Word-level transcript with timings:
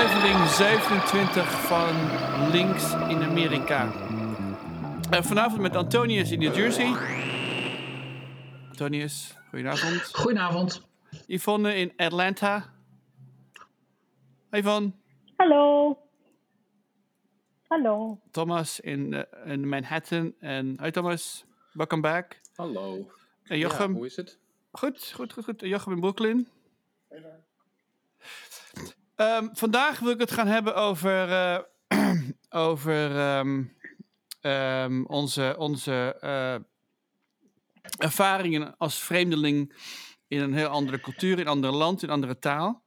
aflevering 0.00 0.48
27 0.48 1.50
van 1.50 1.94
Links 2.50 2.92
in 2.92 3.22
Amerika. 3.22 3.92
Uh, 5.12 5.22
vanavond 5.22 5.60
met 5.60 5.76
Antonius 5.76 6.30
in 6.30 6.38
New 6.38 6.54
Jersey. 6.54 6.94
Antonius, 8.68 9.34
goedenavond. 9.50 10.14
Goedenavond. 10.14 10.82
Yvonne 11.26 11.76
in 11.76 11.92
Atlanta. 11.96 12.72
Hey 14.50 14.60
Yvonne. 14.60 14.92
Hallo. 15.36 15.98
Hallo. 17.68 18.20
Thomas 18.30 18.80
in, 18.80 19.12
uh, 19.12 19.52
in 19.52 19.68
Manhattan. 19.68 20.34
En 20.40 20.78
hi 20.82 20.90
Thomas, 20.90 21.44
welcome 21.72 22.02
back. 22.02 22.40
Hallo. 22.54 23.10
En 23.42 23.58
Jochem. 23.58 23.90
Ja, 23.90 23.96
hoe 23.96 24.06
is 24.06 24.16
het? 24.16 24.38
Goed, 24.72 25.12
goed, 25.14 25.32
goed, 25.32 25.44
goed. 25.44 25.60
Jochem 25.60 25.92
in 25.92 26.00
Brooklyn. 26.00 26.48
Hey 27.08 27.20
daar. 27.20 27.48
Um, 29.20 29.50
vandaag 29.52 29.98
wil 29.98 30.10
ik 30.10 30.20
het 30.20 30.30
gaan 30.30 30.46
hebben 30.46 30.74
over, 30.74 31.28
uh, 31.28 31.58
over 32.66 33.36
um, 33.38 33.76
um, 34.40 35.06
onze, 35.06 35.54
onze 35.58 36.18
uh, 36.24 36.54
ervaringen 37.98 38.76
als 38.76 38.98
vreemdeling 38.98 39.74
in 40.26 40.40
een 40.40 40.54
heel 40.54 40.68
andere 40.68 41.00
cultuur, 41.00 41.32
in 41.32 41.38
een 41.38 41.46
ander 41.46 41.72
land, 41.72 42.02
in 42.02 42.08
een 42.08 42.14
andere 42.14 42.38
taal. 42.38 42.84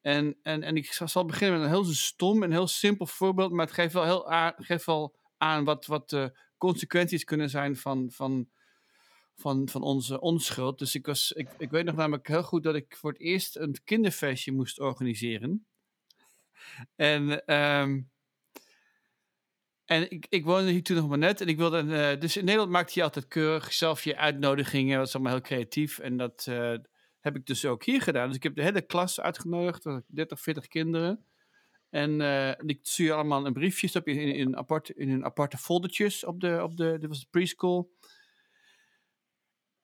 En, 0.00 0.38
en, 0.42 0.62
en 0.62 0.76
ik 0.76 0.92
zal 0.92 1.24
beginnen 1.24 1.60
met 1.60 1.68
een 1.68 1.74
heel 1.74 1.84
stom 1.84 2.42
en 2.42 2.50
heel 2.50 2.68
simpel 2.68 3.06
voorbeeld, 3.06 3.52
maar 3.52 3.66
het 3.66 3.74
geeft 3.74 3.92
wel, 3.92 4.04
heel 4.04 4.54
geeft 4.56 4.86
wel 4.86 5.16
aan 5.36 5.64
wat, 5.64 5.86
wat 5.86 6.10
de 6.10 6.38
consequenties 6.58 7.24
kunnen 7.24 7.50
zijn 7.50 7.76
van, 7.76 8.10
van, 8.10 8.48
van, 9.34 9.68
van 9.68 9.82
onze 9.82 10.20
onschuld. 10.20 10.78
Dus 10.78 10.94
ik, 10.94 11.06
was, 11.06 11.32
ik, 11.32 11.48
ik 11.58 11.70
weet 11.70 11.84
nog 11.84 11.96
namelijk 11.96 12.28
heel 12.28 12.42
goed 12.42 12.62
dat 12.62 12.74
ik 12.74 12.96
voor 12.96 13.10
het 13.10 13.20
eerst 13.20 13.56
een 13.56 13.76
kinderfeestje 13.84 14.52
moest 14.52 14.80
organiseren. 14.80 15.66
En, 16.96 17.54
um, 17.54 18.10
en 19.84 20.10
ik, 20.10 20.26
ik 20.28 20.44
woonde 20.44 20.70
hier 20.70 20.82
toen 20.82 20.96
nog 20.96 21.08
maar 21.08 21.18
net. 21.18 21.40
En 21.40 21.46
ik 21.46 21.56
wilde, 21.56 21.82
uh, 21.82 22.20
dus 22.20 22.36
in 22.36 22.44
Nederland 22.44 22.70
maakte 22.70 22.92
je 22.94 23.02
altijd 23.02 23.28
keurig 23.28 23.72
zelf 23.72 24.04
je 24.04 24.16
uitnodigingen. 24.16 24.96
Dat 24.96 25.04
was 25.04 25.14
allemaal 25.14 25.32
heel 25.32 25.42
creatief. 25.42 25.98
En 25.98 26.16
dat 26.16 26.46
uh, 26.48 26.74
heb 27.20 27.36
ik 27.36 27.46
dus 27.46 27.64
ook 27.64 27.84
hier 27.84 28.02
gedaan. 28.02 28.26
Dus 28.26 28.36
ik 28.36 28.42
heb 28.42 28.54
de 28.54 28.62
hele 28.62 28.82
klas 28.82 29.20
uitgenodigd, 29.20 29.86
30, 30.06 30.40
40 30.40 30.66
kinderen. 30.66 31.26
En 31.90 32.20
uh, 32.20 32.48
ik 32.48 32.78
stuur 32.82 33.12
allemaal 33.12 33.46
een 33.46 33.52
briefje 33.52 33.98
op 33.98 34.08
in, 34.08 34.18
in, 34.18 34.34
in, 34.34 34.56
apart, 34.56 34.88
in 34.88 35.08
hun 35.08 35.24
aparte 35.24 35.56
foldertjes 35.56 36.24
op 36.24 36.40
de, 36.40 36.60
op 36.62 36.76
de, 36.76 36.96
dit 36.98 37.08
was 37.08 37.20
de 37.20 37.26
preschool. 37.30 37.90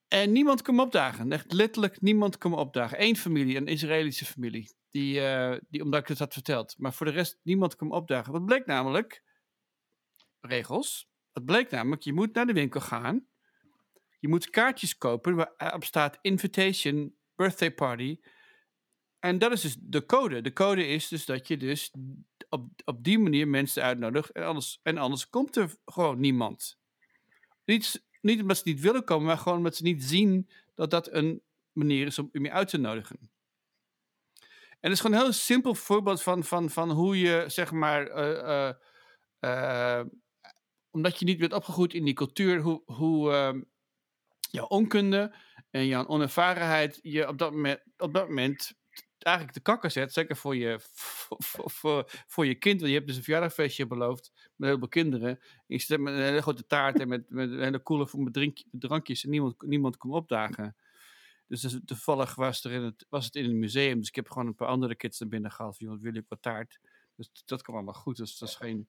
En 0.08 0.32
niemand 0.32 0.62
kwam 0.62 0.80
opdagen. 0.80 1.32
Echt 1.32 1.52
letterlijk 1.52 2.00
niemand 2.00 2.38
kwam 2.38 2.54
opdagen. 2.54 3.02
Eén 3.02 3.16
familie, 3.16 3.56
een 3.56 3.66
Israëlische 3.66 4.24
familie. 4.24 4.76
Die, 4.90 5.20
uh, 5.20 5.56
die, 5.68 5.82
omdat 5.82 6.00
ik 6.00 6.08
het 6.08 6.18
had 6.18 6.32
verteld. 6.32 6.74
Maar 6.78 6.92
voor 6.92 7.06
de 7.06 7.12
rest, 7.12 7.40
niemand 7.42 7.76
kwam 7.76 7.92
opdagen. 7.92 8.32
Wat 8.32 8.44
bleek 8.44 8.66
namelijk? 8.66 9.22
Regels. 10.40 11.10
Het 11.32 11.44
bleek 11.44 11.70
namelijk, 11.70 12.02
je 12.02 12.12
moet 12.12 12.34
naar 12.34 12.46
de 12.46 12.52
winkel 12.52 12.80
gaan. 12.80 13.26
Je 14.18 14.28
moet 14.28 14.50
kaartjes 14.50 14.96
kopen 14.96 15.34
waarop 15.34 15.84
staat 15.84 16.18
invitation, 16.20 17.16
birthday 17.34 17.72
party. 17.74 18.20
En 19.18 19.38
dat 19.38 19.52
is 19.52 19.60
dus 19.60 19.76
de 19.80 20.06
code. 20.06 20.40
De 20.40 20.52
code 20.52 20.86
is 20.86 21.08
dus 21.08 21.24
dat 21.24 21.48
je 21.48 21.56
dus 21.56 21.92
op, 22.48 22.70
op 22.84 23.04
die 23.04 23.18
manier 23.18 23.48
mensen 23.48 23.82
uitnodigt. 23.82 24.30
En 24.30 24.44
anders, 24.44 24.80
en 24.82 24.98
anders 24.98 25.28
komt 25.28 25.56
er 25.56 25.76
gewoon 25.84 26.20
niemand. 26.20 26.78
Niet, 27.64 28.06
niet 28.20 28.40
omdat 28.40 28.56
ze 28.56 28.62
niet 28.64 28.80
willen 28.80 29.04
komen, 29.04 29.26
maar 29.26 29.38
gewoon 29.38 29.58
omdat 29.58 29.76
ze 29.76 29.82
niet 29.82 30.04
zien 30.04 30.48
dat 30.74 30.90
dat 30.90 31.12
een 31.12 31.42
manier 31.72 32.06
is 32.06 32.18
om 32.18 32.28
je 32.32 32.50
uit 32.50 32.68
te 32.68 32.78
nodigen. 32.78 33.30
En 34.80 34.88
het 34.88 34.92
is 34.92 35.00
gewoon 35.00 35.16
een 35.16 35.22
heel 35.22 35.32
simpel 35.32 35.74
voorbeeld 35.74 36.22
van, 36.22 36.44
van, 36.44 36.70
van 36.70 36.90
hoe 36.90 37.18
je, 37.18 37.44
zeg 37.46 37.72
maar, 37.72 38.08
uh, 38.08 38.42
uh, 38.42 38.72
uh, 39.40 40.00
omdat 40.90 41.18
je 41.18 41.24
niet 41.24 41.38
bent 41.38 41.52
opgegroeid 41.52 41.94
in 41.94 42.04
die 42.04 42.14
cultuur, 42.14 42.60
hoe, 42.60 42.82
hoe 42.84 43.32
ehm, 43.32 43.60
jouw 44.50 44.66
onkunde 44.66 45.34
en 45.70 45.86
jouw 45.86 46.06
onervarenheid 46.06 46.98
je 47.02 47.28
op 47.28 47.38
dat 47.38 47.52
moment, 47.52 47.80
op 47.96 48.14
dat 48.14 48.28
moment 48.28 48.77
eigenlijk 49.24 49.56
de 49.56 49.62
kakker 49.62 49.90
zet. 49.90 50.12
Zeker 50.12 50.36
voor 50.36 50.56
je, 50.56 50.80
voor, 50.80 51.70
voor, 51.70 52.04
voor 52.26 52.46
je 52.46 52.54
kind. 52.54 52.76
Want 52.76 52.88
je 52.88 52.96
hebt 52.96 53.06
dus 53.06 53.16
een 53.16 53.22
verjaardagfeestje 53.22 53.86
beloofd 53.86 54.32
met 54.56 54.68
heel 54.68 54.78
veel 54.78 54.88
kinderen. 54.88 55.28
En 55.28 55.40
je 55.66 55.78
zit 55.78 56.00
met 56.00 56.14
een 56.14 56.20
hele 56.20 56.42
grote 56.42 56.66
taart 56.66 57.00
en 57.00 57.08
met, 57.08 57.30
met 57.30 57.50
een 57.50 57.62
hele 57.62 57.82
coole 57.82 58.08
met 58.12 58.32
drink, 58.32 58.58
drankjes. 58.70 59.24
En 59.24 59.30
niemand, 59.30 59.62
niemand 59.62 59.96
komt 59.96 60.14
opdagen. 60.14 60.76
Dus, 61.46 61.60
dus 61.60 61.78
toevallig 61.84 62.34
was, 62.34 62.64
er 62.64 62.72
in 62.72 62.82
het, 62.82 63.06
was 63.08 63.24
het 63.24 63.34
in 63.34 63.44
het 63.44 63.54
museum. 63.54 63.98
Dus 63.98 64.08
ik 64.08 64.14
heb 64.14 64.30
gewoon 64.30 64.46
een 64.46 64.54
paar 64.54 64.68
andere 64.68 64.94
kids 64.94 65.18
naar 65.18 65.28
binnen 65.28 65.50
gehaald. 65.50 65.76
Van, 65.76 66.00
wil 66.00 66.14
ik 66.14 66.24
wat 66.28 66.42
taart? 66.42 66.78
Dus 67.16 67.30
dat 67.44 67.62
kwam 67.62 67.76
allemaal 67.76 67.94
goed. 67.94 68.16
Dus 68.16 68.38
dat 68.38 68.48
is 68.48 68.54
geen... 68.54 68.88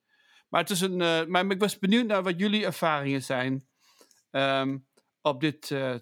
Maar, 0.50 0.62
het 0.62 0.70
is 0.70 0.82
een, 0.82 1.00
uh, 1.00 1.26
maar 1.26 1.46
ik 1.46 1.60
was 1.60 1.80
benieuwd 1.80 2.06
naar 2.06 2.24
wat 2.24 2.40
jullie 2.40 2.66
ervaringen 2.66 3.24
zijn 3.24 3.68
um, 4.32 4.88
op 5.22 5.42
dit 5.42 5.70
uh, 5.70 5.96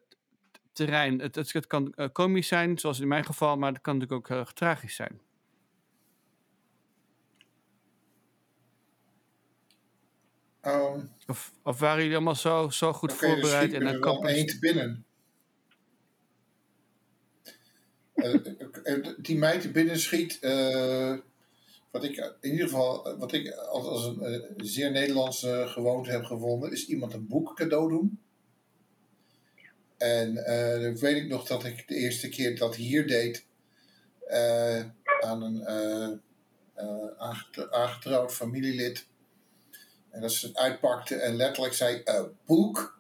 terrein. 0.78 1.20
Het, 1.20 1.36
het, 1.36 1.54
het 1.54 1.68
kan 1.68 1.94
uh, 1.96 2.08
komisch 2.12 2.48
zijn, 2.48 2.78
zoals 2.78 3.00
in 3.00 3.08
mijn 3.08 3.26
geval, 3.26 3.58
maar 3.58 3.72
het 3.72 3.82
kan 3.82 3.98
natuurlijk 3.98 4.30
ook 4.30 4.36
heel 4.36 4.54
tragisch 4.54 4.96
zijn. 4.96 5.20
Um, 10.62 11.10
of, 11.28 11.54
of 11.64 11.80
waren 11.80 12.02
jullie 12.02 12.16
allemaal 12.16 12.36
zo, 12.36 12.70
zo 12.70 12.94
goed 12.94 13.12
okay, 13.12 13.30
voorbereid? 13.30 13.70
Dus 13.72 13.80
en 13.80 14.02
dan 14.02 14.28
één 14.28 14.46
te 14.46 14.60
binnen. 14.60 15.06
Uh, 18.16 19.08
die 19.18 19.38
mij 19.38 19.60
te 19.60 19.72
binnen 19.72 20.00
schiet, 20.00 20.38
uh, 20.42 21.18
wat 21.92 22.04
ik 22.04 22.36
in 22.42 22.52
ieder 22.52 22.68
geval, 22.68 23.18
wat 23.18 23.34
ik 23.34 23.52
als, 23.52 23.86
als 23.86 24.06
een 24.06 24.54
zeer 24.58 24.92
Nederlandse 24.92 25.64
gewoonte 25.68 26.12
heb 26.12 26.24
gevonden, 26.24 26.72
is 26.72 26.88
iemand 26.88 27.14
een 27.14 27.28
boek 27.28 27.56
cadeau 27.56 27.90
doen. 27.90 28.22
En 29.98 30.34
dan 30.82 30.98
weet 30.98 31.16
ik 31.16 31.28
nog 31.28 31.48
dat 31.48 31.64
ik 31.64 31.88
de 31.88 31.96
eerste 31.96 32.30
keer 32.30 32.58
dat 32.58 32.76
hier 32.76 33.08
deed 33.08 33.46
aan 35.20 35.42
een 35.42 35.68
aangetrouwd 37.70 38.34
familielid. 38.34 39.06
En 40.10 40.22
dat 40.22 40.32
ze 40.32 40.48
het 40.48 40.58
uitpakte 40.58 41.16
en 41.16 41.36
letterlijk 41.36 41.74
zei: 41.74 42.04
boek. 42.46 42.96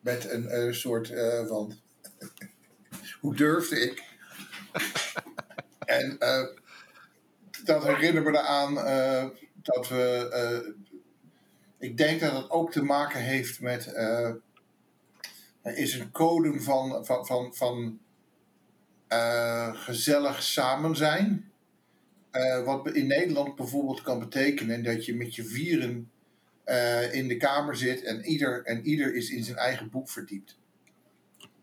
Met 0.00 0.30
een 0.30 0.74
soort 0.74 1.12
van. 1.46 1.74
Hoe 3.20 3.34
durfde 3.34 3.80
ik? 3.80 4.08
en 5.88 6.16
uh, 6.18 6.46
dat 7.64 7.84
herinnert 7.84 8.24
me 8.24 8.30
eraan 8.30 8.74
uh, 8.74 9.24
dat 9.54 9.88
we. 9.88 10.30
Uh, 10.32 10.74
ik 11.78 11.96
denk 11.96 12.20
dat 12.20 12.32
het 12.32 12.50
ook 12.50 12.72
te 12.72 12.82
maken 12.82 13.20
heeft 13.20 13.60
met. 13.60 13.92
Er 15.68 15.76
is 15.76 15.94
een 15.94 16.10
code 16.10 16.60
van, 16.60 17.06
van, 17.06 17.26
van, 17.26 17.54
van 17.54 18.00
gezellig 19.74 20.42
samen 20.42 20.96
zijn. 20.96 21.50
wat 22.64 22.88
in 22.92 23.06
Nederland 23.06 23.56
bijvoorbeeld 23.56 24.02
kan 24.02 24.18
betekenen 24.18 24.84
dat 24.84 25.04
je 25.04 25.16
met 25.16 25.34
je 25.34 25.44
vieren 25.44 26.10
in 27.10 27.28
de 27.28 27.36
kamer 27.36 27.76
zit 27.76 28.04
en 28.04 28.24
ieder, 28.24 28.64
en 28.64 28.86
ieder 28.86 29.14
is 29.14 29.30
in 29.30 29.44
zijn 29.44 29.56
eigen 29.56 29.90
boek 29.90 30.08
verdiept. 30.08 30.58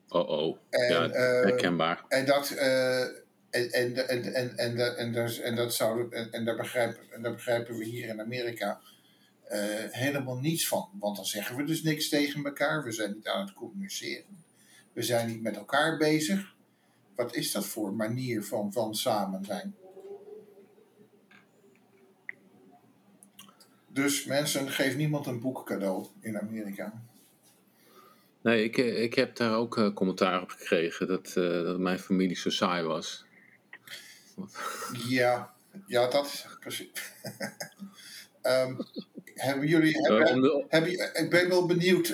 Oh 0.09 0.29
oh, 0.29 0.57
ja, 0.69 1.09
herkenbaar. 1.09 2.05
Uh, 2.09 2.19
en 2.19 2.25
dat, 2.25 2.51
uh, 2.51 3.01
en, 3.01 3.72
en, 3.72 3.72
en, 3.72 4.07
en, 4.07 4.33
en, 4.33 4.57
en, 4.57 4.97
en, 4.97 5.13
dat, 5.13 5.37
en 5.37 5.55
dat 5.55 5.73
zou, 5.73 6.07
en, 6.11 6.31
en, 6.31 6.45
daar 6.45 6.55
begrijpen, 6.55 7.03
en 7.11 7.22
daar 7.22 7.31
begrijpen 7.31 7.77
we 7.77 7.83
hier 7.83 8.07
in 8.07 8.22
Amerika 8.22 8.79
uh, 9.51 9.91
helemaal 9.91 10.38
niets 10.38 10.67
van. 10.67 10.89
Want 11.00 11.16
dan 11.16 11.25
zeggen 11.25 11.56
we 11.56 11.63
dus 11.63 11.83
niks 11.83 12.09
tegen 12.09 12.45
elkaar. 12.45 12.83
We 12.83 12.91
zijn 12.91 13.13
niet 13.13 13.28
aan 13.28 13.45
het 13.45 13.53
communiceren. 13.53 14.44
We 14.94 15.01
zijn 15.01 15.28
niet 15.28 15.41
met 15.41 15.56
elkaar 15.56 15.97
bezig. 15.97 16.53
Wat 17.16 17.35
is 17.35 17.51
dat 17.51 17.66
voor 17.66 17.94
manier 17.94 18.44
van, 18.44 18.73
van 18.73 18.95
samen 18.95 19.45
zijn? 19.45 19.75
Dus 23.87 24.25
mensen, 24.25 24.72
geef 24.72 24.96
niemand 24.96 25.25
een 25.25 25.40
boek 25.40 25.66
cadeau 25.66 26.05
in 26.20 26.40
Amerika. 26.40 27.03
Nee, 28.41 28.64
ik, 28.64 28.78
ik 28.78 29.14
heb 29.14 29.35
daar 29.35 29.55
ook 29.55 29.78
uh, 29.78 29.93
commentaar 29.93 30.41
op 30.41 30.49
gekregen 30.49 31.08
dat, 31.08 31.35
uh, 31.37 31.64
dat 31.64 31.79
mijn 31.79 31.99
familie 31.99 32.35
zo 32.35 32.49
saai 32.49 32.84
was. 32.84 33.25
Ja, 35.08 35.53
ja 35.87 36.08
dat 36.08 36.25
is 36.25 36.47
precies. 36.59 36.90
um, 38.41 38.78
hebben 39.35 39.67
jullie. 39.67 39.97
Hebben, 40.02 40.35
uh, 40.37 40.41
de, 40.41 40.66
heb 40.70 40.85
je, 40.85 41.09
ik 41.14 41.29
ben 41.29 41.49
wel 41.49 41.66
benieuwd. 41.66 42.14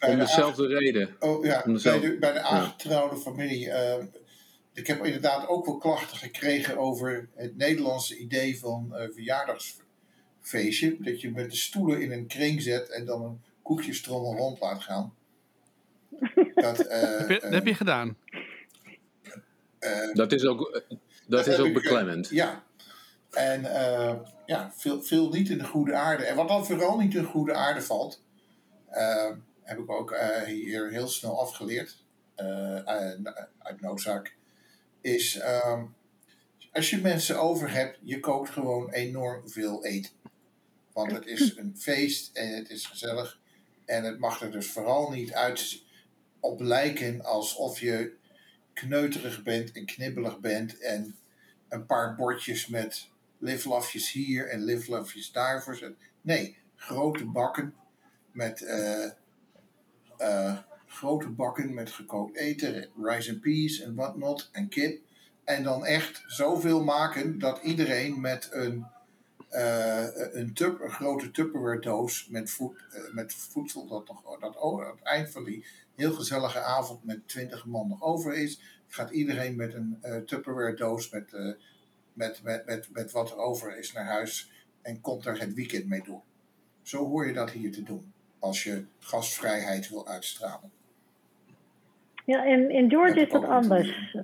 om 0.00 0.18
dezelfde 0.18 0.68
de 0.68 0.78
reden. 0.78 1.16
Oh 1.18 1.44
ja, 1.44 1.62
om 1.66 1.72
dezelfde... 1.72 2.00
bij, 2.00 2.10
de, 2.10 2.18
bij 2.18 2.32
de 2.32 2.40
aangetrouwde 2.40 3.16
ja. 3.16 3.20
familie. 3.22 3.72
ik 4.74 4.86
heb 4.86 5.04
inderdaad 5.04 5.48
ook 5.48 5.66
wel 5.66 5.76
klachten 5.76 6.16
gekregen 6.16 6.78
over 6.78 7.28
het 7.34 7.56
Nederlandse 7.56 8.16
idee 8.16 8.58
van 8.58 8.94
verjaardagsfeestje. 9.12 10.96
Dat 10.98 11.20
je 11.20 11.30
met 11.30 11.50
de 11.50 11.56
stoelen 11.56 12.00
in 12.00 12.12
een 12.12 12.26
kring 12.26 12.62
zet 12.62 12.90
en 12.90 13.04
dan 13.04 13.22
een 13.22 13.40
koekjestrommel 13.62 14.36
rond 14.36 14.60
laat 14.60 14.82
gaan. 14.82 15.14
Dat, 16.54 16.86
uh, 16.86 17.18
heb, 17.18 17.28
je, 17.28 17.38
dat 17.40 17.52
heb 17.52 17.66
je 17.66 17.74
gedaan? 17.74 18.16
Uh, 19.80 20.14
dat 20.14 20.32
is 20.32 20.44
ook, 20.44 20.82
dat, 20.88 20.98
dat 21.26 21.46
is 21.46 21.58
ook 21.58 21.72
beklemmend. 21.72 22.26
Ik, 22.26 22.32
ja. 22.32 22.64
En 23.30 23.60
uh, 23.60 24.14
ja, 24.50 24.72
veel, 24.76 25.02
veel 25.02 25.28
niet 25.28 25.48
in 25.48 25.58
de 25.58 25.64
goede 25.64 25.94
aarde. 25.94 26.24
En 26.24 26.36
wat 26.36 26.48
dan 26.48 26.66
vooral 26.66 26.98
niet 26.98 27.14
in 27.14 27.22
de 27.22 27.28
goede 27.28 27.54
aarde 27.54 27.82
valt, 27.82 28.22
uh, 28.92 29.30
heb 29.62 29.78
ik 29.78 29.90
ook 29.90 30.12
uh, 30.12 30.42
hier 30.42 30.90
heel 30.90 31.08
snel 31.08 31.40
afgeleerd, 31.40 32.04
uit 33.58 33.80
noodzaak, 33.80 34.36
is 35.00 35.38
ehm, 35.38 35.84
als 36.72 36.90
je 36.90 37.00
mensen 37.00 37.40
over 37.40 37.70
hebt, 37.70 37.98
je 38.02 38.20
kookt 38.20 38.50
gewoon 38.50 38.90
enorm 38.90 39.48
veel 39.48 39.84
eten. 39.84 40.12
Want 40.92 41.12
het 41.12 41.26
is 41.26 41.56
een 41.56 41.74
feest 41.78 42.36
en 42.36 42.56
het 42.56 42.70
is 42.70 42.86
gezellig. 42.86 43.40
En 43.84 44.04
het 44.04 44.18
mag 44.18 44.42
er 44.42 44.50
dus 44.50 44.70
vooral 44.70 45.10
niet 45.10 45.32
uit 45.32 45.82
op 46.40 46.60
lijken 46.60 47.24
alsof 47.24 47.80
je 47.80 48.16
kneuterig 48.72 49.42
bent 49.42 49.72
en 49.72 49.86
knibbelig 49.86 50.38
bent 50.38 50.78
en 50.78 51.16
een 51.68 51.86
paar 51.86 52.14
bordjes 52.14 52.66
met 52.66 53.09
livlafjes 53.40 54.12
hier 54.12 54.48
en 54.48 54.64
livlafjes 54.64 55.32
daar 55.32 55.62
voor 55.62 55.94
Nee, 56.20 56.58
grote 56.76 57.24
bakken 57.24 57.74
met 58.32 58.60
uh, 58.60 59.10
uh, 60.18 60.58
grote 60.86 61.28
bakken 61.28 61.74
met 61.74 61.90
gekookt 61.90 62.36
eten, 62.36 62.88
rice 63.02 63.30
and 63.30 63.40
peas 63.40 63.80
en 63.80 63.94
whatnot 63.94 64.48
en 64.52 64.68
kip. 64.68 65.02
En 65.44 65.62
dan 65.62 65.84
echt 65.84 66.24
zoveel 66.26 66.84
maken 66.84 67.38
dat 67.38 67.62
iedereen 67.62 68.20
met 68.20 68.48
een, 68.52 68.86
uh, 69.50 70.06
een, 70.32 70.54
tub, 70.54 70.80
een 70.80 70.90
grote 70.90 71.30
Tupperware 71.30 71.80
doos 71.80 72.28
met, 72.28 72.50
voed, 72.50 72.84
met 73.12 73.34
voedsel 73.34 73.86
dat, 73.86 74.08
nog, 74.08 74.38
dat 74.40 74.56
aan 74.56 74.96
het 74.96 75.02
eind 75.02 75.30
van 75.30 75.44
die 75.44 75.66
heel 75.94 76.12
gezellige 76.12 76.60
avond 76.60 77.04
met 77.04 77.28
twintig 77.28 77.66
man 77.66 77.88
nog 77.88 78.02
over 78.02 78.34
is, 78.34 78.60
gaat 78.88 79.10
iedereen 79.10 79.56
met 79.56 79.74
een 79.74 79.98
Tupperware 80.26 80.74
doos 80.74 81.10
met 81.10 81.32
met, 82.20 82.40
met, 82.44 82.66
met, 82.66 82.88
met 82.92 83.12
wat 83.12 83.30
er 83.30 83.38
over 83.38 83.78
is 83.78 83.92
naar 83.92 84.04
huis 84.04 84.50
en 84.82 85.00
komt 85.00 85.26
er 85.26 85.40
het 85.40 85.54
weekend 85.54 85.88
mee 85.88 86.02
door. 86.02 86.22
Zo 86.82 87.06
hoor 87.06 87.26
je 87.26 87.32
dat 87.32 87.50
hier 87.50 87.72
te 87.72 87.82
doen, 87.82 88.12
als 88.38 88.64
je 88.64 88.84
gastvrijheid 88.98 89.88
wil 89.88 90.08
uitstralen. 90.08 90.70
Ja, 92.24 92.44
in, 92.44 92.70
in 92.70 92.90
Georgia 92.90 93.22
is 93.22 93.32
het 93.32 93.44
anders. 93.44 94.16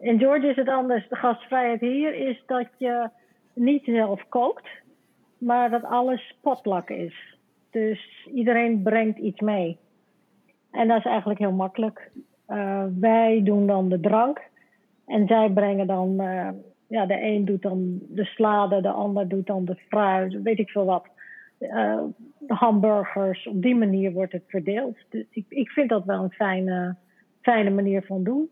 In 0.00 0.18
Georgia 0.18 0.50
is 0.50 0.56
het 0.56 0.68
anders. 0.68 1.08
De 1.08 1.16
gastvrijheid 1.16 1.80
hier 1.80 2.14
is 2.14 2.42
dat 2.46 2.66
je 2.78 3.08
niet 3.52 3.84
zelf 3.84 4.28
kookt, 4.28 4.68
maar 5.38 5.70
dat 5.70 5.84
alles 5.84 6.36
potluck 6.40 6.88
is. 6.88 7.36
Dus 7.70 8.28
iedereen 8.34 8.82
brengt 8.82 9.18
iets 9.18 9.40
mee. 9.40 9.78
En 10.70 10.88
dat 10.88 10.98
is 10.98 11.04
eigenlijk 11.04 11.38
heel 11.38 11.52
makkelijk. 11.52 12.10
Uh, 12.48 12.84
wij 13.00 13.40
doen 13.44 13.66
dan 13.66 13.88
de 13.88 14.00
drank 14.00 14.40
en 15.06 15.26
zij 15.26 15.50
brengen 15.50 15.86
dan 15.86 16.20
uh, 16.20 16.48
ja, 16.92 17.06
de 17.06 17.22
een 17.22 17.44
doet 17.44 17.62
dan 17.62 17.98
de 18.08 18.24
slade, 18.24 18.80
de 18.80 18.90
ander 18.90 19.28
doet 19.28 19.46
dan 19.46 19.64
de 19.64 19.76
fruit, 19.88 20.42
weet 20.42 20.58
ik 20.58 20.70
veel 20.70 20.84
wat. 20.84 21.06
Uh, 21.58 22.02
de 22.38 22.54
hamburgers, 22.54 23.46
op 23.46 23.62
die 23.62 23.74
manier 23.74 24.12
wordt 24.12 24.32
het 24.32 24.42
verdeeld. 24.46 24.96
Dus 25.08 25.24
ik, 25.30 25.44
ik 25.48 25.70
vind 25.70 25.88
dat 25.88 26.04
wel 26.04 26.22
een 26.22 26.30
fijne, 26.30 26.96
fijne 27.40 27.70
manier 27.70 28.02
van 28.02 28.24
doen. 28.24 28.50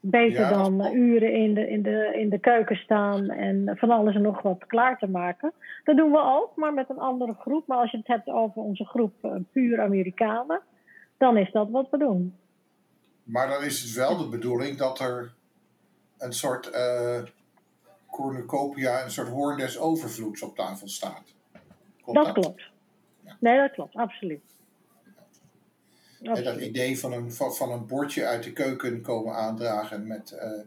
Beter 0.00 0.40
ja, 0.40 0.48
dan 0.48 0.94
uren 0.94 1.32
in 1.32 1.54
de, 1.54 1.68
in, 1.68 1.82
de, 1.82 2.10
in 2.14 2.28
de 2.28 2.38
keuken 2.38 2.76
staan 2.76 3.30
en 3.30 3.76
van 3.76 3.90
alles 3.90 4.14
en 4.14 4.22
nog 4.22 4.42
wat 4.42 4.66
klaar 4.66 4.98
te 4.98 5.08
maken. 5.08 5.52
Dat 5.84 5.96
doen 5.96 6.10
we 6.10 6.22
ook, 6.22 6.56
maar 6.56 6.74
met 6.74 6.90
een 6.90 6.98
andere 6.98 7.34
groep. 7.34 7.66
Maar 7.66 7.78
als 7.78 7.90
je 7.90 7.96
het 7.96 8.06
hebt 8.06 8.28
over 8.28 8.62
onze 8.62 8.84
groep 8.84 9.14
uh, 9.22 9.32
puur 9.52 9.80
Amerikanen, 9.80 10.60
dan 11.16 11.36
is 11.36 11.52
dat 11.52 11.70
wat 11.70 11.90
we 11.90 11.98
doen. 11.98 12.34
Maar 13.22 13.48
dan 13.48 13.64
is 13.64 13.82
het 13.82 13.92
wel 13.92 14.16
de 14.16 14.28
bedoeling 14.28 14.76
dat 14.76 14.98
er 14.98 15.38
een 16.20 16.32
soort 16.32 16.70
uh, 16.74 17.22
cornucopia, 18.10 19.04
een 19.04 19.10
soort 19.10 19.28
hoorn 19.28 19.58
des 19.58 19.78
overvloeds 19.78 20.42
op 20.42 20.56
tafel 20.56 20.88
staat. 20.88 21.34
dat, 22.12 22.32
klopt. 22.32 22.62
Ja. 23.24 23.36
Nee, 23.40 23.56
dat 23.56 23.72
klopt, 23.72 23.94
absoluut. 23.94 24.42
En 26.22 26.44
dat 26.44 26.60
idee 26.60 26.98
van 26.98 27.12
een, 27.12 27.32
van, 27.32 27.54
van, 27.54 27.72
een 27.72 27.86
bordje 27.86 28.26
uit 28.26 28.42
de 28.42 28.52
keuken 28.52 29.00
komen 29.02 29.34
aandragen 29.34 30.06
met 30.06 30.32
uh, 30.32 30.60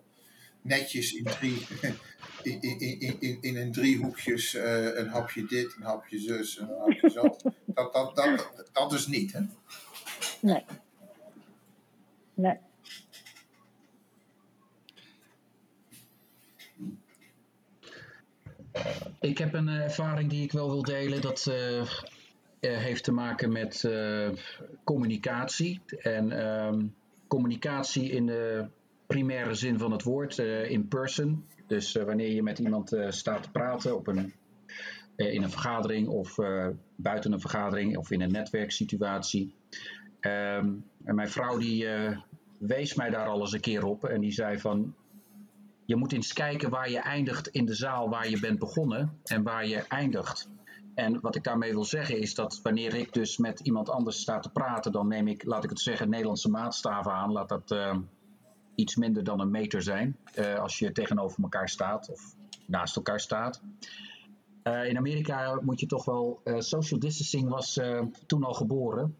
netjes 0.62 1.14
in 1.14 1.24
drie, 1.24 1.68
in, 2.42 2.62
in, 2.62 3.00
in, 3.00 3.18
in, 3.20 3.38
in 3.42 3.58
een 3.58 3.72
driehoekjes 3.72 4.54
uh, 4.54 4.98
een 4.98 5.08
hapje 5.08 5.46
dit, 5.46 5.76
een 5.76 5.84
hapje 5.84 6.20
zus, 6.20 6.60
een 6.60 6.70
hapje 6.80 7.10
zo. 7.10 7.38
dat, 7.66 7.94
dat, 7.94 8.16
dat, 8.16 8.70
dat 8.72 8.94
is 8.94 9.08
niet, 9.08 9.34
hè? 9.34 9.40
Nee. 10.40 10.66
Nee. 12.34 12.58
Ik 19.20 19.38
heb 19.38 19.54
een 19.54 19.68
ervaring 19.68 20.30
die 20.30 20.44
ik 20.44 20.52
wel 20.52 20.70
wil 20.70 20.84
delen. 20.84 21.22
Dat 21.22 21.48
uh, 21.50 21.84
heeft 22.60 23.04
te 23.04 23.12
maken 23.12 23.52
met 23.52 23.84
uh, 23.84 24.30
communicatie. 24.84 25.82
En 26.02 26.48
um, 26.48 26.96
communicatie 27.28 28.10
in 28.10 28.26
de 28.26 28.66
primaire 29.08 29.54
zin 29.54 29.80
van 29.80 29.92
het 29.92 30.04
woord, 30.04 30.38
in 30.68 30.88
person. 30.88 31.46
Dus 31.68 31.94
wanneer 31.94 32.32
je 32.32 32.44
met 32.44 32.60
iemand 32.60 32.98
staat 33.10 33.44
te 33.44 33.52
praten 33.52 33.96
op 33.96 34.08
een, 34.08 34.34
in 35.16 35.44
een 35.44 35.52
vergadering 35.52 36.08
of 36.08 36.36
buiten 36.96 37.32
een 37.32 37.40
vergadering 37.40 37.98
of 37.98 38.12
in 38.12 38.22
een 38.22 38.32
netwerksituatie. 38.32 39.54
Um, 40.22 40.86
en 41.04 41.16
mijn 41.16 41.30
vrouw 41.30 41.58
die 41.58 41.88
wees 42.58 42.94
mij 42.94 43.10
daar 43.10 43.28
al 43.28 43.40
eens 43.40 43.54
een 43.54 43.60
keer 43.60 43.86
op 43.86 44.04
en 44.06 44.22
die 44.22 44.32
zei 44.32 44.60
van 44.60 44.96
je 45.86 45.96
moet 45.96 46.14
eens 46.14 46.34
kijken 46.34 46.70
waar 46.70 46.90
je 46.90 47.00
eindigt 47.00 47.48
in 47.48 47.66
de 47.66 47.74
zaal 47.74 48.10
waar 48.10 48.30
je 48.30 48.40
bent 48.40 48.60
begonnen 48.60 49.20
en 49.24 49.44
waar 49.44 49.68
je 49.68 49.78
eindigt. 49.78 50.50
En 50.96 51.20
wat 51.22 51.36
ik 51.36 51.44
daarmee 51.44 51.72
wil 51.72 51.86
zeggen 51.86 52.20
is 52.20 52.36
dat 52.36 52.60
wanneer 52.64 52.94
ik 52.94 53.14
dus 53.14 53.38
met 53.38 53.60
iemand 53.60 53.90
anders 53.90 54.22
sta 54.22 54.40
te 54.40 54.50
praten, 54.50 54.92
dan 54.92 55.08
neem 55.08 55.28
ik, 55.28 55.46
laat 55.46 55.64
ik 55.64 55.70
het 55.70 55.80
zeggen, 55.80 56.10
Nederlandse 56.10 56.50
maatstaven 56.50 57.12
aan. 57.12 57.32
Laat 57.32 57.50
dat 57.50 57.72
uh, 57.72 57.98
iets 58.76 58.96
minder 58.96 59.24
dan 59.24 59.40
een 59.40 59.52
meter 59.52 59.82
zijn 59.82 60.18
uh, 60.36 60.60
als 60.60 60.80
je 60.80 60.92
tegenover 60.92 61.44
elkaar 61.44 61.70
staat 61.70 62.10
of 62.10 62.36
naast 62.66 62.96
elkaar 62.96 63.20
staat. 63.20 63.62
Uh, 64.64 64.88
in 64.88 64.98
Amerika 64.98 65.60
moet 65.62 65.80
je 65.80 65.86
toch 65.86 66.06
wel. 66.06 66.42
social 66.58 67.00
distancing 67.00 67.50
was 67.50 67.80
toen 68.26 68.44
al 68.44 68.54
geboren. 68.54 69.16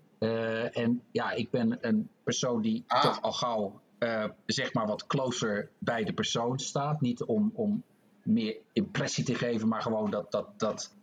en 0.72 1.02
ja, 1.12 1.32
ik 1.32 1.50
ben 1.50 1.78
een 1.82 2.10
persoon 2.24 2.62
die 2.62 2.84
ah. 2.88 3.02
toch 3.02 3.22
al 3.22 3.32
gauw 3.32 3.82
uh, 4.04 4.26
zeg 4.46 4.74
maar 4.74 4.88
wat 4.88 5.08
closer 5.08 5.70
bij 5.78 6.04
de 6.04 6.14
persoon 6.14 6.60
staat. 6.60 7.02
Niet 7.02 7.24
om, 7.24 7.52
om 7.54 7.84
meer 8.24 8.56
impressie 8.74 9.24
te 9.24 9.36
geven, 9.36 9.68
maar 9.68 9.82
gewoon 9.82 10.12
dat, 10.12 10.32
dat, 10.32 10.48
dat 10.58 10.96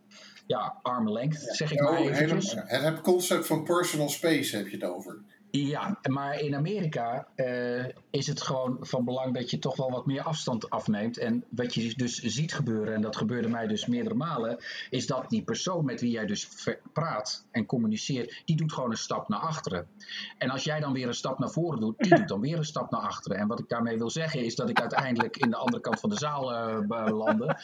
ja, 0.47 0.79
zeg 1.33 1.71
ik 1.71 1.81
maar 1.81 1.99
oh, 1.99 2.05
eventjes. 2.05 2.55
Het 2.55 3.01
concept 3.01 3.47
van 3.47 3.63
personal 3.63 4.09
space 4.09 4.57
heb 4.57 4.67
je 4.67 4.77
het 4.77 4.85
over. 4.85 5.21
Ja, 5.51 5.99
maar 6.09 6.39
in 6.39 6.55
Amerika 6.55 7.27
uh, 7.35 7.85
is 8.09 8.27
het 8.27 8.41
gewoon 8.41 8.77
van 8.81 9.05
belang 9.05 9.33
dat 9.33 9.49
je 9.49 9.59
toch 9.59 9.75
wel 9.75 9.91
wat 9.91 10.05
meer 10.05 10.21
afstand 10.21 10.69
afneemt. 10.69 11.17
En 11.17 11.43
wat 11.49 11.73
je 11.73 11.93
dus 11.95 12.19
ziet 12.19 12.53
gebeuren, 12.53 12.93
en 12.93 13.01
dat 13.01 13.17
gebeurde 13.17 13.47
mij 13.47 13.67
dus 13.67 13.85
meerdere 13.85 14.15
malen, 14.15 14.57
is 14.89 15.07
dat 15.07 15.29
die 15.29 15.43
persoon 15.43 15.85
met 15.85 16.01
wie 16.01 16.11
jij 16.11 16.25
dus 16.25 16.49
praat 16.93 17.45
en 17.51 17.65
communiceert, 17.65 18.41
die 18.45 18.55
doet 18.55 18.73
gewoon 18.73 18.91
een 18.91 18.97
stap 18.97 19.29
naar 19.29 19.39
achteren. 19.39 19.87
En 20.37 20.49
als 20.49 20.63
jij 20.63 20.79
dan 20.79 20.93
weer 20.93 21.07
een 21.07 21.13
stap 21.13 21.39
naar 21.39 21.51
voren 21.51 21.79
doet, 21.79 21.97
die 21.97 22.15
doet 22.15 22.27
dan 22.27 22.41
weer 22.41 22.57
een 22.57 22.65
stap 22.65 22.91
naar 22.91 23.01
achteren. 23.01 23.37
En 23.37 23.47
wat 23.47 23.59
ik 23.59 23.69
daarmee 23.69 23.97
wil 23.97 24.09
zeggen 24.09 24.45
is 24.45 24.55
dat 24.55 24.69
ik 24.69 24.79
uiteindelijk 24.79 25.37
in 25.37 25.49
de 25.49 25.57
andere 25.57 25.81
kant 25.81 25.99
van 25.99 26.09
de 26.09 26.17
zaal 26.17 26.51
uh, 26.51 26.79
belandde. 26.87 27.57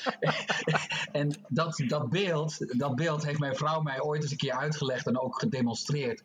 en 1.12 1.32
dat, 1.48 1.84
dat, 1.88 2.10
beeld, 2.10 2.80
dat 2.80 2.96
beeld 2.96 3.26
heeft 3.26 3.40
mijn 3.40 3.56
vrouw 3.56 3.82
mij 3.82 4.02
ooit 4.02 4.22
eens 4.22 4.32
een 4.32 4.38
keer 4.38 4.58
uitgelegd 4.58 5.08
en 5.08 5.20
ook 5.20 5.40
gedemonstreerd. 5.40 6.24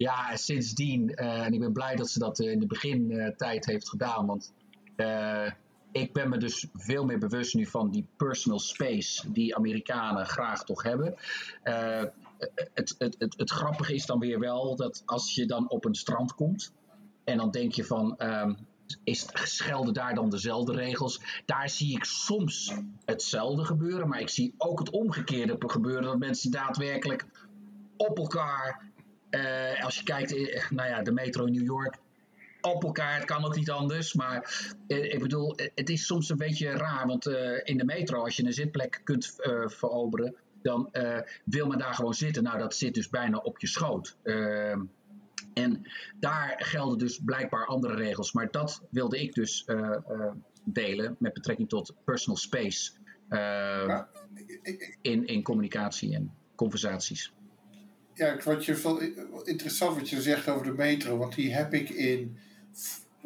Ja, 0.00 0.36
sindsdien, 0.36 1.12
uh, 1.14 1.44
en 1.44 1.52
ik 1.52 1.60
ben 1.60 1.72
blij 1.72 1.96
dat 1.96 2.10
ze 2.10 2.18
dat 2.18 2.38
in 2.38 2.58
de 2.58 2.66
begintijd 2.66 3.66
heeft 3.66 3.88
gedaan, 3.88 4.26
want 4.26 4.52
uh, 4.96 5.50
ik 5.92 6.12
ben 6.12 6.28
me 6.28 6.38
dus 6.38 6.66
veel 6.74 7.04
meer 7.04 7.18
bewust 7.18 7.54
nu 7.54 7.66
van 7.66 7.90
die 7.90 8.06
personal 8.16 8.58
space 8.58 9.32
die 9.32 9.56
Amerikanen 9.56 10.26
graag 10.26 10.64
toch 10.64 10.82
hebben. 10.82 11.14
Het, 11.62 12.94
het, 12.98 13.16
het, 13.18 13.34
het, 13.36 13.50
grappige 13.50 13.94
is 13.94 14.06
dan 14.06 14.18
weer 14.18 14.38
wel 14.38 14.76
dat 14.76 15.02
als 15.06 15.34
je 15.34 15.46
dan 15.46 15.70
op 15.70 15.84
een 15.84 15.94
strand 15.94 16.34
komt 16.34 16.72
en 17.24 17.36
dan 17.36 17.50
denk 17.50 17.72
je 17.72 17.84
van. 17.84 18.14
Um, 18.18 18.56
is, 19.04 19.26
schelden 19.32 19.94
daar 19.94 20.14
dan 20.14 20.30
dezelfde 20.30 20.72
regels? 20.72 21.42
Daar 21.46 21.68
zie 21.68 21.96
ik 21.96 22.04
soms 22.04 22.74
hetzelfde 23.04 23.64
gebeuren, 23.64 24.08
maar 24.08 24.20
ik 24.20 24.28
zie 24.28 24.54
ook 24.58 24.78
het 24.78 24.90
omgekeerde 24.90 25.56
gebeuren. 25.58 26.02
Dat 26.02 26.18
mensen 26.18 26.50
daadwerkelijk 26.50 27.26
op 27.96 28.18
elkaar 28.18 28.89
uh, 29.30 29.84
als 29.84 29.96
je 29.96 30.02
kijkt, 30.04 30.34
eh, 30.34 30.70
nou 30.70 30.88
ja, 30.88 31.02
de 31.02 31.12
metro 31.12 31.44
in 31.44 31.52
New 31.52 31.64
York, 31.64 31.96
op 32.60 32.84
elkaar. 32.84 33.14
Het 33.14 33.24
kan 33.24 33.44
ook 33.44 33.56
niet 33.56 33.70
anders. 33.70 34.14
Maar 34.14 34.70
uh, 34.88 35.12
ik 35.12 35.18
bedoel, 35.18 35.54
het 35.74 35.88
is 35.88 36.06
soms 36.06 36.28
een 36.28 36.36
beetje 36.36 36.70
raar. 36.70 37.06
Want 37.06 37.26
in 37.64 37.78
de 37.78 37.84
metro, 37.84 38.22
als 38.22 38.36
je 38.36 38.44
een 38.44 38.52
zitplek 38.52 39.00
kunt 39.04 39.38
veroveren, 39.66 40.34
dan 40.62 40.90
wil 41.44 41.66
men 41.66 41.78
daar 41.78 41.94
gewoon 41.94 42.14
zitten. 42.14 42.42
Nou, 42.42 42.58
dat 42.58 42.74
zit 42.74 42.94
dus 42.94 43.08
bijna 43.08 43.38
op 43.38 43.60
je 43.60 43.66
schoot. 43.66 44.16
Ehm, 44.22 44.80
en 45.54 45.90
daar 46.18 46.54
gelden 46.58 46.98
dus 46.98 47.20
blijkbaar 47.24 47.66
andere 47.66 47.94
regels. 47.94 48.32
Maar 48.32 48.50
dat 48.50 48.82
wilde 48.90 49.20
ik 49.20 49.34
dus 49.34 49.66
delen 50.64 51.16
met 51.18 51.32
betrekking 51.32 51.68
tot 51.68 51.94
personal 52.04 52.36
space 52.36 52.92
uh, 53.30 53.38
ja, 53.86 54.08
in, 55.02 55.26
in 55.26 55.42
communicatie 55.42 56.14
en 56.14 56.32
conversaties. 56.54 57.32
Ja, 58.20 58.36
wat 58.44 58.64
je, 58.64 59.40
interessant 59.44 59.96
wat 59.96 60.08
je 60.08 60.22
zegt 60.22 60.48
over 60.48 60.66
de 60.66 60.72
metro, 60.72 61.16
want 61.16 61.34
die 61.34 61.54
heb 61.54 61.74
ik 61.74 61.90
in, 61.90 62.38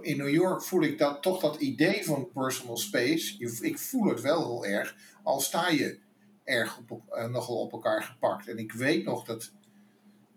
in 0.00 0.16
New 0.16 0.28
York 0.28 0.62
voel 0.62 0.82
ik 0.82 0.98
dat 0.98 1.22
toch 1.22 1.40
dat 1.40 1.60
idee 1.60 2.04
van 2.04 2.30
personal 2.32 2.76
space. 2.76 3.38
Ik 3.60 3.78
voel 3.78 4.08
het 4.08 4.20
wel 4.20 4.62
heel 4.62 4.72
erg, 4.72 4.96
al 5.22 5.40
sta 5.40 5.68
je 5.68 5.98
erg 6.44 6.78
op, 6.78 7.02
uh, 7.10 7.26
nogal 7.26 7.56
op 7.56 7.72
elkaar 7.72 8.02
gepakt. 8.02 8.48
En 8.48 8.58
ik 8.58 8.72
weet 8.72 9.04
nog 9.04 9.24
dat 9.24 9.52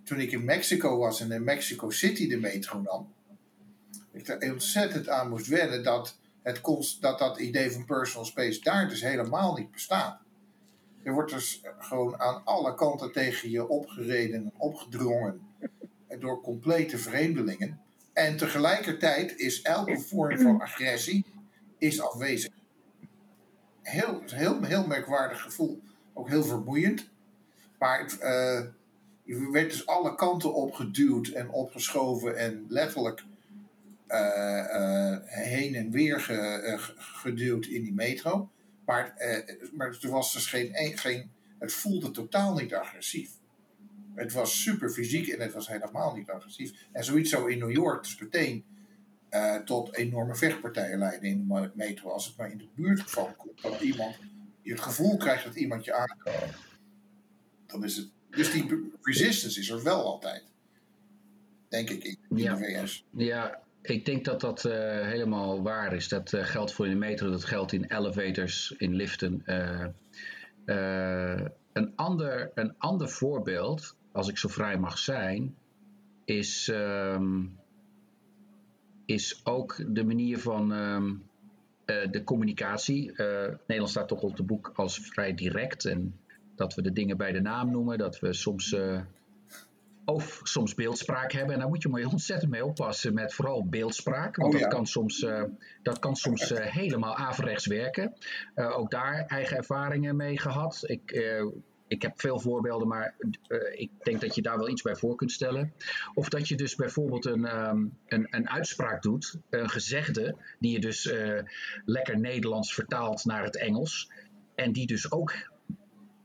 toen 0.04 0.20
ik 0.20 0.32
in 0.32 0.46
Mexico 0.46 0.98
was 0.98 1.22
en 1.22 1.32
in 1.32 1.44
Mexico 1.44 1.90
City 1.90 2.28
de 2.28 2.38
metro 2.38 2.82
nam, 2.82 3.14
ik 4.12 4.28
er 4.28 4.52
ontzettend 4.52 5.10
aan 5.10 5.30
moest 5.30 5.48
wennen 5.48 5.84
dat, 5.84 6.18
het, 6.44 6.62
dat 7.00 7.20
dat 7.20 7.40
idee 7.40 7.72
van 7.72 7.86
personal 7.86 8.26
space 8.26 8.62
daar 8.62 8.90
dus 8.90 9.02
helemaal 9.02 9.56
niet 9.56 9.72
bestaat. 9.72 10.26
Er 11.08 11.14
wordt 11.14 11.32
dus 11.32 11.62
gewoon 11.80 12.20
aan 12.20 12.42
alle 12.46 12.76
kanten 12.76 13.12
tegen 13.12 13.50
je 13.50 13.68
opgereden 13.68 14.36
en 14.36 14.54
opgedrongen 14.58 15.42
door 16.20 16.42
complete 16.42 16.98
vreemdelingen. 16.98 17.80
En 18.14 18.38
tegelijkertijd 18.38 19.40
is 19.40 19.62
elke 19.62 20.00
vorm 20.00 20.38
van 20.40 20.62
agressie 20.68 21.26
is 21.78 22.02
afwezig. 22.02 22.54
Heel, 23.82 24.22
heel, 24.26 24.64
heel 24.64 24.88
merkwaardig 24.88 25.42
gevoel. 25.42 25.82
Ook 26.14 26.30
heel 26.30 26.44
vermoeiend. 26.44 27.10
Maar 27.80 28.02
uh, 28.02 28.62
je 29.24 29.50
werd 29.52 29.72
dus 29.72 29.86
alle 29.86 30.16
kanten 30.16 30.54
opgeduwd 30.54 31.28
en 31.28 31.50
opgeschoven 31.50 32.38
en 32.38 32.66
letterlijk 32.70 33.24
uh, 34.08 34.18
uh, 34.18 35.18
heen 35.26 35.76
en 35.76 35.92
weer 35.92 36.20
geduwd 36.98 37.66
in 37.66 37.84
die 37.84 37.94
metro. 37.94 38.50
Maar, 38.88 39.14
maar 39.74 39.98
er 40.02 40.10
was 40.10 40.34
dus 40.34 40.46
geen, 40.46 40.98
geen. 40.98 41.32
Het 41.60 41.74
voelde 41.74 42.12
totaal 42.12 42.54
niet 42.54 42.74
agressief. 42.74 43.32
Het 44.16 44.34
was 44.34 44.62
super 44.62 44.90
fysiek 44.90 45.28
en 45.28 45.42
het 45.42 45.54
was 45.54 45.68
helemaal 45.68 46.16
niet 46.16 46.30
agressief. 46.30 46.86
En 46.92 47.04
zoiets 47.04 47.30
zou 47.30 47.52
in 47.52 47.60
New 47.60 47.72
York 47.72 48.04
dus 48.04 48.20
meteen 48.20 48.66
tot 49.66 49.96
enorme 49.96 50.36
vechtpartijen 50.36 51.00
leiden 51.00 51.30
in 51.30 51.48
de 51.48 51.72
metro. 51.74 52.10
Als 52.10 52.26
het 52.26 52.38
maar 52.38 52.52
in 52.52 52.58
de 52.58 52.68
buurt 52.76 53.02
van 53.12 53.36
komt. 53.36 53.62
Dat 53.62 53.82
iemand 53.82 54.16
je 54.62 54.72
het 54.72 54.82
gevoel 54.82 55.18
krijgt 55.18 55.44
dat 55.44 55.56
iemand 55.56 55.86
je 55.86 55.94
aankomt. 55.94 56.56
Dan 57.66 57.84
is 57.84 57.98
het 57.98 58.10
dus 58.30 58.52
die 58.52 58.92
resistance 59.02 59.60
is 59.60 59.70
er 59.70 59.84
wel 59.84 60.04
altijd. 60.04 60.44
Denk 61.70 61.90
ik 61.90 62.04
in, 62.04 62.18
de 62.30 62.58
VS. 62.58 63.06
Ja, 63.12 63.62
ik 63.90 64.06
denk 64.06 64.26
dat 64.26 64.42
dat 64.42 64.66
uh, 64.66 64.74
helemaal 65.02 65.62
waar 65.64 65.94
is. 65.94 66.08
Dat 66.08 66.34
uh, 66.34 66.44
geldt 66.44 66.74
voor 66.74 66.86
in 66.86 66.92
de 66.92 66.98
metro, 66.98 67.30
dat 67.30 67.46
geldt 67.46 67.72
in 67.72 67.84
elevators, 67.84 68.74
in 68.78 68.96
liften. 68.96 69.44
Uh, 70.66 71.42
een, 71.74 71.96
ander, 71.96 72.52
een 72.54 72.74
ander 72.78 73.10
voorbeeld, 73.10 73.96
als 74.12 74.28
ik 74.30 74.38
zo 74.38 74.48
vrij 74.48 74.78
mag 74.78 74.98
zijn, 74.98 75.56
is, 76.26 76.68
um, 76.68 77.60
is 79.06 79.42
ook 79.44 79.84
de 79.88 80.04
manier 80.04 80.40
van 80.40 80.72
um, 80.72 81.24
de 81.86 82.22
communicatie. 82.24 83.12
Nederland 83.12 83.90
staat 83.90 84.08
toch 84.08 84.22
op 84.22 84.36
de 84.36 84.44
boek 84.44 84.72
als 84.76 85.00
vrij 85.00 85.34
direct 85.34 85.86
en 85.86 86.20
dat 86.56 86.76
we 86.76 86.82
de 86.82 86.92
dingen 86.92 87.18
bij 87.18 87.32
de 87.32 87.42
naam 87.42 87.72
noemen. 87.72 87.98
Dat 87.98 88.20
we 88.20 88.34
soms, 88.34 88.76
of 90.08 90.40
soms 90.44 90.74
beeldspraak 90.74 91.32
hebben. 91.32 91.54
En 91.54 91.60
daar 91.60 91.70
moet 91.70 91.82
je 91.82 91.90
maar 91.90 92.06
ontzettend 92.06 92.52
mee 92.52 92.66
oppassen 92.66 93.14
met 93.14 93.34
vooral 93.34 93.66
beeldspraak. 93.66 94.36
Want 94.36 94.54
oh, 94.54 94.60
dat 94.60 94.70
kan 94.70 94.86
soms, 94.86 95.22
uh, 95.22 95.44
dat 95.82 96.00
kan 96.00 96.16
soms 96.16 96.52
uh, 96.52 96.60
helemaal 96.60 97.16
averechts 97.16 97.66
werken. 97.66 98.14
ook 98.56 98.92
daar 98.92 99.26
eigen 99.26 99.58
ervaringen 99.58 100.16
mee 100.16 100.40
gehad. 100.40 100.84
Ik, 100.86 101.12
ik 101.88 102.02
heb 102.02 102.20
veel 102.22 102.40
voorbeelden, 102.40 102.88
maar 102.88 103.16
ik 103.76 103.90
denk 104.04 104.22
dat 104.22 104.36
je 104.36 104.42
daar 104.42 104.58
wel 104.58 104.70
iets 104.70 104.82
bij 104.82 104.96
voor 104.96 105.16
kunt 105.16 105.32
stellen. 105.32 105.74
Of 106.14 106.30
dat 106.30 106.48
je 106.48 106.56
dus 106.56 106.76
bijvoorbeeld 106.76 107.26
een, 107.26 107.68
um, 107.68 107.98
een, 108.08 108.28
een 108.30 108.50
uitspraak 108.50 109.02
doet, 109.02 109.40
een 109.50 109.70
gezegde, 109.70 110.36
die 110.60 110.72
je 110.72 110.80
dus 110.80 111.14
lekker 111.86 112.20
Nederlands 112.20 112.74
vertaalt 112.74 113.26
naar 113.26 113.44
het 113.44 113.58
Engels. 113.58 114.12
En 114.56 114.72
die 114.72 114.88
dus 114.88 115.12
ook 115.12 115.34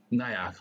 nou 0.07 0.31
ja, 0.31 0.53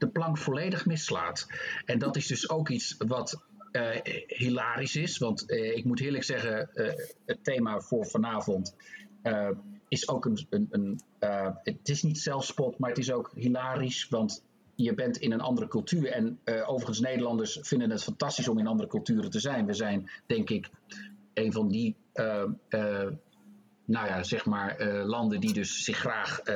de 0.00 0.08
plank 0.08 0.38
volledig 0.38 0.86
mislaat. 0.86 1.46
En 1.84 1.98
dat 1.98 2.16
is 2.16 2.26
dus 2.26 2.50
ook 2.50 2.68
iets 2.68 2.94
wat 2.98 3.42
uh, 3.72 3.96
hilarisch 4.26 4.96
is. 4.96 5.18
Want 5.18 5.50
uh, 5.50 5.76
ik 5.76 5.84
moet 5.84 6.00
eerlijk 6.00 6.24
zeggen, 6.24 6.70
het 7.26 7.44
thema 7.44 7.80
voor 7.80 8.06
vanavond 8.06 8.74
is 9.88 10.08
ook 10.08 10.24
een. 10.24 10.46
een, 10.50 10.66
een 10.70 11.00
het 11.62 11.88
is 11.88 12.02
niet 12.02 12.18
zelfspot, 12.18 12.78
maar 12.78 12.88
het 12.88 12.98
is 12.98 13.12
ook 13.12 13.30
hilarisch. 13.34 14.08
Want 14.08 14.44
je 14.74 14.94
bent 14.94 15.16
in 15.16 15.32
een 15.32 15.40
andere 15.40 15.68
cultuur. 15.68 16.12
En 16.12 16.38
overigens, 16.44 17.00
Nederlanders 17.00 17.58
vinden 17.60 17.90
het 17.90 18.02
fantastisch 18.02 18.48
om 18.48 18.58
in 18.58 18.66
andere 18.66 18.88
culturen 18.88 19.30
te 19.30 19.40
zijn. 19.40 19.66
We 19.66 19.74
zijn, 19.74 20.10
denk 20.26 20.50
ik, 20.50 20.70
een 21.34 21.52
van 21.52 21.68
die 21.68 21.96
nou 23.90 24.06
ja, 24.06 24.22
zeg 24.22 24.44
maar, 24.44 24.80
uh, 24.80 25.04
landen 25.04 25.40
die 25.40 25.52
dus 25.52 25.84
zich 25.84 25.96
graag, 25.96 26.40
uh, 26.44 26.54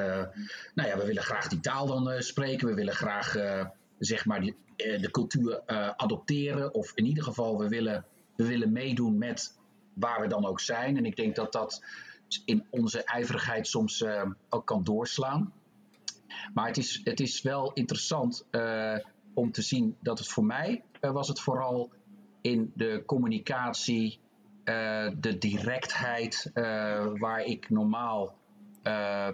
nou 0.74 0.88
ja, 0.88 0.98
we 0.98 1.04
willen 1.06 1.22
graag 1.22 1.48
die 1.48 1.60
taal 1.60 1.86
dan 1.86 2.10
uh, 2.10 2.20
spreken, 2.20 2.68
we 2.68 2.74
willen 2.74 2.94
graag, 2.94 3.36
zeg 3.98 4.24
maar, 4.24 4.40
die, 4.40 4.56
de 4.76 5.08
cultuur 5.10 5.62
adopteren, 5.96 6.74
of 6.74 6.92
in 6.94 7.04
ieder 7.06 7.24
geval, 7.24 7.58
we 7.58 7.68
willen, 7.68 8.04
we 8.36 8.46
willen 8.46 8.72
meedoen 8.72 9.18
met 9.18 9.58
waar 9.94 10.20
we 10.20 10.26
dan 10.26 10.46
ook 10.46 10.60
zijn. 10.60 10.96
En 10.96 11.04
ik 11.04 11.16
denk 11.16 11.36
dat 11.36 11.52
dat 11.52 11.84
in 12.44 12.66
onze 12.70 13.04
ijverigheid 13.04 13.66
soms 13.66 14.04
ook 14.48 14.66
kan 14.66 14.84
doorslaan. 14.84 15.52
Maar 16.54 16.66
het 16.66 16.76
is, 16.76 17.00
het 17.04 17.20
is 17.20 17.42
wel 17.42 17.72
interessant 17.72 18.46
om 19.34 19.52
te 19.52 19.62
zien 19.62 19.96
dat 20.00 20.18
het 20.18 20.28
voor 20.28 20.44
mij 20.44 20.84
was 21.00 21.28
het 21.28 21.40
vooral 21.40 21.92
in 22.40 22.72
de 22.74 23.02
communicatie 23.06 24.18
uh, 24.64 25.10
de 25.16 25.38
directheid 25.38 26.50
uh, 26.54 27.06
waar 27.14 27.44
ik 27.44 27.70
normaal. 27.70 28.36
Uh, 28.82 29.28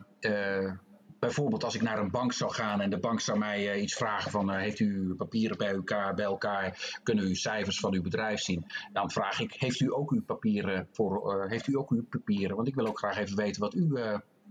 bijvoorbeeld 1.19 1.65
als 1.65 1.75
ik 1.75 1.83
naar 1.83 1.99
een 1.99 2.11
bank 2.11 2.33
zou 2.33 2.53
gaan 2.53 2.81
en 2.81 2.91
de 2.91 2.99
bank 2.99 3.21
zou 3.21 3.39
mij 3.39 3.81
iets 3.81 3.95
vragen 3.95 4.31
van 4.31 4.51
heeft 4.51 4.81
u 4.81 5.15
papieren 5.15 5.59
bij 5.59 5.75
elkaar, 5.75 6.15
bij 6.15 6.25
elkaar, 6.25 6.99
kunnen 7.03 7.25
u 7.25 7.35
cijfers 7.35 7.81
van 7.81 7.95
uw 7.95 8.03
bedrijf 8.03 8.41
zien? 8.41 8.67
Dan 8.93 9.11
vraag 9.11 9.41
ik, 9.41 9.53
heeft 9.53 9.81
u 9.81 9.95
ook 9.95 10.11
uw 10.11 10.23
papieren 10.23 10.89
voor, 10.93 11.47
heeft 11.49 11.67
u 11.67 11.77
ook 11.77 11.91
uw 11.91 12.07
papieren? 12.09 12.57
Want 12.57 12.69
ik 12.69 12.75
wil 12.75 12.87
ook 12.87 12.99
graag 12.99 13.19
even 13.19 13.37
weten 13.37 13.61
wat, 13.61 13.75
u, 13.75 13.93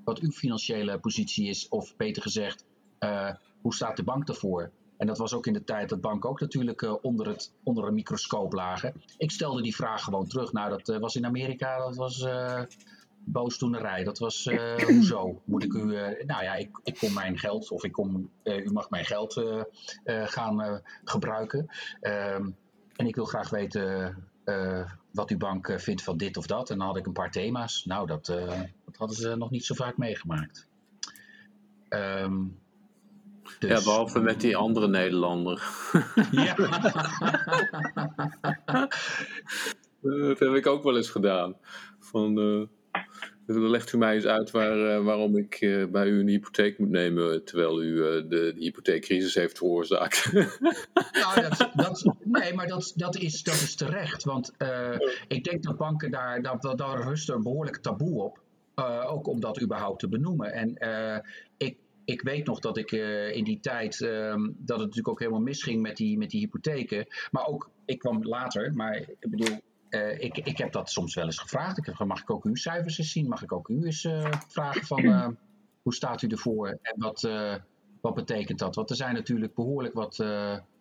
wat 0.04 0.20
uw 0.20 0.32
financiële 0.32 1.00
positie 1.00 1.50
is, 1.50 1.68
of 1.68 1.96
beter 1.98 2.22
gezegd, 2.22 2.66
hoe 3.62 3.74
staat 3.74 3.98
de 3.98 4.04
bank 4.04 4.28
ervoor? 4.28 4.72
En 5.00 5.08
dat 5.08 5.18
was 5.18 5.34
ook 5.34 5.48
in 5.48 5.54
de 5.54 5.64
tijd 5.64 5.90
dat 5.90 6.02
banken 6.02 6.30
ook 6.30 6.40
natuurlijk 6.40 6.82
uh, 6.82 6.96
onder, 7.02 7.28
het, 7.28 7.52
onder 7.64 7.88
een 7.88 7.94
microscoop 7.94 8.54
lagen. 8.54 8.94
Ik 9.18 9.32
stelde 9.32 9.62
die 9.62 9.76
vraag 9.76 10.04
gewoon 10.04 10.28
terug. 10.28 10.54
Nou, 10.54 10.70
dat 10.70 10.90
uh, 10.90 10.98
was 10.98 11.16
in 11.16 11.26
Amerika, 11.26 11.78
dat 11.78 11.96
was 11.96 12.22
uh, 12.22 12.62
boosdoenerij. 13.24 14.04
Dat 14.04 14.20
was, 14.20 14.50
hoezo? 14.88 15.42
Moet 15.46 15.64
ik 15.64 15.74
u, 15.74 15.86
nou 16.26 16.44
ja, 16.44 16.56
ik, 16.56 16.80
ik 16.84 16.98
kom 16.98 17.14
mijn 17.14 17.38
geld, 17.38 17.72
of 17.72 17.84
ik 17.84 17.92
kom, 17.92 18.30
u 18.44 18.72
mag 18.72 18.90
mijn 18.90 19.06
geld 19.06 19.44
gaan 20.06 20.82
gebruiken. 21.04 21.68
Um, 22.02 22.56
en 22.96 23.08
ik 23.08 23.16
wil 23.16 23.26
graag 23.26 23.50
weten 23.50 24.16
wat 25.12 25.30
uw 25.30 25.38
bank 25.38 25.74
vindt 25.78 26.04
van 26.04 26.18
dit 26.18 26.38
of 26.38 26.46
dat. 26.46 26.70
En 26.70 26.78
dan 26.78 26.88
had 26.88 26.98
ik 26.98 27.06
een 27.06 27.14
paar 27.14 27.32
thema's. 27.32 27.86
Nou, 27.86 28.08
dat, 28.08 28.26
dat 28.86 28.98
hadden 28.98 29.18
ze 29.18 29.36
nog 29.36 29.50
niet 29.50 29.66
zo 29.66 29.76
vaak 29.76 29.98
meegemaakt. 29.98 30.68
Um, 31.90 32.59
dus. 33.60 33.70
Ja, 33.70 33.84
behalve 33.84 34.20
met 34.20 34.42
die 34.42 34.58
andere 34.58 34.88
Nederlander. 34.88 35.64
Ja. 36.32 36.56
dat 40.02 40.40
heb 40.40 40.54
ik 40.54 40.68
ook 40.68 40.84
wel 40.84 40.96
eens 40.96 41.10
gedaan. 41.10 41.56
Van, 42.00 42.40
uh, 42.40 42.66
legt 43.46 43.94
u 43.94 43.98
mij 43.98 44.16
eens 44.16 44.26
uit 44.26 44.52
waar, 44.52 44.78
uh, 44.78 45.06
waarom 45.06 45.38
ik 45.38 45.62
uh, 45.62 45.86
bij 45.86 46.08
u 46.08 46.20
een 46.20 46.28
hypotheek 46.28 46.80
moet 46.80 46.90
nemen 46.90 47.46
terwijl 47.46 47.84
u 47.84 47.96
de, 47.96 48.26
de, 48.28 48.54
hypotheekcrisis 48.58 49.36
heeft 49.36 49.58
veroorzaakt. 49.58 50.32
nou, 51.22 51.42
dat, 51.42 51.70
dat, 51.74 52.14
nee, 52.24 52.54
maar 52.54 52.68
dat, 52.68 52.94
dat, 52.96 53.18
is, 53.18 53.44
dat 53.44 53.54
is 53.54 53.76
terecht. 53.76 54.24
Want 54.24 54.54
ik 55.28 55.44
denk 55.44 55.64
dat 55.64 55.78
banken 55.78 56.12
daar, 56.12 56.42
dat, 56.42 56.62
dat, 56.62 56.78
daar 56.78 57.02
rust 57.02 57.30
een 57.30 57.44
behoorlijk 57.44 57.78
taboe 57.78 58.24
op. 58.24 58.42
ook 59.06 59.28
om 59.28 59.40
dat 59.40 59.62
überhaupt 59.62 60.00
te 60.00 60.10
benoemen. 60.10 60.54
En 60.54 60.78
ik 61.58 61.78
ik 62.12 62.22
weet 62.22 62.46
nog 62.46 62.60
dat 62.60 62.78
ik 62.78 62.92
uh, 62.92 63.36
in 63.36 63.44
die 63.44 63.60
tijd, 63.60 64.00
um, 64.00 64.56
dat 64.58 64.78
het 64.78 64.88
natuurlijk 64.88 65.08
ook 65.08 65.20
helemaal 65.20 65.42
misging 65.42 65.82
met 65.82 65.98
die, 65.98 66.18
met 66.18 66.30
die 66.30 66.40
hypotheken. 66.40 67.08
Maar 67.32 67.46
ook, 67.46 67.70
ik 67.86 68.00
kwam 68.00 68.24
later, 68.24 68.74
maar 68.74 68.96
ik 68.96 69.30
bedoel, 69.30 69.60
uh, 69.90 70.20
ik, 70.20 70.38
ik 70.38 70.58
heb 70.58 70.72
dat 70.72 70.90
soms 70.90 71.16
wel 71.16 71.26
eens 71.26 71.40
gevraagd. 71.40 71.78
Ik 71.78 71.86
heb, 71.86 72.08
mag 72.08 72.22
ik 72.22 72.30
ook 72.30 72.44
uw 72.44 72.56
cijfers 72.56 72.98
eens 72.98 73.12
zien? 73.12 73.28
Mag 73.28 73.44
ik 73.44 73.52
ook 73.52 73.68
u 73.68 73.84
eens 73.84 74.04
uh, 74.04 74.32
vragen 74.48 74.86
van 74.86 75.38
hoe 75.82 75.94
staat 75.94 76.22
u 76.22 76.28
ervoor 76.28 76.68
en 76.68 76.96
wat, 76.96 77.30
wat 78.02 78.16
betekent 78.16 78.60
dat? 78.60 78.76
Want 78.76 78.90
er 78.90 78.96
zijn 78.96 79.14
natuurlijk 79.14 79.56
behoorlijk 79.56 79.94
wat 79.94 80.24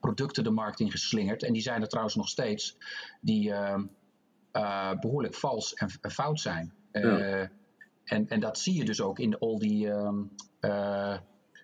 producten 0.01 0.45
de 0.45 0.51
markt 0.51 0.81
in 0.81 0.91
geslingerd. 0.91 1.43
En 1.43 1.53
die 1.53 1.63
zijn 1.63 1.83
er 1.83 1.89
trouwens 1.89 2.17
nog 2.17 2.29
steeds, 2.29 2.77
die 3.21 3.53
ehm, 3.53 3.85
behoorlijk 5.01 5.35
vals 5.35 5.75
en, 5.75 5.89
en 6.01 6.11
fout 6.11 6.41
zijn. 6.41 6.73
Eh, 6.91 7.41
en, 8.05 8.29
en 8.29 8.41
dat 8.41 8.59
zie 8.59 8.75
je 8.75 8.85
dus 8.85 9.01
ook 9.01 9.19
in 9.19 9.39
al 9.39 9.59
die, 9.59 9.91
ehm, 9.91 10.19
eh, 10.19 10.25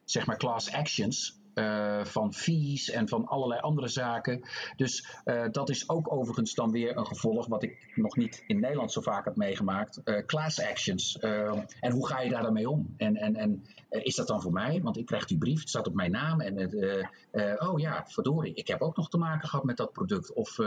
zeg 0.04 0.26
maar, 0.26 0.36
class 0.36 0.72
actions. 0.72 1.42
eh, 1.54 2.04
van 2.04 2.32
fees 2.34 2.90
en 2.90 3.08
van 3.08 3.26
allerlei 3.26 3.60
andere 3.60 3.88
zaken. 3.88 4.40
Dus 4.76 5.06
eh, 5.24 5.44
dat 5.50 5.68
is 5.70 5.88
ook 5.88 6.12
overigens 6.12 6.54
dan 6.54 6.70
weer 6.70 6.96
een 6.96 7.06
gevolg 7.06 7.46
wat 7.46 7.62
ik 7.62 7.92
nog 7.94 8.16
niet 8.16 8.44
in 8.46 8.60
Nederland 8.60 8.92
zo 8.92 9.00
vaak 9.00 9.24
heb 9.24 9.36
meegemaakt. 9.36 10.02
eh, 10.04 10.24
class 10.26 10.60
actions. 10.62 11.18
Eh, 11.18 11.62
en 11.80 11.92
hoe 11.92 12.06
ga 12.06 12.20
je 12.20 12.30
daar 12.30 12.42
dan 12.42 12.52
mee 12.52 12.70
om? 12.70 12.94
En, 12.96 13.16
en, 13.16 13.36
en 13.36 13.64
eh, 13.88 14.04
is 14.04 14.14
dat 14.14 14.26
dan 14.26 14.42
voor 14.42 14.52
mij? 14.52 14.80
Want 14.82 14.96
ik 14.96 15.06
krijg 15.06 15.24
die 15.26 15.38
brief, 15.38 15.60
het 15.60 15.68
staat 15.68 15.86
op 15.86 15.94
mijn 15.94 16.10
naam. 16.10 16.40
En 16.40 16.58
eh, 16.58 17.04
eh, 17.30 17.70
oh 17.70 17.78
ja, 17.78 18.04
verdorie, 18.08 18.54
ik 18.54 18.68
heb 18.68 18.80
ook 18.80 18.96
nog 18.96 19.08
te 19.08 19.18
maken 19.18 19.48
gehad 19.48 19.64
met 19.64 19.76
dat 19.76 19.92
product. 19.92 20.32
Of, 20.32 20.58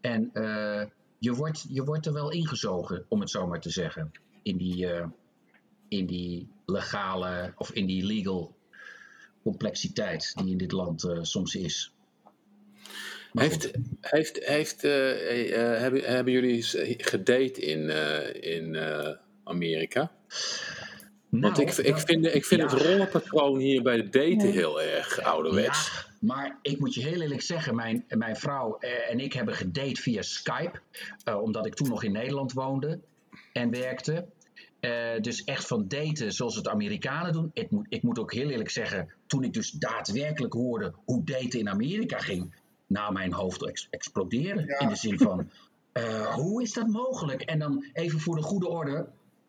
en 0.00 0.30
eh, 0.32 0.84
je, 1.18 1.34
wordt, 1.34 1.64
je 1.68 1.84
wordt 1.84 2.06
er 2.06 2.12
wel 2.12 2.30
ingezogen, 2.30 3.04
om 3.08 3.20
het 3.20 3.30
zo 3.30 3.46
maar 3.46 3.60
te 3.60 3.70
zeggen. 3.70 4.10
In 4.42 4.56
die, 4.56 4.92
eh, 4.92 5.06
in 5.88 6.06
die 6.06 6.48
legale 6.70 7.52
of 7.56 7.70
in 7.70 7.86
die 7.86 8.04
legal 8.04 8.54
complexiteit 9.42 10.32
die 10.36 10.50
in 10.50 10.58
dit 10.58 10.72
land 10.72 11.04
eh, 11.04 11.18
soms 11.22 11.54
is. 11.54 11.94
Maar 13.32 13.44
Heeft, 13.44 13.64
goed. 13.64 13.76
heeft, 14.00 14.44
heeft, 14.44 14.84
eh, 14.84 15.72
eh, 15.72 15.80
hebben, 15.80 16.02
hebben 16.04 16.32
jullie 16.32 16.62
gedate 16.98 17.60
in, 17.60 17.90
in 18.42 18.76
Amerika? 19.44 20.12
Want 21.28 21.56
Nou, 21.56 21.68
ik, 21.68 21.76
ik 21.76 21.96
vind, 21.96 22.34
ik 22.34 22.44
vind 22.44 22.60
ja. 22.60 22.68
het 22.68 22.82
rollenpatroon 22.82 23.58
hier 23.58 23.82
bij 23.82 23.96
het 23.96 24.12
daten 24.12 24.52
heel 24.52 24.82
erg 24.82 25.20
ouderwets. 25.20 25.90
Ja, 25.92 26.10
maar 26.20 26.58
ik 26.62 26.78
moet 26.78 26.94
je 26.94 27.00
heel 27.00 27.20
eerlijk 27.20 27.42
zeggen, 27.42 27.74
mijn, 27.74 28.04
mijn 28.08 28.36
vrouw 28.36 28.78
en 28.78 29.20
ik 29.20 29.32
hebben 29.32 29.54
gedate 29.54 30.00
via 30.00 30.22
Skype. 30.22 30.78
eh, 31.24 31.42
omdat 31.42 31.66
ik 31.66 31.74
toen 31.74 31.88
nog 31.88 32.04
in 32.04 32.12
Nederland 32.12 32.52
woonde 32.52 33.00
en 33.52 33.70
werkte. 33.70 34.26
Eh, 34.80 35.20
dus 35.20 35.44
echt 35.44 35.66
van 35.66 35.88
daten 35.88 36.32
zoals 36.32 36.56
het 36.56 36.68
Amerikanen 36.68 37.32
doen. 37.32 37.50
Ik 37.52 37.70
moet, 37.70 37.86
ik 37.88 38.02
moet 38.02 38.18
ook 38.18 38.32
heel 38.32 38.50
eerlijk 38.50 38.70
zeggen, 38.70 39.12
toen 39.26 39.44
ik 39.44 39.52
dus 39.52 39.70
daadwerkelijk 39.70 40.52
hoorde 40.52 40.92
hoe 41.04 41.24
daten 41.24 41.58
in 41.58 41.68
Amerika 41.68 42.18
ging. 42.18 42.54
Nou, 42.86 43.12
mijn 43.12 43.32
hoofd 43.32 43.66
ex 43.66 43.86
explodeerde. 43.90 44.64
Ja. 44.64 44.78
In 44.78 44.88
de 44.88 44.96
zin 44.96 45.18
van, 45.18 45.50
eh, 45.92 46.34
hoe 46.34 46.62
is 46.62 46.72
dat 46.72 46.86
mogelijk? 46.86 47.42
En 47.42 47.58
dan 47.58 47.84
even 47.92 48.20
voor 48.20 48.36
de 48.36 48.42
goede 48.42 48.68
orde, 48.68 49.06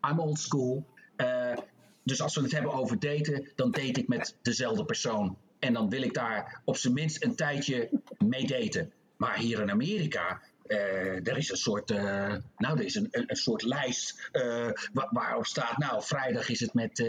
I'm 0.10 0.20
old 0.20 0.40
school. 0.40 0.86
Eh, 1.16 1.58
dus 2.04 2.22
als 2.22 2.36
we 2.36 2.42
het 2.42 2.52
hebben 2.52 2.74
over 2.74 3.00
daten, 3.00 3.52
dan 3.56 3.72
date 3.72 4.00
ik 4.00 4.08
met 4.08 4.36
dezelfde 4.42 4.86
persoon. 4.86 5.38
En 5.60 5.74
dan 5.74 5.90
wil 5.90 6.02
ik 6.02 6.14
daar 6.14 6.62
op 6.66 6.78
zijn 6.78 6.94
minst 6.94 7.24
een 7.24 7.36
tijdje 7.36 7.90
mee 8.26 8.48
daten. 8.48 8.92
Maar 9.18 9.38
hier 9.38 9.62
in 9.62 9.72
Amerika, 9.72 10.42
eh, 10.72 11.28
er 11.28 11.38
is 11.38 11.50
een 11.50 11.58
soort, 11.58 11.92
eh, 11.92 12.36
nou, 12.58 12.78
er 12.78 12.86
een, 12.96 13.08
een, 13.12 13.36
soort 13.36 13.63
lijst 13.63 14.30
eh, 14.32 14.70
wa- 14.94 15.10
waarop 15.12 15.46
staat, 15.46 15.78
nou, 15.78 16.04
vrijdag 16.04 16.50
is 16.50 16.60
het 16.60 16.74
met, 16.74 17.06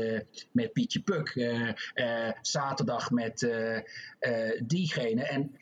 met 0.52 0.72
Pietje 0.72 1.00
Puk, 1.00 1.32
zaterdag 2.40 3.10
met 3.10 3.52
diegene. 4.64 5.22
En 5.22 5.56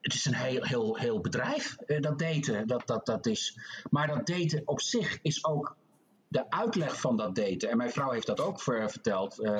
het 0.00 0.14
is 0.14 0.24
een 0.24 0.34
heel, 0.34 0.64
heel, 0.64 0.96
heel 0.96 1.20
bedrijf, 1.20 1.76
dat 2.00 2.18
daten. 2.18 2.66
Dat, 2.66 2.86
dat, 2.86 3.06
dat 3.06 3.26
is. 3.26 3.58
Maar 3.90 4.06
dat 4.06 4.26
daten 4.26 4.62
op 4.64 4.80
zich 4.80 5.18
is 5.22 5.44
ook 5.44 5.76
de 6.28 6.50
uitleg 6.50 7.00
van 7.00 7.16
dat 7.16 7.34
daten. 7.34 7.70
En 7.70 7.76
mijn 7.76 7.90
vrouw 7.90 8.10
heeft 8.10 8.26
dat 8.26 8.40
ook 8.40 8.60
ver- 8.60 8.90
verteld. 8.90 9.50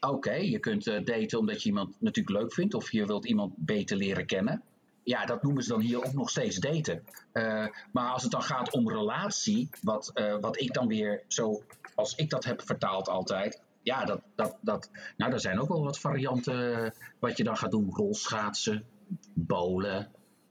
Oké, 0.00 0.34
je 0.34 0.58
kunt 0.58 0.84
daten 0.84 1.38
omdat 1.38 1.62
je 1.62 1.68
iemand 1.68 2.00
natuurlijk 2.00 2.38
leuk 2.38 2.52
vindt. 2.52 2.74
Of 2.74 2.92
je 2.92 3.06
wilt 3.06 3.26
iemand 3.26 3.52
beter 3.56 3.96
leren 3.96 4.26
kennen. 4.26 4.62
Ja, 5.06 5.24
dat 5.24 5.42
noemen 5.42 5.62
ze 5.62 5.68
dan 5.68 5.80
hier 5.80 6.04
ook 6.04 6.12
nog 6.12 6.30
steeds 6.30 6.56
daten. 6.56 7.04
Eh, 7.32 7.66
maar 7.92 8.12
als 8.12 8.22
het 8.22 8.32
dan 8.32 8.42
gaat 8.42 8.72
om 8.72 8.90
relatie, 8.90 9.68
wat, 9.82 10.10
eh, 10.14 10.36
wat 10.40 10.60
ik 10.60 10.72
dan 10.72 10.88
weer 10.88 11.22
zo, 11.28 11.62
als 11.94 12.14
ik 12.14 12.30
dat 12.30 12.44
heb 12.44 12.62
vertaald 12.62 13.08
altijd. 13.08 13.62
Ja, 13.82 14.04
dat, 14.04 14.20
dat, 14.34 14.56
dat, 14.60 14.90
nou, 15.16 15.32
er 15.32 15.40
zijn 15.40 15.60
ook 15.60 15.68
wel 15.68 15.84
wat 15.84 15.98
varianten 15.98 16.84
eh, 16.84 16.90
wat 17.18 17.36
je 17.36 17.44
dan 17.44 17.56
gaat 17.56 17.70
doen. 17.70 17.90
Rolschaatsen, 17.90 18.84
bowlen, 19.34 20.10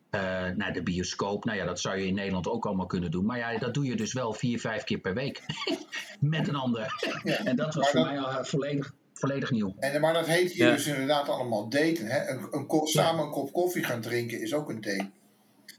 eh, 0.09 0.49
naar 0.55 0.73
de 0.73 0.83
bioscoop. 0.83 1.45
Nou 1.45 1.57
ja, 1.57 1.65
dat 1.65 1.79
zou 1.79 1.97
je 1.97 2.07
in 2.07 2.13
Nederland 2.13 2.47
ook 2.47 2.65
allemaal 2.65 2.85
kunnen 2.85 3.11
doen. 3.11 3.25
Maar 3.25 3.37
ja, 3.37 3.57
dat 3.57 3.73
doe 3.73 3.85
je 3.85 3.95
dus 3.95 4.13
wel 4.13 4.33
vier, 4.33 4.59
vijf 4.59 4.83
keer 4.83 4.99
per 4.99 5.13
week. 5.13 5.41
Met 6.19 6.47
een 6.47 6.55
ander. 6.55 6.93
En 7.23 7.55
dat 7.55 7.73
was 7.73 7.89
voor 7.89 8.01
mij 8.01 8.19
al 8.19 8.45
volledig, 8.45 8.93
volledig 9.19 9.51
nieuw. 9.51 9.75
En, 9.79 10.01
maar 10.01 10.13
dat 10.13 10.25
heet 10.27 10.51
hier 10.51 10.65
Ja. 10.67 10.71
dus 10.73 10.87
inderdaad 10.87 11.29
allemaal 11.29 11.69
daten. 11.69 12.05
Hè? 12.05 12.29
Een, 12.29 12.47
een 12.51 12.87
samen 12.87 13.23
een 13.25 13.31
kop 13.31 13.53
koffie 13.53 13.83
gaan 13.83 14.01
drinken 14.01 14.41
is 14.41 14.53
ook 14.53 14.69
een 14.69 14.81
date. 14.81 15.09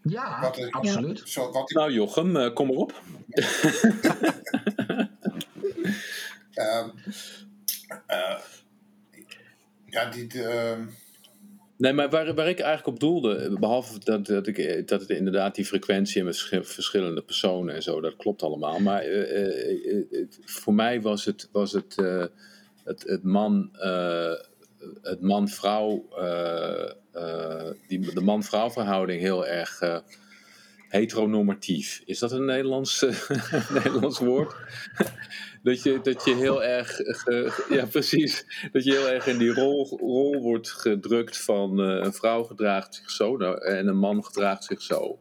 Ja, 0.02 0.40
Wat 0.40 0.70
absoluut. 0.70 1.22
Zo, 1.24 1.50
wat 1.52 1.70
ik, 1.70 1.76
Nou 1.76 1.92
Jochem, 1.92 2.36
eh, 2.36 2.54
kom 2.54 2.70
erop. 2.70 3.02
ehm, 6.54 6.88
eh, 8.06 8.38
ja, 9.86 10.10
die, 10.10 10.42
ehm, 10.42 10.84
Nee, 11.78 11.92
maar 11.92 12.10
waar, 12.10 12.34
waar 12.34 12.48
ik 12.48 12.58
eigenlijk 12.58 12.86
op 12.86 13.00
doelde, 13.00 13.56
behalve 13.60 13.98
dat, 14.04 14.26
dat, 14.26 14.46
ik, 14.46 14.88
dat 14.88 15.00
het 15.00 15.10
inderdaad 15.10 15.54
die 15.54 15.64
frequentie 15.64 16.24
met 16.24 16.36
verschi- 16.36 16.64
verschillende 16.64 17.22
personen 17.22 17.74
en 17.74 17.82
zo, 17.82 18.00
dat 18.00 18.16
klopt 18.16 18.42
allemaal. 18.42 18.78
Maar 18.78 19.00
eh, 19.02 19.42
eh, 19.46 19.96
eh, 20.10 20.26
voor 20.44 20.74
mij 20.74 21.00
was 21.00 21.24
het, 21.24 21.48
was 21.52 21.72
het, 21.72 21.94
eh, 21.98 22.24
het, 22.86 23.02
het 23.06 23.22
man, 23.22 23.68
eh, 23.72 24.34
het 25.02 25.20
man-vrouw, 25.20 26.08
eh, 26.18 26.90
eh, 27.12 27.70
die, 27.88 28.14
de 28.14 28.20
man-vrouw 28.20 28.70
verhouding 28.70 29.20
heel 29.20 29.46
erg 29.46 30.02
heteronormatief. 30.88 32.02
Is 32.04 32.18
dat 32.18 32.32
een 32.32 32.44
Nederlands, 32.44 33.00
Nederlands 33.82 34.18
woord? 34.18 34.54
dat, 35.62 35.82
je, 35.82 36.00
dat 36.02 36.24
je 36.24 36.34
heel 36.34 36.64
erg, 36.64 37.00
ja 37.68 37.86
precies, 37.86 38.44
dat 38.72 38.84
je 38.84 38.92
heel 38.92 39.08
erg 39.08 39.26
in 39.26 39.38
die 39.38 39.52
rol, 39.52 39.98
rol 39.98 40.40
wordt 40.40 40.70
gedrukt 40.70 41.38
van 41.38 41.78
een 41.78 42.12
vrouw 42.12 42.42
gedraagt 42.42 42.94
zich 42.94 43.10
zo 43.10 43.36
nou, 43.36 43.64
en 43.64 43.86
een 43.86 43.98
man 43.98 44.24
gedraagt 44.24 44.64
zich 44.64 44.82
zo. 44.82 45.18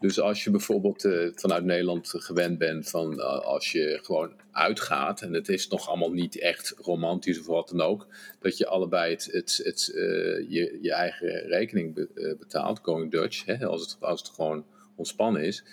Dus 0.00 0.20
als 0.20 0.44
je 0.44 0.50
bijvoorbeeld 0.50 1.08
vanuit 1.34 1.64
Nederland 1.64 2.12
gewend 2.16 2.58
bent 2.58 2.90
van 2.90 3.20
als 3.44 3.72
je 3.72 3.98
gewoon 4.02 4.32
uitgaat 4.56 5.22
en 5.22 5.32
het 5.32 5.48
is 5.48 5.68
nog 5.68 5.88
allemaal 5.88 6.12
niet 6.12 6.38
echt 6.38 6.74
romantisch 6.78 7.38
of 7.38 7.46
wat 7.46 7.68
dan 7.68 7.80
ook, 7.80 8.06
dat 8.40 8.56
je 8.56 8.66
allebei 8.66 9.12
het, 9.12 9.28
het, 9.32 9.60
het, 9.64 9.92
eh, 9.94 10.50
je, 10.50 10.78
je 10.82 10.92
eigen 10.92 11.28
rekening 11.28 11.96
eh, 11.96 12.38
betaalt, 12.38 12.80
going 12.82 13.10
Dutch, 13.10 13.44
hè, 13.44 13.66
als, 13.66 13.96
het, 14.00 14.28
gewoon 14.34 14.64
ontspannen 14.94 15.42
is. 15.42 15.64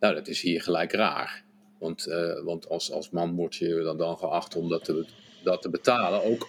Nou, 0.00 0.14
dat 0.14 0.28
is 0.28 0.40
hier 0.40 0.62
gelijk 0.62 0.92
raar. 0.92 1.44
Want, 1.78 2.06
eh, 2.06 2.42
want 2.44 2.68
als, 2.68 2.92
als 2.92 3.10
man 3.10 3.34
word 3.34 3.54
je 3.54 3.82
dan, 3.82 3.96
dan 3.96 4.18
geacht 4.18 4.56
om 4.56 4.68
dat 4.68 4.84
te, 4.84 5.06
dat 5.42 5.62
te 5.62 5.70
betalen. 5.70 6.24
Ook, 6.24 6.48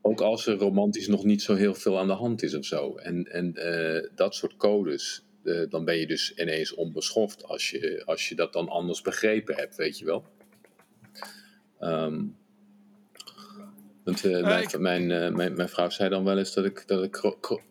ook 0.00 0.20
als 0.20 0.46
er 0.46 0.56
romantisch 0.56 1.08
nog 1.08 1.24
niet 1.24 1.42
zo 1.42 1.54
heel 1.54 1.74
veel 1.74 1.98
aan 1.98 2.06
de 2.06 2.12
hand 2.12 2.42
is 2.42 2.54
of 2.54 2.64
zo. 2.64 2.96
En, 2.96 3.54
dat 4.14 4.34
soort 4.34 4.56
codes, 4.56 5.24
dan 5.68 5.84
ben 5.84 5.96
je 5.96 6.06
dus 6.06 6.34
ineens 6.34 6.74
onbeschoft 6.74 7.44
als 7.44 7.70
je, 7.70 8.02
als 8.04 8.28
je 8.28 8.34
dat 8.34 8.52
dan 8.52 8.68
anders 8.68 9.02
begrepen 9.02 9.54
hebt, 9.54 9.76
weet 9.76 9.98
je 9.98 10.04
wel. 10.04 10.24
Ehm, 11.80 12.24
want, 14.04 14.24
eh, 14.24 14.42
mijn, 14.42 14.62
ik- 14.62 14.78
mijn, 14.78 15.10
eh, 15.10 15.30
mijn, 15.34 15.54
mijn 15.56 15.68
vrouw 15.68 15.90
zei 15.90 16.08
dan 16.08 16.24
wel 16.24 16.38
eens 16.38 16.54
dat 16.54 16.64
ik, 16.64 16.82
dat 16.86 17.02
ik 17.04 17.10
kro- 17.10 17.36
kro- 17.40 17.62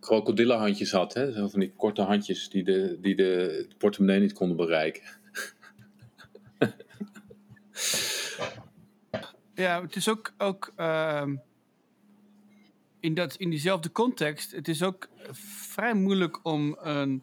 krokodillenhandjes 0.00 0.92
had. 0.92 1.14
Hè? 1.14 1.32
Zo 1.32 1.48
van 1.48 1.60
die 1.60 1.72
korte 1.76 2.02
handjes 2.02 2.48
die 2.48 2.64
de, 2.64 2.98
die 3.00 3.14
de 3.16 3.66
portemonnee 3.78 4.20
niet 4.20 4.32
konden 4.32 4.56
bereiken. 4.56 5.02
Ja, 9.54 9.82
het 9.82 9.96
is 9.96 10.08
ook, 10.08 10.32
ook 10.38 10.72
ehm, 10.76 11.36
in, 13.00 13.14
dat, 13.14 13.34
in 13.34 13.50
diezelfde 13.50 13.92
context, 13.92 14.50
het 14.52 14.68
is 14.68 14.82
ook 14.82 15.08
vrij 15.70 15.94
moeilijk 15.94 16.40
om 16.42 16.76
een, 16.80 17.22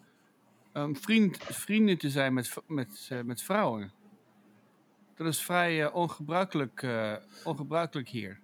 een 0.73 0.95
vriend, 0.95 1.37
vrienden 1.37 1.97
te 1.97 2.09
zijn 2.09 2.33
met, 2.33 2.53
met, 2.67 3.07
eh, 3.09 3.21
met 3.21 3.41
vrouwen. 3.41 3.91
Dat 5.23 5.33
is 5.33 5.41
vrij 5.41 5.83
eh, 5.85 5.95
ongebruikelijk, 5.95 6.83
eh, 6.83 7.13
ongebruikelijk 7.43 8.09
hier. 8.09 8.39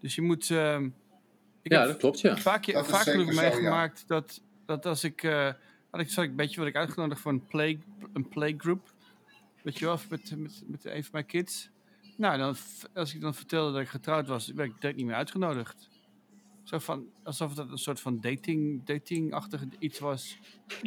Dus 0.00 0.14
je 0.14 0.22
moet. 0.22 0.50
ehm, 0.50 0.84
ik 1.62 1.72
Ja, 1.72 1.78
heb 1.78 1.88
dat 1.88 1.96
klopt, 1.96 2.20
ja. 2.20 2.36
vaak, 2.36 2.72
Dat 2.72 2.86
vaak 2.86 3.02
zo, 3.02 3.18
ja. 3.20 3.32
meegemaakt 3.32 4.04
dat, 4.08 4.40
dat 4.66 4.86
als 4.86 5.04
ik. 5.04 5.22
eh 5.22 5.50
had 5.90 6.00
ik, 6.04 6.10
zat 6.10 6.24
ik 6.24 6.30
een 6.30 6.36
beetje 6.36 6.58
wat 6.60 6.68
ik 6.68 6.76
uitgenodigd 6.76 7.20
voor 7.20 7.32
een, 7.32 7.46
play, 7.46 7.78
een 8.12 8.28
playgroup. 8.28 8.92
Weet 9.62 9.78
je 9.78 9.84
wel, 9.84 9.98
met, 10.10 10.36
met, 10.36 10.62
met 10.66 10.84
een 10.84 11.02
van 11.02 11.10
mijn 11.12 11.26
kids. 11.26 11.68
Nou, 12.16 12.38
dan, 12.38 12.56
als 12.94 13.14
ik 13.14 13.20
dan 13.20 13.34
vertelde 13.34 13.72
dat 13.72 13.80
ik 13.80 13.88
getrouwd 13.88 14.26
was, 14.26 14.46
werd 14.48 14.68
ik 14.70 14.80
direct 14.80 14.96
niet 14.96 15.06
meer 15.06 15.14
uitgenodigd. 15.14 15.88
Zo 16.66 16.78
van, 16.78 17.06
alsof 17.22 17.54
dat 17.54 17.70
een 17.70 17.78
soort 17.78 18.00
van 18.00 18.20
dating, 18.20 18.84
dating-achtig 18.84 19.62
iets 19.78 19.98
was. 19.98 20.38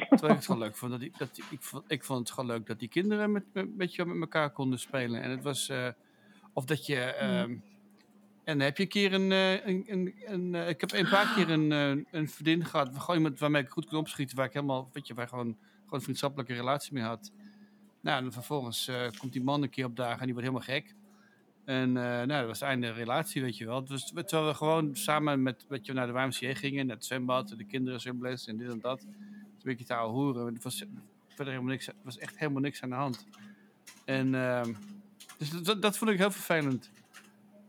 Terwijl 0.10 0.30
ik 0.32 0.36
het 0.38 0.46
gewoon 0.46 0.62
leuk 0.62 0.76
vond. 0.76 0.92
Dat, 0.92 1.00
die, 1.00 1.12
dat 1.18 1.36
die- 1.36 1.44
ik, 1.50 1.62
vond, 1.62 1.84
ik 1.88 2.04
vond 2.04 2.20
het 2.20 2.32
gewoon 2.32 2.50
leuk 2.50 2.66
dat 2.68 2.80
die 2.80 2.88
kinderen 2.90 3.32
met, 3.32 3.44
met, 3.54 3.76
met, 3.78 3.96
je- 3.96 4.06
met 4.06 4.20
elkaar 4.20 4.52
konden 4.52 4.80
spelen. 4.80 5.22
En 5.22 5.30
het 5.32 5.44
was, 5.44 5.70
eh, 5.70 5.88
of 6.54 6.66
dat 6.66 6.86
je, 6.86 6.96
ehm, 7.00 7.56
en 8.44 8.60
heb 8.60 8.78
je 8.78 8.84
een 8.84 8.90
keer 8.90 9.14
een, 9.14 9.32
eh, 9.32 9.66
een, 9.68 9.84
een, 9.88 10.14
een 10.26 10.56
eh, 10.56 10.70
ik 10.70 10.82
heb 10.82 10.92
een 10.92 11.10
paar 11.10 11.34
keer 11.36 11.50
een, 11.50 11.72
een 12.12 12.30
vriendin 12.30 12.66
gehad, 12.66 12.98
gewoon 13.00 13.16
iemand 13.16 13.40
waarmee 13.40 13.62
ik 13.62 13.70
goed 13.70 13.86
kon 13.86 13.98
opschieten, 14.00 14.36
waar 14.38 14.46
ik 14.46 14.54
helemaal, 14.54 14.90
weet 14.94 15.08
je, 15.08 15.14
waar 15.14 15.28
gewoon, 15.28 15.58
gewoon 15.84 15.90
een 15.90 16.02
vriendschappelijke 16.02 16.54
relatie 16.54 16.94
mee 16.94 17.04
had. 17.04 17.32
Nou, 18.02 18.24
en 18.26 18.32
vervolgens 18.34 18.92
komt 19.18 19.34
die 19.34 19.44
man 19.44 19.64
een 19.64 19.70
keer 19.70 19.86
op 19.86 19.96
dagen 19.96 20.20
en 20.20 20.26
die 20.26 20.34
wordt 20.34 20.50
helemaal 20.50 20.68
gek. 20.82 20.96
En 21.70 21.98
eh, 21.98 22.04
nou, 22.04 22.28
dat 22.28 22.46
was 22.46 22.60
het 22.60 22.70
einde 22.70 22.92
relatie, 22.92 23.42
weet 23.42 23.58
je 23.58 23.66
wel. 23.66 23.84
Dus 23.84 24.06
terwijl 24.06 24.48
we 24.48 24.54
gewoon 24.54 24.96
samen 24.96 25.44
met, 25.44 25.66
weet 25.68 25.86
je, 25.86 25.94
naar 25.94 26.08
de 26.08 26.14
YMCA 26.14 26.60
gingen, 26.60 26.86
naar 26.86 26.96
het 26.96 27.06
zwembad, 27.06 27.54
de 27.58 27.64
kinderen 27.64 28.00
zwemles 28.00 28.48
en 28.48 28.58
dit 28.58 28.70
en 28.70 28.80
dat. 28.80 29.02
Een 29.02 29.16
beetje 29.64 29.86
te 29.86 29.94
hoeren. 29.94 30.54
Het 30.54 30.64
was, 30.64 30.86
verder 31.28 31.54
helemaal 31.54 31.72
niks, 31.72 31.90
was 32.04 32.18
echt 32.18 32.38
helemaal 32.40 32.62
niks 32.62 32.82
aan 32.82 32.90
de 32.90 32.96
hand. 32.96 33.28
En 34.06 34.36
ehm, 34.36 34.74
dus 35.38 35.50
dat, 35.50 35.82
dat 35.82 35.98
vond 35.98 36.12
ik 36.12 36.18
heel 36.18 36.32
vervelend. 36.32 36.92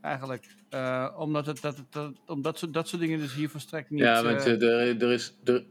Eigenlijk. 0.00 0.46
Eh, 0.68 1.14
omdat, 1.18 1.46
het, 1.46 1.60
dat, 1.60 1.84
dat, 1.90 2.12
omdat 2.26 2.58
zo, 2.58 2.70
dat 2.70 2.88
soort 2.88 3.02
dingen 3.02 3.18
dus 3.18 3.34
hier 3.34 3.50
volstrekt 3.50 3.90
niet... 3.90 4.00
ja, 4.00 4.22
want 4.22 4.46
eh, 4.46 4.62
er, 4.62 5.02
er 5.02 5.12
is. 5.12 5.34
Er... 5.44 5.64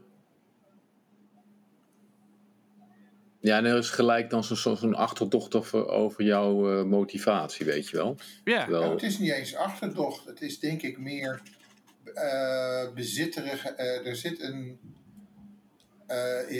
Ja, 3.40 3.56
en 3.56 3.64
er 3.64 3.76
is 3.78 3.90
gelijk 3.90 4.30
dan 4.30 4.44
zo'n 4.44 4.56
zo, 4.56 4.74
zo'n 4.74 4.94
achterdocht 4.94 5.54
over, 5.54 5.88
over 5.88 6.24
jouw 6.24 6.78
eh, 6.78 6.84
motivatie, 6.84 7.66
weet 7.66 7.88
je 7.88 7.96
wel. 7.96 8.16
ja, 8.44 8.60
Terwijl- 8.62 8.82
Nou, 8.82 8.94
het 8.94 9.02
is 9.02 9.18
niet 9.18 9.32
eens 9.32 9.54
achterdocht. 9.56 10.24
Het 10.26 10.40
is 10.40 10.58
denk 10.58 10.82
ik 10.82 10.98
meer 10.98 11.40
eh 12.14 12.92
bezitterig. 12.94 13.64
eh, 13.66 14.06
er 14.06 14.16
zit 14.16 14.42
een. 14.42 14.78
eh, 16.06 16.50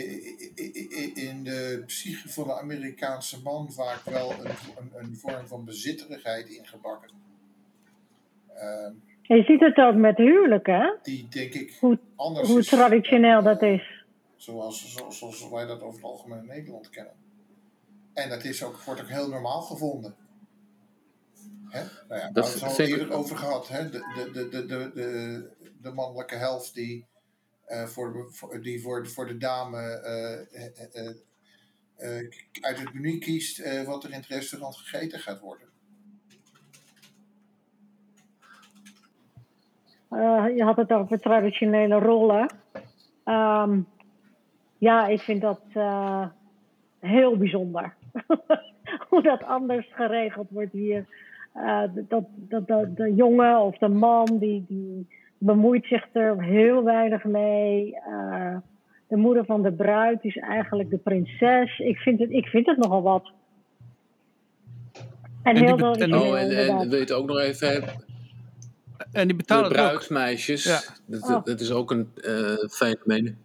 in 1.13 1.43
de 1.43 1.83
psyche 1.85 2.29
van 2.29 2.43
de 2.47 2.53
Amerikaanse 2.59 3.41
man 3.43 3.71
vaak 3.71 4.01
wel 4.05 4.31
een, 4.31 4.39
een, 4.77 4.91
een 4.93 5.15
vorm 5.17 5.47
van 5.47 5.65
bezitterigheid 5.65 6.49
ingebakken. 6.49 7.09
Ehm, 8.55 8.91
Je 9.21 9.43
ziet 9.43 9.59
het 9.59 9.77
ook 9.77 9.95
met 9.95 10.17
huwelijken, 10.17 10.73
hè? 10.79 10.89
die 11.03 11.27
denk 11.29 11.53
ik 11.53 11.77
Hoe- 11.79 11.99
anders 12.15 12.47
hoe 12.47 12.59
is. 12.59 12.67
traditioneel 12.67 13.43
dat 13.43 13.61
is. 13.61 14.00
Zoals, 14.41 14.93
zoals, 14.93 15.17
zoals 15.17 15.49
wij 15.49 15.65
dat 15.65 15.81
over 15.81 15.95
het 15.95 16.03
algemeen 16.09 16.39
in 16.39 16.45
Nederland 16.45 16.89
kennen. 16.89 17.13
En 18.13 18.29
dat 18.29 18.43
is 18.43 18.63
ook, 18.63 18.77
wordt 18.83 19.01
ook 19.01 19.07
heel 19.07 19.29
normaal 19.29 19.61
gevonden. 19.61 20.15
Hè? 21.69 21.83
Nou 22.07 22.21
ja, 22.21 22.31
Dat 22.31 22.33
daar 22.33 22.43
hebben 22.43 22.43
we 22.43 22.65
het 22.67 22.79
al 22.79 22.85
ik- 22.85 22.89
eerder 22.91 23.11
over 23.17 23.37
gehad. 23.37 23.67
Hè? 23.67 23.89
De, 23.89 23.99
de, 24.15 24.31
de, 24.31 24.49
de, 24.49 24.65
de, 24.65 24.91
de, 24.93 25.71
de 25.81 25.91
mannelijke 25.91 26.35
helft 26.35 26.73
die, 26.73 27.05
eh, 27.65 27.85
voor, 27.85 28.31
die 28.61 28.81
voor, 28.81 29.07
voor 29.07 29.27
de 29.27 29.37
dame 29.37 29.79
eh, 29.79 31.05
eh, 31.97 32.25
uit 32.61 32.79
het 32.79 32.93
menu 32.93 33.17
kiest 33.17 33.59
eh, 33.59 33.83
wat 33.83 34.03
er 34.03 34.09
in 34.11 34.19
het 34.19 34.27
restaurant 34.27 34.75
gegeten 34.77 35.19
gaat 35.19 35.39
worden. 35.39 35.69
Je 40.55 40.63
had 40.63 40.77
het 40.77 40.91
over 40.91 41.19
traditionele 41.19 41.99
rollen. 41.99 42.53
Ehm, 43.23 43.81
ja, 44.81 45.07
ik 45.07 45.19
vind 45.21 45.41
dat 45.41 45.61
eh, 45.73 46.25
heel 46.99 47.37
bijzonder. 47.37 47.93
Hoe 49.09 49.21
dat 49.21 49.43
anders 49.43 49.87
geregeld 49.93 50.47
wordt 50.49 50.71
hier. 50.71 51.05
Eh, 51.53 51.83
dat, 52.07 52.23
dat, 52.35 52.67
dat 52.67 52.95
de 52.97 53.13
jongen 53.15 53.59
of 53.59 53.77
de 53.77 53.87
man 53.87 54.37
die, 54.39 54.65
die 54.67 55.07
bemoeit 55.37 55.85
zich 55.85 56.07
er 56.13 56.43
heel 56.43 56.83
weinig 56.83 57.23
mee. 57.23 57.95
Eh, 57.95 58.57
de 59.07 59.15
moeder 59.17 59.45
van 59.45 59.61
de 59.61 59.71
bruid 59.73 60.23
is 60.23 60.37
eigenlijk 60.37 60.89
de 60.89 60.97
prinses. 60.97 61.79
Ik 61.79 61.97
vind 61.97 62.19
het, 62.19 62.29
ik 62.31 62.45
vind 62.45 62.65
het 62.65 62.77
nogal 62.77 63.01
wat. 63.01 63.31
En, 65.43 65.55
heel 65.57 65.75
bet- 65.75 65.97
en- 66.01 66.13
Oh, 66.13 66.39
en, 66.39 66.89
weet 66.89 67.07
je 67.07 67.13
ook 67.13 67.27
nog 67.27 67.39
even, 67.39 67.83
en 69.11 69.27
die 69.27 69.27
de 69.27 69.35
betalen 69.35 69.63
het 69.63 69.71
ook. 69.73 69.77
bruidsmeisjes, 69.85 70.63
Ja. 70.63 70.79
dat, 71.05 71.21
Oh. 71.29 71.43
dat 71.45 71.59
is 71.59 71.71
ook 71.71 71.91
een 71.91 72.09
eh 72.23 72.55
fenomeen. 72.69 73.37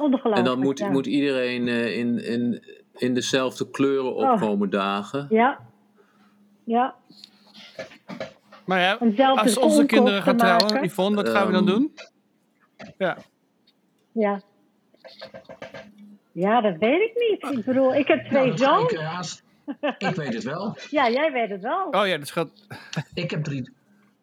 Ongelooflijk, 0.00 0.36
En 0.36 0.44
dan 0.44 0.58
moet, 0.58 0.78
ja. 0.78 0.88
moet 0.90 1.06
iedereen 1.06 1.68
eh, 1.68 1.98
in, 1.98 2.24
in, 2.24 2.64
in 2.96 3.14
dezelfde 3.14 3.70
kleuren 3.70 4.14
Oh. 4.14 4.32
opkomen 4.32 4.70
dagen. 4.70 5.26
Ja. 5.30 5.58
Ja. 6.64 6.94
Maar 8.64 8.80
ja, 8.80 9.34
als 9.34 9.58
onze 9.58 9.86
kinderen 9.86 10.22
gaan 10.22 10.36
trouwen, 10.36 10.84
Yvonne, 10.84 11.16
wat 11.16 11.28
gaan 11.28 11.46
we 11.46 11.52
dan 11.52 11.68
Ehm, 11.68 11.74
doen? 11.76 11.92
Ja. 12.98 13.16
Ja. 14.12 14.42
Ja, 16.32 16.60
dat 16.60 16.76
weet 16.78 17.00
ik 17.00 17.12
niet. 17.30 17.58
Ik 17.58 17.64
bedoel, 17.64 17.94
ik 17.94 18.06
heb 18.08 18.24
twee 18.24 18.44
Nou, 18.52 18.56
zoons. 18.58 19.42
ik, 19.80 19.94
ik 19.98 20.14
weet 20.14 20.34
het 20.34 20.44
wel. 20.44 20.76
Ja, 20.90 21.10
jij 21.10 21.32
weet 21.32 21.50
het 21.50 21.62
wel. 21.62 21.86
Oh 21.90 22.06
ja, 22.06 22.18
dat 22.18 22.30
gaat. 22.30 22.50
Ik 23.14 23.30
heb 23.30 23.44
drie, 23.44 23.70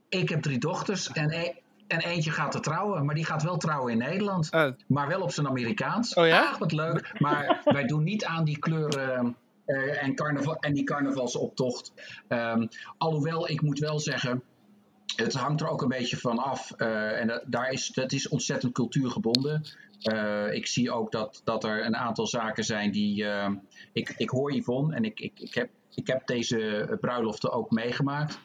ik 0.09 0.29
heb 0.29 0.41
drie 0.41 0.57
dochters 0.59 1.11
en, 1.11 1.31
e- 1.31 1.53
en 1.87 1.99
eentje 1.99 2.31
gaat 2.31 2.53
er 2.53 2.61
trouwen. 2.61 3.05
Maar 3.05 3.15
die 3.15 3.25
gaat 3.25 3.43
wel 3.43 3.57
trouwen 3.57 3.91
in 3.91 3.97
Nederland. 3.97 4.53
Oh, 4.53 4.67
Maar 4.87 5.07
wel 5.07 5.21
op 5.21 5.31
zijn 5.31 5.47
Amerikaans. 5.47 6.13
Oh 6.13 6.27
ja? 6.27 6.55
Wat 6.59 6.71
leuk. 6.71 7.15
Maar 7.19 7.61
wij 7.63 7.85
doen 7.85 8.03
niet 8.03 8.25
aan 8.25 8.43
die 8.43 8.59
kleuren 8.59 9.35
eh, 9.65 10.03
en, 10.03 10.15
carnaval, 10.15 10.55
en 10.55 10.73
die 10.73 10.83
carnavalsoptocht. 10.83 11.91
Ehm, 12.27 12.67
alhoewel, 12.97 13.49
ik 13.49 13.61
moet 13.61 13.79
wel 13.79 13.99
zeggen... 13.99 14.43
Het 15.15 15.33
hangt 15.33 15.61
er 15.61 15.67
ook 15.67 15.81
een 15.81 15.87
beetje 15.87 16.17
van 16.17 16.37
af. 16.37 16.71
eh, 16.71 17.19
en 17.19 17.27
dat, 17.27 17.43
daar 17.45 17.69
is, 17.71 17.87
dat 17.87 18.11
is 18.11 18.27
ontzettend 18.29 18.73
cultuurgebonden. 18.73 19.61
Eh, 20.01 20.53
ik 20.53 20.67
zie 20.67 20.91
ook 20.91 21.11
dat, 21.11 21.41
dat 21.43 21.63
er 21.63 21.85
een 21.85 21.95
aantal 21.95 22.27
zaken 22.27 22.63
zijn 22.63 22.91
die... 22.91 23.25
eh, 23.25 23.51
ik, 23.93 24.13
ik 24.17 24.29
hoor 24.29 24.53
Yvonne 24.53 24.95
en 24.95 25.03
ik, 25.03 25.19
ik, 25.19 25.39
ik, 25.39 25.53
heb, 25.53 25.69
ik 25.95 26.07
heb 26.07 26.27
deze 26.27 26.97
bruiloften 27.01 27.51
ook 27.51 27.71
meegemaakt. 27.71 28.39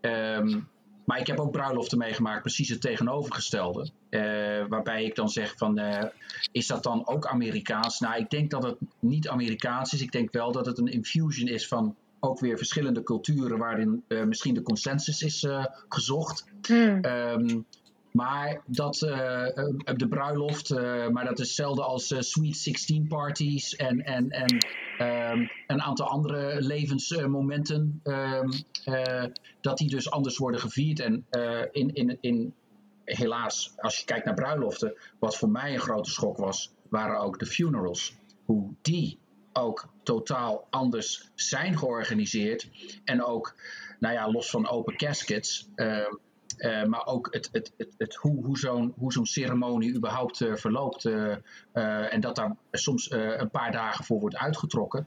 Ehm, 0.00 0.60
maar 1.04 1.20
ik 1.20 1.26
heb 1.26 1.40
ook 1.40 1.50
bruiloften 1.50 1.98
meegemaakt, 1.98 2.40
precies 2.42 2.68
het 2.68 2.80
tegenovergestelde. 2.80 3.88
Eh, 4.10 4.20
waarbij 4.68 5.04
ik 5.04 5.14
dan 5.14 5.28
zeg 5.28 5.54
van, 5.56 5.78
eh, 5.78 6.10
is 6.52 6.66
dat 6.66 6.82
dan 6.82 7.06
ook 7.06 7.26
Amerikaans? 7.26 8.00
Nou, 8.00 8.16
ik 8.16 8.30
denk 8.30 8.50
dat 8.50 8.62
het 8.62 8.76
niet 8.98 9.28
Amerikaans 9.28 9.92
is. 9.92 10.02
Ik 10.02 10.12
denk 10.12 10.32
wel 10.32 10.52
dat 10.52 10.66
het 10.66 10.78
een 10.78 10.92
infusion 10.92 11.48
is 11.48 11.68
van 11.68 11.96
ook 12.20 12.40
weer 12.40 12.56
verschillende 12.56 13.02
culturen 13.02 13.58
waarin 13.58 14.04
eh, 14.08 14.24
misschien 14.24 14.54
de 14.54 14.62
consensus 14.62 15.22
is 15.22 15.46
gezocht. 15.88 16.44
Hmm. 16.66 17.00
Ehm, 17.00 17.60
maar 18.16 18.62
dat 18.66 19.02
eh, 19.02 19.58
eh, 19.58 19.74
de 19.96 20.08
bruiloft, 20.08 20.70
eh, 20.70 21.08
maar 21.08 21.24
dat 21.24 21.38
is 21.38 21.46
hetzelfde 21.46 21.82
als 21.82 22.14
Sweet 22.18 22.56
16 22.56 23.06
parties 23.06 23.76
en, 23.76 24.04
en, 24.04 24.30
en 24.30 24.58
ehm, 24.98 25.46
een 25.66 25.82
aantal 25.82 26.06
andere 26.06 26.62
levensmomenten. 26.62 28.00
ehm, 28.02 28.50
eh, 28.84 29.24
dat 29.60 29.78
die 29.78 29.90
dus 29.90 30.10
anders 30.10 30.36
worden 30.38 30.60
gevierd. 30.60 31.00
En 31.00 31.26
in, 31.72 31.94
in, 31.94 32.18
in, 32.20 32.54
helaas, 33.04 33.72
als 33.76 33.98
je 33.98 34.04
kijkt 34.04 34.24
naar 34.24 34.34
bruiloften, 34.34 34.94
wat 35.18 35.36
voor 35.36 35.50
mij 35.50 35.72
een 35.72 35.80
grote 35.80 36.10
schok 36.10 36.36
was, 36.36 36.72
waren 36.88 37.20
ook 37.20 37.38
de 37.38 37.46
funerals. 37.46 38.16
Hoe 38.44 38.74
die 38.82 39.18
ook 39.52 39.88
totaal 40.02 40.66
anders 40.70 41.30
zijn 41.34 41.78
georganiseerd. 41.78 42.68
En 43.04 43.24
ook, 43.24 43.54
nou 43.98 44.14
ja, 44.14 44.30
los 44.30 44.50
van 44.50 44.68
open 44.68 44.96
caskets. 44.96 45.68
ehm, 45.74 46.12
eh, 46.56 46.84
maar 46.84 47.06
ook 47.06 47.28
het, 47.30 47.48
het, 47.52 47.72
het, 47.76 47.94
het, 47.98 48.14
hoe, 48.14 48.44
hoe 48.96 49.12
zo'n 49.12 49.26
ceremonie 49.26 49.94
überhaupt 49.94 50.40
eh, 50.40 50.54
verloopt. 50.54 51.04
eh, 51.04 52.12
en 52.12 52.20
dat 52.20 52.36
daar 52.36 52.56
soms 52.70 53.10
een 53.10 53.50
paar 53.50 53.72
dagen 53.72 54.04
voor 54.04 54.20
wordt 54.20 54.36
uitgetrokken. 54.36 55.06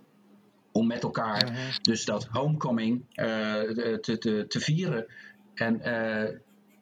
Om 0.71 0.87
met 0.87 1.03
elkaar 1.03 1.73
dus 1.81 2.05
dat 2.05 2.25
homecoming 2.25 3.05
te, 3.15 4.17
te, 4.19 4.45
te 4.47 4.59
vieren. 4.59 5.05
En 5.53 5.81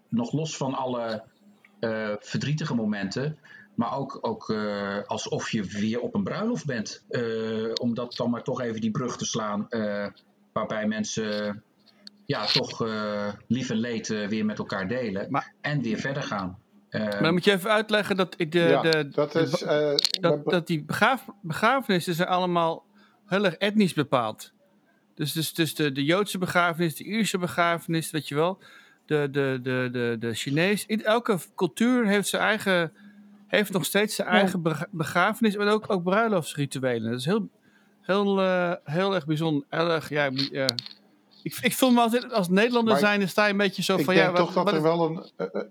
nog 0.10 0.32
los 0.32 0.58
van 0.58 0.74
alle 0.74 1.24
verdrietige 2.20 2.76
momenten. 2.76 3.38
Maar 3.76 3.98
ook, 3.98 4.18
ook 4.22 4.56
alsof 5.06 5.52
je 5.52 5.64
weer 5.64 6.00
op 6.00 6.16
een 6.16 6.24
bruiloft 6.24 6.66
bent. 6.66 7.06
Om 7.82 7.94
dat 7.94 8.16
dan 8.16 8.30
maar 8.30 8.44
toch 8.44 8.62
even 8.62 8.82
die 8.82 8.92
brug 8.92 9.18
te 9.18 9.26
slaan. 9.26 9.68
waarbij 10.54 10.88
mensen 10.88 11.64
ja, 12.26 12.46
toch 12.46 12.86
eh 12.88 13.28
lief 13.48 13.70
en 13.70 13.78
leed 13.78 14.10
eh, 14.10 14.28
weer 14.28 14.46
met 14.46 14.58
elkaar 14.60 14.88
delen. 14.88 15.28
Maar- 15.32 15.54
en 15.62 15.82
weer 15.82 15.98
verder 15.98 16.24
gaan. 16.24 16.60
Eh, 16.90 17.02
Maar 17.02 17.22
dan 17.24 17.34
moet 17.34 17.44
je 17.44 17.52
even 17.52 17.70
uitleggen 17.72 18.16
dat 18.16 18.34
ik 18.38 18.52
de, 18.52 18.60
ja, 18.60 18.82
de, 18.82 19.10
dat 19.10 19.32
de- 19.32 19.40
is... 19.40 19.62
eh, 19.64 19.96
dat, 20.22 20.46
dat 20.46 20.68
die 20.68 20.84
begraaf, 20.84 21.26
begrafenissen 21.42 22.14
zijn 22.14 22.28
allemaal 22.28 22.86
heel 23.26 23.46
erg 23.46 23.56
etnisch 23.56 23.94
bepaald. 23.94 24.54
Dus, 25.16 25.32
dus, 25.34 25.54
dus 25.54 25.76
de, 25.76 25.92
de 25.92 26.04
Joodse 26.04 26.38
begrafenis, 26.38 26.96
de 26.96 27.04
Ierse 27.04 27.38
begrafenis, 27.38 28.12
weet 28.12 28.28
je 28.28 28.36
wel. 28.36 28.60
De, 29.06 29.28
de, 29.32 29.60
de, 29.64 29.90
de, 29.92 30.16
de 30.20 30.34
Chinees. 30.34 30.86
In 30.86 31.04
elke 31.04 31.38
cultuur 31.56 32.06
heeft 32.08 32.28
zijn 32.28 32.42
eigen, 32.42 32.94
heeft 33.48 33.72
nog 33.72 33.86
steeds 33.86 34.16
zijn 34.16 34.28
Ja. 34.28 34.34
eigen 34.34 34.62
begrafenis, 34.92 35.58
maar 35.58 35.72
ook, 35.72 35.86
ook 35.92 36.04
bruiloftsrituelen. 36.04 37.10
Dat 37.12 37.20
is 37.20 37.26
heel, 37.26 37.50
heel, 38.02 38.42
eh, 38.42 38.74
heel 38.84 39.16
erg 39.16 39.26
bijzonder. 39.26 39.64
Heel 39.70 39.90
erg, 39.92 40.10
ja, 40.10 40.30
ik-. 41.46 41.58
Ik, 41.58 41.66
ik 41.66 41.74
voel 41.74 41.92
me 41.92 42.02
altijd, 42.02 42.32
als 42.32 42.50
Nederlander 42.50 42.94
Maar 42.94 43.02
zijn, 43.02 43.20
dan 43.20 43.30
sta 43.30 43.46
je 43.46 43.52
een 43.52 43.58
beetje 43.58 43.84
zo 43.84 43.98
ik 43.98 44.06
van, 44.06 44.14
denk 44.14 44.26
ja, 44.26 44.32
wat, 44.32 44.42
toch 44.46 44.54
dat 44.54 44.64
wat 44.64 44.74
er 44.74 44.80
is, 44.80 44.84
wel 44.84 45.06
een... 45.06 45.24
eh, 45.36 45.48
eh, 45.54 45.68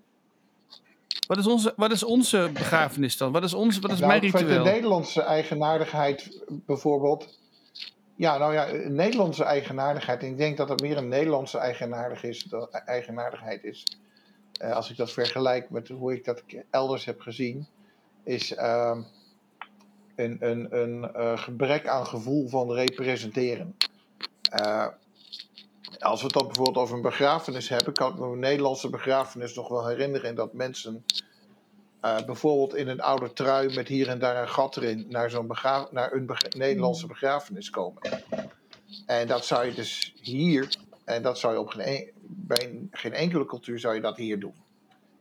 wat, 1.26 1.38
is 1.38 1.46
onze, 1.46 1.72
wat 1.76 1.92
is 1.92 2.04
onze 2.04 2.50
begrafenis 2.52 3.16
dan? 3.16 3.32
Wat 3.32 3.44
is, 3.44 3.54
onze, 3.54 3.80
wat 3.80 3.92
is 3.92 3.98
nou, 3.98 4.10
mijn 4.10 4.22
ik 4.22 4.30
vind 4.30 4.48
de 4.48 4.54
ritueel? 4.54 4.72
Nederlandse 4.72 5.22
eigenaardigheid 5.22 6.42
bijvoorbeeld... 6.48 7.38
Ja, 8.16 8.38
nou 8.38 8.52
ja, 8.52 8.68
een 8.68 8.94
Nederlandse 8.94 9.44
eigenaardigheid. 9.44 10.22
Ik 10.22 10.36
denk 10.36 10.56
dat 10.56 10.68
het 10.68 10.80
meer 10.80 10.96
een 10.96 11.08
Nederlandse 11.08 11.58
eigenaardig 11.58 12.22
is, 12.22 12.46
eigenaardigheid 12.70 13.64
is. 13.64 13.84
Eh, 14.52 14.72
als 14.72 14.90
ik 14.90 14.96
dat 14.96 15.12
vergelijk 15.12 15.70
met 15.70 15.88
hoe 15.88 16.12
ik 16.12 16.24
dat 16.24 16.42
elders 16.70 17.04
heb 17.04 17.20
gezien. 17.20 17.66
Is, 18.24 18.54
ehm, 18.54 19.00
een, 20.16 20.36
een, 20.40 20.80
een 20.80 21.38
gebrek 21.38 21.86
aan 21.86 22.06
gevoel 22.06 22.48
van 22.48 22.72
representeren. 22.72 23.76
Als 25.98 26.20
we 26.20 26.26
het 26.26 26.34
dan 26.34 26.46
bijvoorbeeld 26.46 26.76
over 26.76 26.96
een 26.96 27.02
begrafenis 27.02 27.68
hebben, 27.68 27.92
kan 27.92 28.12
ik 28.12 28.18
me 28.18 28.26
een 28.26 28.38
Nederlandse 28.38 28.90
begrafenis 28.90 29.54
nog 29.54 29.68
wel 29.68 29.86
herinneren 29.86 30.34
dat 30.34 30.52
mensen 30.52 31.04
eh, 32.00 32.24
bijvoorbeeld 32.26 32.74
in 32.74 32.88
een 32.88 33.00
oude 33.00 33.32
trui 33.32 33.74
met 33.74 33.88
hier 33.88 34.08
en 34.08 34.18
daar 34.18 34.42
een 34.42 34.48
gat 34.48 34.76
erin 34.76 35.06
naar, 35.08 35.30
zo'n 35.30 35.50
naar 35.90 36.12
een 36.12 36.28
Nederlandse 36.56 37.06
begrafenis 37.06 37.70
komen. 37.70 38.02
En 39.06 39.26
dat 39.26 39.44
zou 39.44 39.66
je 39.66 39.74
dus 39.74 40.14
hier, 40.20 40.76
en 41.04 41.22
dat 41.22 41.38
zou 41.38 41.52
je 41.52 41.60
op 41.60 41.68
geen, 41.68 41.82
en- 41.84 42.10
bij 42.26 42.64
een- 42.70 42.88
geen 42.92 43.12
enkele 43.12 43.44
cultuur 43.46 43.78
zou 43.78 43.94
je 43.94 44.00
dat 44.00 44.16
hier 44.16 44.40
doen. 44.40 44.54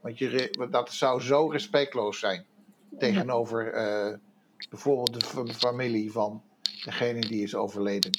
Want 0.02 0.18
je, 0.18 0.68
dat 0.72 0.94
zou 0.94 1.22
zo 1.22 1.48
respectloos 1.48 2.20
zijn 2.20 2.46
tegenover 3.00 3.74
eh, 3.74 4.14
bijvoorbeeld 4.70 5.20
de 5.20 5.26
fa- 5.26 5.46
familie 5.68 6.12
van 6.12 6.42
degene 6.84 7.20
die 7.20 7.44
is 7.44 7.56
overleden. 7.56 8.12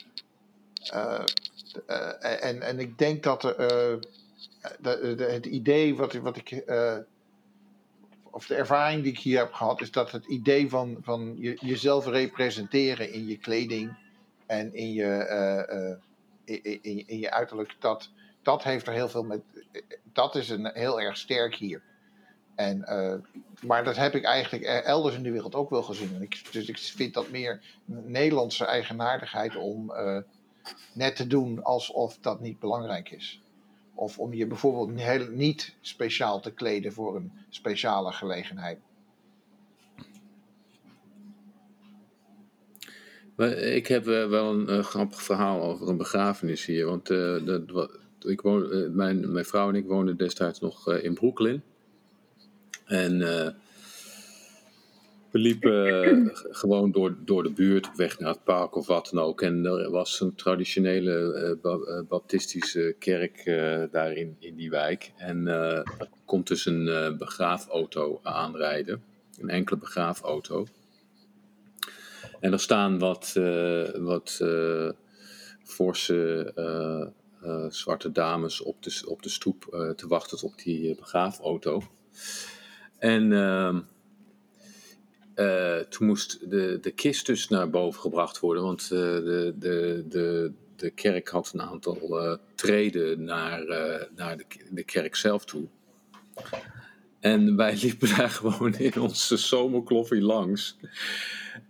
Eh, 0.92 1.24
eh, 1.86 2.44
en, 2.44 2.62
en 2.62 2.78
ik 2.78 2.98
denk 2.98 3.22
dat 3.22 3.56
eh, 3.56 3.94
het 5.16 5.46
idee 5.46 5.96
wat, 5.96 6.12
wat 6.12 6.36
ik. 6.36 6.50
eh, 6.50 6.96
of 8.34 8.46
de 8.46 8.54
ervaring 8.54 9.02
die 9.02 9.12
ik 9.12 9.18
hier 9.18 9.38
heb 9.38 9.52
gehad, 9.52 9.80
is 9.80 9.90
dat 9.90 10.10
het 10.10 10.26
idee 10.26 10.68
van, 10.68 10.96
van 11.02 11.34
je, 11.38 11.56
jezelf 11.60 12.06
representeren 12.06 13.12
in 13.12 13.26
je 13.26 13.38
kleding 13.38 13.96
en 14.46 14.74
in 14.74 14.92
je, 14.92 15.04
eh, 15.04 15.90
eh, 15.90 15.96
in, 16.44 16.82
in, 16.82 17.08
in 17.08 17.18
je 17.18 17.30
uiterlijk, 17.30 17.76
dat, 17.78 18.10
dat 18.42 18.62
heeft 18.62 18.86
er 18.86 18.92
heel 18.92 19.08
veel 19.08 19.22
met. 19.24 19.40
Dat 20.12 20.34
is 20.34 20.48
een, 20.48 20.70
heel 20.72 21.00
erg 21.00 21.16
sterk 21.16 21.54
hier. 21.54 21.82
En, 22.54 22.84
eh, 22.84 23.14
maar 23.60 23.84
dat 23.84 23.96
heb 23.96 24.14
ik 24.14 24.24
eigenlijk 24.24 24.64
e- 24.64 24.68
elders 24.68 25.14
in 25.14 25.22
de 25.22 25.30
wereld 25.30 25.54
ook 25.54 25.70
wel 25.70 25.82
gezien. 25.82 26.14
En 26.14 26.22
ik, 26.22 26.52
dus 26.52 26.68
ik 26.68 26.78
vind 26.78 27.14
dat 27.14 27.30
meer 27.30 27.60
Nederlandse 27.84 28.64
eigenaardigheid 28.64 29.56
om 29.56 29.90
eh, 29.92 30.18
net 30.92 31.16
te 31.16 31.26
doen 31.26 31.62
alsof 31.62 32.18
dat 32.20 32.40
niet 32.40 32.58
belangrijk 32.58 33.10
is. 33.10 33.40
Of 33.94 34.18
om 34.18 34.34
je 34.34 34.46
bijvoorbeeld 34.46 35.00
heel, 35.00 35.28
niet 35.30 35.74
speciaal 35.80 36.40
te 36.40 36.52
kleden 36.52 36.92
voor 36.92 37.16
een 37.16 37.32
speciale 37.48 38.12
gelegenheid. 38.12 38.78
Ik 43.76 43.86
heb 43.86 44.08
eh, 44.08 44.28
wel 44.28 44.52
een 44.52 44.68
eh, 44.68 44.84
grappig 44.84 45.22
verhaal 45.22 45.62
over 45.62 45.88
een 45.88 45.96
begrafenis 45.96 46.64
hier. 46.64 46.86
Want 46.86 47.10
eh, 47.10 47.36
dat, 47.44 47.90
ik 48.20 48.40
woon, 48.40 48.94
mijn, 48.96 49.32
mijn 49.32 49.44
vrouw 49.44 49.68
en 49.68 49.74
ik 49.74 49.86
woonden 49.86 50.16
destijds 50.16 50.60
nog 50.60 50.92
in 50.92 51.14
Brooklyn. 51.14 51.62
En 52.84 53.20
we 55.34 55.40
liepen 55.40 56.02
eh, 56.02 56.28
gewoon 56.32 56.92
door, 56.92 57.16
door 57.24 57.42
de 57.42 57.52
buurt 57.52 57.86
op 57.86 57.94
weg 57.94 58.18
naar 58.18 58.30
het 58.30 58.44
park 58.44 58.76
of 58.76 58.86
wat 58.86 59.10
dan 59.12 59.24
ook. 59.24 59.42
En 59.42 59.64
er 59.64 59.90
was 59.90 60.20
een 60.20 60.34
traditionele 60.34 61.34
eh, 61.62 61.72
eh, 61.72 62.06
baptistische 62.08 62.96
kerk 62.98 63.36
eh, 63.36 63.82
daar 63.90 64.12
in, 64.12 64.36
die 64.38 64.70
wijk. 64.70 65.12
En 65.16 65.46
er 65.46 66.08
komt 66.24 66.46
dus 66.46 66.66
een 66.66 67.14
begraafauto 67.18 68.20
aanrijden. 68.22 69.02
Een 69.40 69.50
enkele 69.50 69.78
begraafauto. 69.78 70.66
En 72.40 72.52
er 72.52 72.60
staan 72.60 72.98
wat, 72.98 73.32
wat 73.98 74.40
forse 75.62 76.52
zwarte 77.68 78.12
dames 78.12 78.62
op 78.62 78.82
de, 78.82 79.02
op 79.06 79.22
de 79.22 79.28
stoep 79.28 79.92
te 79.96 80.06
wachten 80.08 80.42
op 80.42 80.58
die 80.58 80.94
begraafauto. 80.94 81.82
En 82.98 83.32
eh, 85.34 85.76
toen 85.76 86.06
moest 86.06 86.50
de, 86.50 86.78
de 86.80 86.90
kist 86.90 87.26
dus 87.26 87.48
naar 87.48 87.70
boven 87.70 88.00
gebracht 88.00 88.40
worden, 88.40 88.62
want 88.62 88.82
eh, 88.82 88.88
de, 88.88 89.54
de, 89.58 90.04
de, 90.08 90.52
de 90.76 90.90
kerk 90.90 91.28
had 91.28 91.50
een 91.54 91.62
aantal 91.62 92.20
eh, 92.20 92.36
treden 92.54 93.24
naar, 93.24 93.64
naar 94.16 94.36
de, 94.36 94.44
de 94.70 94.84
kerk 94.84 95.16
zelf 95.16 95.44
toe. 95.44 95.66
En 97.20 97.56
wij 97.56 97.78
liepen 97.82 98.16
daar 98.16 98.30
gewoon 98.30 98.74
in 98.74 99.00
onze 99.00 99.36
zomerkloffie 99.36 100.22
langs. 100.22 100.76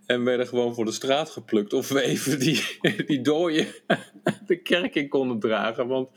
En 0.06 0.24
werden 0.24 0.46
gewoon 0.46 0.74
voor 0.74 0.84
de 0.84 0.92
straat 0.92 1.30
geplukt 1.30 1.72
of 1.72 1.88
we 1.88 2.00
even 2.00 2.38
die, 2.38 2.78
die 3.06 3.20
dooien 3.20 3.66
de 4.46 4.56
kerk 4.62 4.94
in 4.94 5.08
konden 5.08 5.38
dragen. 5.38 5.86
Want 5.86 6.08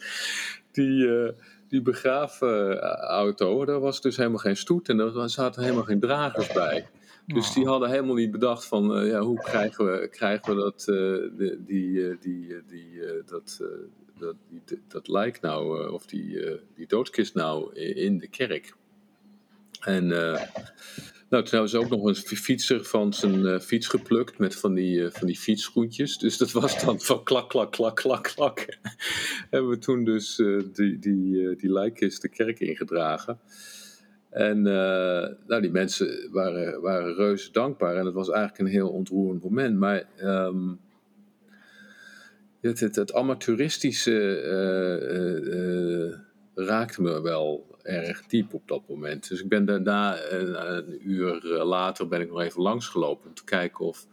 die, 0.72 1.10
die 1.68 1.82
begraafauto, 1.82 3.66
daar 3.66 3.80
was 3.80 4.02
dus 4.02 4.18
helemaal 4.18 4.38
geen 4.38 4.58
stoet 4.58 4.90
en 4.90 5.00
er 5.00 5.30
zaten 5.30 5.62
helemaal 5.62 5.84
geen 5.84 6.00
dragers 6.00 6.54
bij. 6.54 6.86
Dus 7.34 7.54
die 7.54 7.66
hadden 7.66 7.90
helemaal 7.90 8.16
niet 8.16 8.32
bedacht 8.32 8.66
van 8.66 8.96
eh, 8.96 9.08
ja, 9.08 9.20
hoe 9.20 9.40
krijgen 9.40 9.86
we, 9.86 10.08
krijgen 10.08 10.56
we 10.56 10.62
dat, 10.62 10.88
eh, 10.88 11.38
die, 11.38 11.64
die, 11.66 12.10
eh, 12.10 12.16
die, 12.20 12.62
die, 12.68 13.02
dat, 13.26 13.62
dat, 14.18 14.36
die, 14.50 14.80
dat 14.88 15.08
lijk 15.08 15.42
nou, 15.42 15.90
of 15.90 16.06
die, 16.06 16.60
die 16.76 16.88
doodskist 16.88 17.34
nou 17.34 17.74
in 17.76 18.18
de 18.18 18.28
kerk. 18.28 18.76
En 19.80 20.08
nou, 21.30 21.44
toen 21.44 21.50
hebben 21.50 21.70
ze 21.70 21.78
ook 21.78 21.90
nog 21.90 22.04
een 22.04 22.16
fi- 22.16 22.36
fietser 22.36 22.86
van 22.86 23.14
zijn 23.14 23.62
fiets 23.62 23.88
geplukt 23.88 24.38
met 24.38 24.56
van 24.56 24.74
die, 24.74 25.10
van 25.10 25.28
die 25.28 25.38
fietsschoentjes. 25.38 26.18
Dus 26.18 26.38
dat 26.38 26.52
was 26.52 26.84
dan 26.84 27.00
van 27.02 27.24
klak, 27.24 27.50
klak, 27.50 27.72
klak, 27.72 27.96
klak, 27.96 28.24
klak. 28.24 28.78
hebben 29.50 29.70
we 29.70 29.78
toen 29.78 30.04
dus 30.04 30.36
die, 30.74 31.00
die, 31.00 31.56
die 31.56 31.72
lijkkist 31.72 32.22
de 32.22 32.30
kerk 32.30 32.60
ingedragen. 32.60 33.40
En 34.38 34.68
eh, 34.68 35.30
nou, 35.48 35.62
die 35.62 35.72
mensen 35.72 36.30
waren, 36.32 36.82
waren 36.82 37.16
reuze 37.16 37.52
dankbaar. 37.52 37.96
En 37.96 38.06
het 38.06 38.14
was 38.14 38.30
eigenlijk 38.30 38.60
een 38.60 38.76
heel 38.76 38.90
ontroerend 38.90 39.44
moment. 39.44 39.78
Maar 39.78 40.04
ehm, 40.18 40.74
het, 42.62 42.80
het, 42.80 42.96
het 42.96 43.14
amateuristische 43.14 44.40
eh, 44.42 46.06
eh, 46.06 46.14
raakte 46.56 47.02
me 47.02 47.22
wel 47.22 47.78
erg 47.82 48.26
diep 48.26 48.54
op 48.54 48.68
dat 48.68 48.82
moment. 48.88 49.30
Dus 49.30 49.42
ik 49.42 49.50
ben 49.50 49.66
daarna, 49.66 50.32
een, 50.32 51.10
uur 51.10 51.42
later, 51.64 52.08
ben 52.08 52.22
ik 52.22 52.30
nog 52.30 52.42
even 52.42 52.62
langsgelopen 52.62 53.28
om 53.28 53.34
te 53.34 53.44
kijken 53.44 53.86
of 53.86 54.08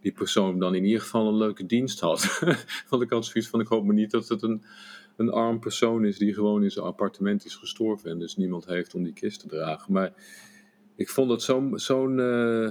die 0.00 0.12
persoon 0.12 0.58
dan 0.58 0.74
in 0.74 0.84
ieder 0.84 1.00
geval 1.00 1.28
een 1.28 1.36
leuke 1.36 1.66
dienst 1.66 2.00
had. 2.00 2.40
Want 2.88 3.02
ik 3.02 3.10
had 3.10 3.24
zoiets 3.24 3.50
van, 3.50 3.60
ik 3.60 3.66
hoop 3.66 3.84
maar 3.84 3.94
niet 3.94 4.10
dat 4.10 4.28
het 4.28 4.42
een, 4.42 4.62
een 5.16 5.30
arm 5.30 5.60
persoon 5.60 6.04
is 6.04 6.18
die 6.18 6.34
gewoon 6.34 6.62
in 6.62 6.70
zijn 6.70 6.84
appartement 6.84 7.44
is 7.44 7.54
gestorven 7.54 8.10
en 8.10 8.18
dus 8.18 8.36
niemand 8.36 8.66
heeft 8.66 8.94
om 8.94 9.02
die 9.02 9.12
kist 9.12 9.40
te 9.40 9.48
dragen. 9.48 9.92
Maar 9.92 10.12
ik 10.96 11.08
vond 11.08 11.30
het 11.30 11.42
zo'n 11.42 11.78
zo'n 11.78 12.20
eh, 12.20 12.68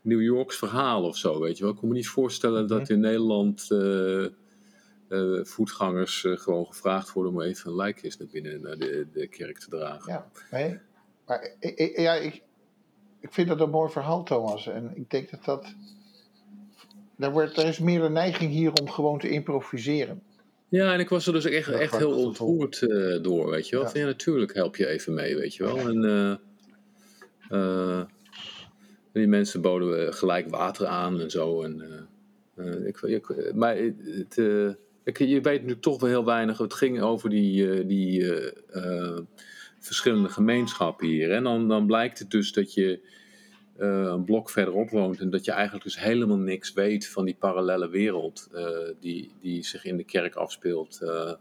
New 0.00 0.22
Yorks 0.22 0.56
verhaal 0.56 1.04
of 1.04 1.16
zo, 1.16 1.40
weet 1.40 1.56
je 1.56 1.62
wel. 1.64 1.72
Ik 1.72 1.78
kon 1.78 1.88
me 1.88 1.94
niet 1.94 2.08
voorstellen 2.08 2.66
dat 2.66 2.88
in 2.88 3.00
Nederland 3.00 3.70
eh, 3.70 4.24
eh, 4.24 5.44
voetgangers 5.44 6.24
gewoon 6.28 6.66
gevraagd 6.66 7.12
worden 7.12 7.32
om 7.32 7.40
even 7.40 7.70
een 7.70 7.76
lijkkist 7.76 8.18
naar 8.18 8.28
binnen 8.32 8.60
naar 8.62 8.76
de, 8.78 9.06
de 9.12 9.26
kerk 9.28 9.58
te 9.58 9.68
dragen. 9.70 10.12
Ja, 10.12 10.30
nee. 10.50 10.78
Maar 11.26 11.54
ik, 11.60 11.74
ik- 11.78 11.98
ja, 11.98 12.14
ik, 12.14 12.42
ik 13.20 13.32
vind 13.32 13.48
dat 13.48 13.60
een 13.60 13.70
mooi 13.70 13.90
verhaal, 13.90 14.22
Thomas. 14.22 14.66
En 14.66 14.90
ik 14.94 15.10
denk 15.10 15.30
dat 15.30 15.44
dat. 15.44 15.74
Er, 17.18 17.32
wordt, 17.32 17.56
er 17.56 17.66
is 17.66 17.78
meer 17.78 18.00
de 18.00 18.08
neiging 18.10 18.50
hier 18.52 18.72
om 18.72 18.88
gewoon 18.90 19.18
te 19.18 19.28
improviseren. 19.28 20.22
Ja, 20.74 20.92
en 20.92 21.00
ik 21.00 21.08
was 21.08 21.26
er 21.26 21.32
dus 21.32 21.44
echt, 21.44 21.66
Ja, 21.66 21.78
echt 21.78 21.96
heel 21.96 22.12
ontroerd 22.12 22.82
eh, 22.82 23.22
door, 23.22 23.50
weet 23.50 23.68
je 23.68 23.76
wel. 23.76 23.84
Ja. 23.84 23.90
Van, 23.90 24.00
Ja. 24.00 24.06
natuurlijk 24.06 24.54
help 24.54 24.76
je 24.76 24.86
even 24.86 25.14
mee, 25.14 25.36
weet 25.36 25.54
je 25.54 25.64
wel. 25.64 25.78
En 25.78 26.04
eh, 26.04 26.36
eh, 27.48 28.02
die 29.12 29.26
mensen 29.26 29.60
boden 29.60 30.06
eh, 30.06 30.12
gelijk 30.12 30.50
water 30.50 30.86
aan 30.86 31.20
en 31.20 31.30
zo. 31.30 31.62
En, 31.62 31.82
ik, 32.86 33.00
ik, 33.00 33.52
maar 33.54 33.76
het, 33.76 34.36
ik, 35.04 35.18
je 35.18 35.40
weet 35.40 35.44
natuurlijk 35.44 35.80
toch 35.80 36.00
wel 36.00 36.10
heel 36.10 36.24
weinig. 36.24 36.58
Het 36.58 36.74
ging 36.74 37.00
over 37.00 37.30
die, 37.30 37.86
die 37.86 38.32
verschillende 39.78 40.28
gemeenschappen 40.28 41.06
hier. 41.06 41.30
En 41.30 41.42
dan, 41.42 41.68
dan 41.68 41.86
blijkt 41.86 42.18
het 42.18 42.30
dus 42.30 42.52
dat 42.52 42.74
je 42.74 43.00
eh, 43.76 43.88
een 43.88 44.24
blok 44.24 44.50
verderop 44.50 44.90
woont 44.90 45.20
en 45.20 45.30
dat 45.30 45.44
je 45.44 45.52
eigenlijk 45.52 45.84
dus 45.84 45.98
helemaal 45.98 46.36
niks 46.36 46.72
weet 46.72 47.08
van 47.08 47.24
die 47.24 47.34
parallele 47.34 47.88
wereld 47.88 48.48
eh, 48.52 48.66
die, 49.00 49.32
die 49.40 49.64
zich 49.64 49.84
in 49.84 49.96
de 49.96 50.04
kerk 50.04 50.34
afspeelt 50.34 51.00
eh, 51.02 51.32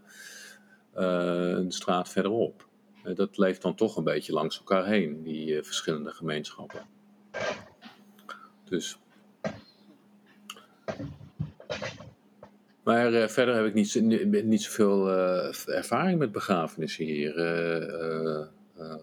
een 0.93 1.71
straat 1.71 2.09
verderop. 2.09 2.67
Dat 3.15 3.37
leeft 3.37 3.61
dan 3.61 3.75
toch 3.75 3.97
een 3.97 4.03
beetje 4.03 4.33
langs 4.33 4.57
elkaar 4.57 4.85
heen, 4.85 5.23
die 5.23 5.63
verschillende 5.63 6.11
gemeenschappen. 6.11 6.81
Dus. 8.63 8.97
Maar 12.83 13.29
verder 13.29 13.55
heb 13.55 13.65
ik 13.65 13.73
niet, 13.73 14.01
niet, 14.45 14.61
zoveel 14.61 15.09
ervaring 15.65 16.19
met 16.19 16.31
begrafenissen 16.31 17.05
hier, 17.05 17.33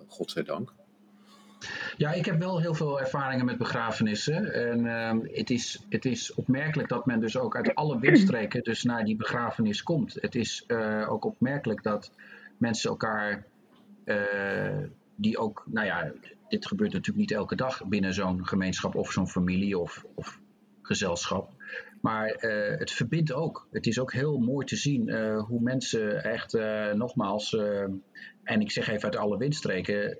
godzijdank. 0.06 0.72
Ja, 1.96 2.12
ik 2.12 2.24
heb 2.24 2.38
wel 2.38 2.60
heel 2.60 2.74
veel 2.74 3.00
ervaringen 3.00 3.44
met 3.44 3.58
begrafenissen. 3.58 4.54
En 4.54 4.86
ehm, 4.86 5.18
het, 5.22 5.50
is, 5.50 5.84
het 5.88 6.04
is 6.04 6.34
opmerkelijk 6.34 6.88
dat 6.88 7.06
men 7.06 7.20
dus 7.20 7.36
ook 7.36 7.56
uit 7.56 7.74
alle 7.74 7.98
windstreken 7.98 8.62
dus 8.62 8.82
naar 8.82 9.04
die 9.04 9.16
begrafenis 9.16 9.82
komt. 9.82 10.16
Het 10.20 10.34
is 10.34 10.64
eh, 10.66 11.06
ook 11.08 11.24
opmerkelijk 11.24 11.82
dat 11.82 12.12
mensen 12.58 12.90
elkaar, 12.90 13.46
eh, 14.04 14.78
die 15.16 15.38
ook, 15.38 15.64
nou 15.66 15.86
ja, 15.86 16.12
dit 16.48 16.66
gebeurt 16.66 16.92
natuurlijk 16.92 17.18
niet 17.18 17.38
elke 17.38 17.56
dag 17.56 17.84
binnen 17.86 18.14
zo'n 18.14 18.46
gemeenschap 18.46 18.94
of 18.94 19.12
zo'n 19.12 19.28
familie 19.28 19.78
of, 19.78 20.04
of 20.14 20.40
gezelschap. 20.82 21.52
Maar 22.00 22.28
eh, 22.28 22.78
het 22.78 22.90
verbindt 22.90 23.32
ook. 23.32 23.68
Het 23.70 23.86
is 23.86 23.98
ook 23.98 24.12
heel 24.12 24.38
mooi 24.38 24.66
te 24.66 24.76
zien 24.76 25.10
hoe 25.36 25.60
mensen 25.60 26.24
echt, 26.24 26.52
nogmaals, 26.94 27.56
en 28.42 28.60
ik 28.60 28.70
zeg 28.70 28.88
even 28.88 29.04
uit 29.04 29.16
alle 29.16 29.38
windstreken, 29.38 30.18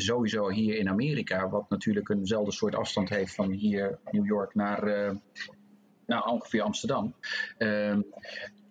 sowieso 0.00 0.50
hier 0.50 0.76
in 0.76 0.88
Amerika, 0.88 1.48
wat 1.48 1.70
natuurlijk 1.70 2.08
eenzelfde 2.08 2.52
soort 2.52 2.74
afstand 2.74 3.08
heeft 3.08 3.34
van 3.34 3.50
hier 3.50 3.98
New 4.10 4.26
York 4.26 4.54
naar, 4.54 5.14
naar 6.06 6.24
ongeveer 6.24 6.62
Amsterdam. 6.62 7.14
Ehm, 7.58 8.00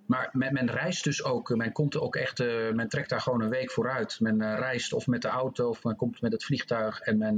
maar 0.05 0.29
men, 0.31 0.53
men, 0.53 0.71
reist 0.71 1.03
dus 1.03 1.23
ook, 1.23 1.55
men 1.55 1.71
komt 1.71 1.93
er 1.93 2.01
ook 2.01 2.15
echt, 2.15 2.39
men 2.73 2.89
trekt 2.89 3.09
daar 3.09 3.21
gewoon 3.21 3.41
een 3.41 3.49
week 3.49 3.71
vooruit. 3.71 4.19
Men 4.19 4.55
reist 4.55 4.93
of 4.93 5.07
met 5.07 5.21
de 5.21 5.27
auto 5.27 5.69
of 5.69 5.83
men 5.83 5.95
komt 5.95 6.21
met 6.21 6.31
het 6.31 6.43
vliegtuig 6.43 6.99
en 6.99 7.17
men, 7.17 7.37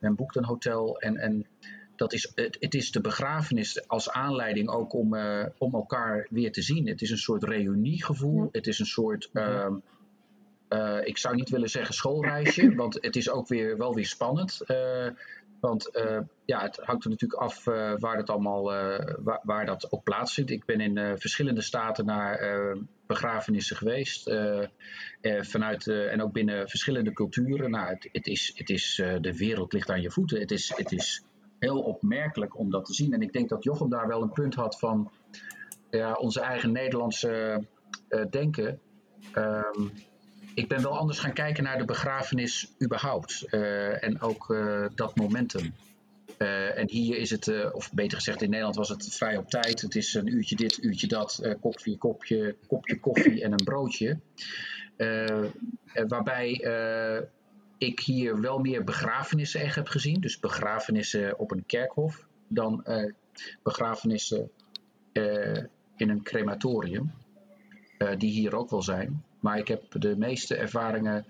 men 0.00 0.14
boekt 0.14 0.36
een 0.36 0.44
hotel 0.44 0.98
en, 1.00 1.16
en 1.16 1.46
dat 2.00 2.12
is, 2.12 2.32
het, 2.34 2.56
het, 2.60 2.74
is 2.74 2.90
de 2.90 3.00
begrafenis 3.00 3.88
als 3.88 4.10
aanleiding 4.10 4.68
ook 4.68 4.92
om, 4.92 5.14
uh, 5.14 5.46
om 5.58 5.74
elkaar 5.74 6.26
weer 6.30 6.52
te 6.52 6.62
zien. 6.62 6.88
Het 6.88 7.02
is 7.02 7.10
een 7.10 7.18
soort 7.18 7.44
reuniegevoel. 7.44 8.48
Het 8.52 8.66
is 8.66 8.78
een 8.78 8.86
soort, 8.86 9.30
uh, 9.32 9.66
uh, 10.70 10.98
ik 11.02 11.18
zou 11.18 11.34
niet 11.34 11.48
willen 11.48 11.70
zeggen 11.70 11.94
schoolreisje, 11.94 12.74
want 12.82 12.98
het 13.00 13.16
is 13.16 13.30
ook 13.30 13.48
weer 13.48 13.76
wel 13.76 13.94
weer 13.94 14.06
spannend. 14.06 14.60
Uh, 14.66 15.08
want 15.60 15.90
ja, 16.44 16.62
het 16.62 16.76
hangt 16.76 17.04
er 17.04 17.10
natuurlijk 17.10 17.40
af 17.40 17.64
waar, 17.98 18.16
het 18.16 18.30
allemaal, 18.30 18.64
waar, 19.18 19.40
waar, 19.42 19.66
dat 19.66 19.92
ook 19.92 20.02
plaatsvindt. 20.02 20.50
Ik 20.50 20.64
ben 20.64 20.80
in 20.80 21.18
verschillende 21.18 21.60
staten 21.60 22.04
naar 22.04 22.76
begrafenissen 23.06 23.76
geweest. 23.76 24.30
vanuit, 25.40 25.86
en 25.86 26.22
ook 26.22 26.32
binnen 26.32 26.68
verschillende 26.68 27.12
culturen. 27.12 27.70
Nou, 27.70 27.88
het, 27.88 28.08
het 28.12 28.26
is, 28.26 28.52
het 28.56 28.70
is, 28.70 29.02
de 29.20 29.36
wereld 29.36 29.72
ligt 29.72 29.90
aan 29.90 30.00
je 30.00 30.10
voeten. 30.10 30.40
Het 30.40 30.50
is, 30.50 30.72
het 30.76 30.92
is 30.92 31.24
heel 31.58 31.80
opmerkelijk 31.80 32.58
om 32.58 32.70
dat 32.70 32.84
te 32.84 32.94
zien. 32.94 33.12
En 33.12 33.22
ik 33.22 33.32
denk 33.32 33.48
dat 33.48 33.64
Jochem 33.64 33.88
daar 33.88 34.08
wel 34.08 34.22
een 34.22 34.32
punt 34.32 34.54
had 34.54 34.78
van 34.78 35.10
ja, 35.90 36.12
onze 36.12 36.40
eigen 36.40 36.72
Nederlandse 36.72 37.64
denken. 38.30 38.80
Um, 39.34 39.92
ik 40.54 40.68
ben 40.68 40.82
wel 40.82 40.98
anders 40.98 41.18
gaan 41.18 41.32
kijken 41.32 41.64
naar 41.64 41.78
de 41.78 41.84
begrafenis 41.84 42.72
überhaupt. 42.82 43.46
Uh, 43.50 44.04
en 44.04 44.20
ook 44.20 44.48
uh, 44.48 44.86
dat 44.94 45.16
momentum. 45.16 45.74
en 46.74 46.88
hier 46.90 47.16
is 47.16 47.30
het, 47.30 47.72
of 47.72 47.92
beter 47.92 48.16
gezegd 48.16 48.42
in 48.42 48.50
Nederland 48.50 48.76
was 48.76 48.88
het 48.88 49.14
vrij 49.14 49.36
op 49.36 49.50
tijd. 49.50 49.80
Het 49.80 49.94
is 49.94 50.14
een 50.14 50.26
uurtje 50.26 50.56
dit, 50.56 50.82
uurtje 50.82 51.06
dat, 51.06 51.56
kopje, 51.60 51.98
kopje, 51.98 52.56
kopje 52.66 53.00
koffie 53.00 53.42
en 53.42 53.52
een 53.52 53.64
broodje. 53.64 54.18
waarbij 56.08 56.50
ik 57.78 58.00
hier 58.00 58.40
wel 58.40 58.58
meer 58.58 58.84
begrafenissen 58.84 59.60
echt 59.60 59.74
heb 59.74 59.88
gezien. 59.88 60.20
Dus 60.20 60.38
begrafenissen 60.38 61.38
op 61.38 61.50
een 61.50 61.66
kerkhof 61.66 62.26
dan 62.48 62.84
begrafenissen 63.62 64.50
in 65.96 66.08
een 66.08 66.22
crematorium. 66.22 67.12
Die 68.18 68.30
hier 68.30 68.56
ook 68.56 68.70
wel 68.70 68.82
zijn. 68.82 69.24
Maar 69.40 69.58
ik 69.58 69.68
heb 69.68 70.00
de 70.00 70.16
meeste 70.16 70.56
ervaringen 70.56 71.26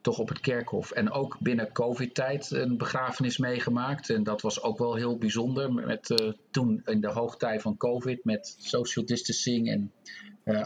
toch 0.00 0.18
op 0.18 0.28
het 0.28 0.40
kerkhof. 0.40 0.90
En 0.90 1.10
ook 1.10 1.36
binnen 1.38 1.72
COVID-tijd 1.72 2.50
een 2.50 2.76
begrafenis 2.76 3.38
meegemaakt. 3.38 4.10
En 4.10 4.22
dat 4.22 4.40
was 4.40 4.62
ook 4.62 4.78
wel 4.78 4.94
heel 4.94 5.18
bijzonder. 5.18 5.72
Met, 5.72 6.34
toen 6.50 6.82
in 6.84 7.00
de 7.00 7.10
hoogtij 7.10 7.60
van 7.60 7.76
COVID 7.76 8.24
met 8.24 8.56
social 8.58 9.04
distancing 9.04 9.68
en 9.68 9.92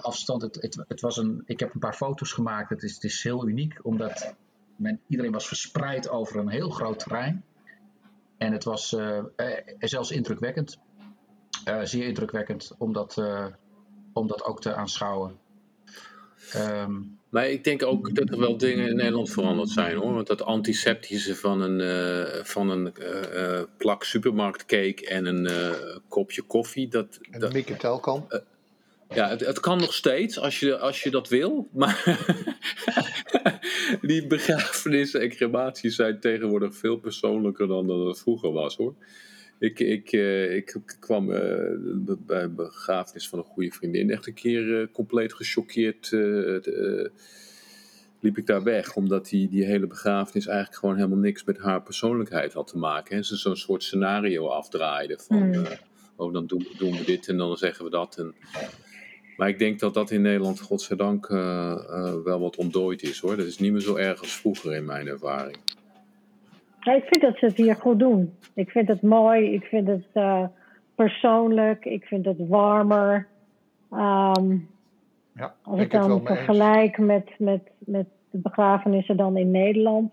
afstand. 0.03 0.43
Het, 0.43 0.85
het, 0.89 1.01
was 1.01 1.17
een, 1.17 1.43
ik 1.47 1.61
heb 1.61 1.75
een 1.75 1.81
paar 1.81 1.95
foto's 1.95 2.33
gemaakt. 2.33 2.71
Het 2.71 2.83
is, 2.83 2.95
het 2.95 3.05
is 3.05 3.23
heel 3.23 3.49
uniek 3.49 3.79
omdat 3.83 4.35
men, 4.77 5.01
iedereen 5.07 5.33
was 5.33 5.47
verspreid 5.47 6.09
over 6.09 6.37
een 6.39 6.49
heel 6.49 6.71
groot 6.71 6.99
terrein. 6.99 7.45
En 8.39 8.53
het 8.53 8.65
was 8.65 8.93
uh, 8.93 9.25
zelfs 9.79 10.11
indrukwekkend. 10.11 10.79
Zeer 11.83 12.07
indrukwekkend 12.07 12.73
om 12.79 12.93
dat, 12.93 13.23
om 14.13 14.27
dat 14.27 14.45
ook 14.45 14.61
te 14.61 14.75
aanschouwen. 14.75 15.39
Um, 16.57 17.19
maar 17.29 17.49
ik 17.49 17.65
denk 17.65 17.83
ook 17.83 18.15
dat 18.15 18.31
er 18.31 18.39
wel 18.39 18.57
dingen 18.57 18.89
in 18.89 18.97
Nederland 18.97 19.31
veranderd 19.31 19.69
zijn 19.69 19.97
hoor. 19.97 20.15
Want 20.15 20.27
dat 20.27 20.43
antiseptische 20.43 21.37
van 21.37 21.61
een, 21.61 21.81
uh, 21.81 22.45
van 22.45 22.71
een 22.71 22.95
uh, 23.35 23.61
plak 23.79 24.05
supermarktcake 24.05 25.07
en 25.09 25.27
een 25.27 25.49
kopje 26.09 26.43
koffie. 26.43 26.89
Dat, 26.89 27.19
en 27.31 27.43
een 27.43 27.53
Mieke 27.53 27.77
Telkamp. 27.77 28.43
Ja, 29.15 29.29
het, 29.29 29.41
het, 29.41 29.61
kan 29.61 29.79
nog 29.79 29.95
steeds 29.95 30.39
als 30.39 30.61
je, 30.61 30.79
als 30.79 31.03
je 31.03 31.11
dat 31.11 31.29
wil. 31.29 31.69
Maar 31.73 32.05
die 34.01 34.27
begrafenissen 34.27 35.21
en 35.21 35.29
crematies 35.29 35.97
zijn 35.97 36.21
tegenwoordig 36.21 36.77
veel 36.77 36.97
persoonlijker 36.97 37.67
dan 37.67 37.87
dat 37.87 38.07
het 38.07 38.19
vroeger 38.19 38.53
was 38.53 38.77
hoor. 38.77 38.95
Ik, 39.59 39.81
ik, 39.81 40.13
uh, 40.13 40.57
ik 40.57 40.77
kwam 41.01 41.31
uh, 41.31 41.39
bij 42.19 42.43
een 42.43 42.55
begrafenis 42.55 43.29
van 43.29 43.39
een 43.39 43.45
goede 43.45 43.71
vriendin 43.71 44.11
echt 44.11 44.27
een 44.27 44.35
keer 44.35 44.63
uh, 44.63 44.87
compleet 44.93 45.35
gechoqueerd. 45.35 46.11
liep 48.21 48.39
ik 48.39 48.47
daar 48.47 48.63
weg, 48.63 48.97
omdat 48.97 49.29
die, 49.29 49.49
die 49.49 49.65
hele 49.65 49.87
begrafenis 49.87 50.47
eigenlijk 50.47 50.79
gewoon 50.79 50.97
helemaal 50.97 51.19
niks 51.19 51.45
met 51.45 51.59
haar 51.59 51.83
persoonlijkheid 51.83 52.53
had 52.53 52.67
te 52.67 52.79
maken. 52.79 53.17
En 53.17 53.25
ze 53.25 53.37
zo'n 53.37 53.57
soort 53.57 53.83
scenario 53.83 54.47
afdraaide 54.47 55.19
van, 55.19 55.49
mm. 55.49 55.67
oh 56.17 56.33
dan 56.33 56.47
doen, 56.47 56.67
doen 56.79 56.97
we 56.97 57.05
dit 57.05 57.29
en 57.29 57.37
dan 57.37 57.57
zeggen 57.57 57.85
we 57.85 57.91
dat. 57.91 58.19
En, 58.19 58.35
maar 59.39 59.49
ik 59.49 59.59
denk 59.59 59.81
dat 59.81 59.95
dat 59.95 60.11
in 60.11 60.23
Nederland, 60.23 60.61
godzijdank, 60.61 61.29
uh, 61.29 61.39
uh, 61.39 62.15
wel 62.25 62.41
wat 62.41 62.57
ontdooid 62.57 63.03
is 63.03 63.19
hoor. 63.19 63.37
Dat 63.37 63.47
is 63.47 63.59
niet 63.59 63.73
meer 63.73 63.81
zo 63.81 63.97
erg 63.97 64.21
als 64.21 64.37
vroeger 64.37 64.75
in 64.75 64.85
mijn 64.85 65.07
ervaring. 65.07 65.57
Ja, 66.81 66.95
ik 66.95 67.05
vind 67.05 67.23
dat 67.23 67.37
ze 67.37 67.45
het 67.45 67.57
hier 67.57 67.75
goed 67.75 67.99
doen. 67.99 68.35
Ik 68.55 68.71
vind 68.71 68.89
het 68.89 69.03
mooi, 69.03 69.53
ik 69.53 69.65
vind 69.65 69.89
het 69.89 70.07
uh, 70.15 70.45
persoonlijk, 70.95 71.85
ik 71.85 72.05
vind 72.05 72.25
het 72.25 72.49
warmer. 72.49 73.27
Um, 73.93 74.69
ja, 75.33 75.55
als 75.63 75.81
ik 75.81 75.91
dan 75.91 76.21
vergelijk 76.25 76.99
met, 76.99 77.31
met, 77.39 77.71
met 77.79 78.07
de 78.31 78.39
begrafenissen 78.39 79.17
dan 79.17 79.37
in 79.37 79.51
Nederland. 79.51 80.13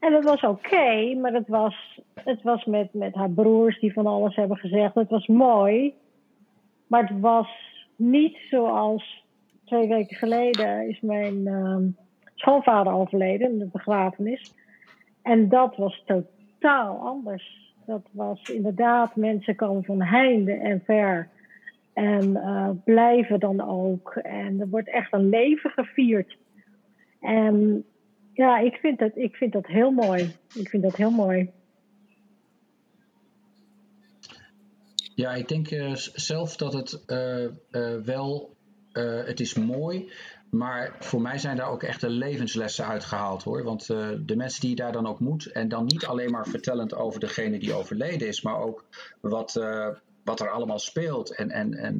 En 0.04 0.12
dat 0.12 0.24
was 0.24 0.40
oké, 0.42 1.14
maar 1.14 1.32
het 1.32 1.48
was, 1.48 2.00
het 2.14 2.42
was 2.42 2.64
met, 2.64 2.94
met 2.94 3.14
haar 3.14 3.30
broers 3.30 3.80
die 3.80 3.92
van 3.92 4.06
alles 4.06 4.36
hebben 4.36 4.56
gezegd. 4.56 4.94
Het 4.94 5.10
was 5.10 5.26
mooi, 5.26 5.94
maar 6.86 7.08
het 7.08 7.20
was 7.20 7.48
niet 7.96 8.36
zoals 8.50 9.24
twee 9.64 9.88
weken 9.88 10.16
geleden 10.16 10.88
is 10.88 11.00
mijn 11.00 11.46
uh, 11.46 11.76
schoonvader 12.34 12.92
overleden 12.92 13.58
de 13.58 13.68
begrafenis. 13.72 14.54
En 15.22 15.48
dat 15.48 15.76
was 15.76 16.04
totaal 16.06 16.96
anders. 16.96 17.74
Dat 17.86 18.08
was 18.10 18.48
inderdaad, 18.48 19.16
mensen 19.16 19.56
komen 19.56 19.84
van 19.84 20.02
heinde 20.02 20.52
en 20.52 20.82
ver. 20.84 21.28
En 21.92 22.30
uh, 22.30 22.70
blijven 22.84 23.40
dan 23.40 23.60
ook. 23.60 24.14
En 24.14 24.60
er 24.60 24.68
wordt 24.68 24.88
echt 24.88 25.12
een 25.12 25.28
leven 25.28 25.70
gevierd. 25.70 26.36
En 27.20 27.84
ja, 28.34 28.58
ik 28.58 28.74
vind, 28.74 28.98
dat, 28.98 29.16
ik 29.16 29.36
vind 29.36 29.52
dat 29.52 29.66
heel 29.66 29.90
mooi. 29.90 30.36
Ik 30.54 30.68
vind 30.68 30.82
dat 30.82 30.96
heel 30.96 31.10
mooi. 31.10 31.50
Ja, 35.14 35.34
ik 35.34 35.48
denk 35.48 35.70
uh, 35.70 35.94
zelf 35.94 36.56
dat 36.56 36.72
het 36.72 37.02
uh, 37.06 37.42
uh, 37.42 37.50
wel, 38.04 38.56
het 38.92 39.40
is 39.40 39.54
mooi, 39.54 40.12
maar 40.50 40.96
voor 40.98 41.20
mij 41.20 41.38
zijn 41.38 41.56
daar 41.56 41.70
ook 41.70 41.82
echte 41.82 42.08
levenslessen 42.08 42.86
uitgehaald 42.86 43.42
hoor. 43.42 43.62
Want 43.62 43.86
de 43.86 44.36
mensen 44.36 44.60
die 44.60 44.70
je 44.70 44.76
daar 44.76 44.92
dan 44.92 45.06
ook 45.06 45.20
moet, 45.20 45.46
en 45.46 45.68
dan 45.68 45.84
niet 45.84 46.04
alleen 46.04 46.30
maar 46.30 46.46
vertellend 46.46 46.94
over 46.94 47.20
degene 47.20 47.58
die 47.58 47.74
overleden 47.74 48.28
is, 48.28 48.42
maar 48.42 48.58
ook 48.58 48.84
wat, 49.20 49.52
wat 50.24 50.40
er 50.40 50.50
allemaal 50.50 50.78
speelt 50.78 51.34
en, 51.34 51.50
en, 51.50 51.74
en 51.74 51.98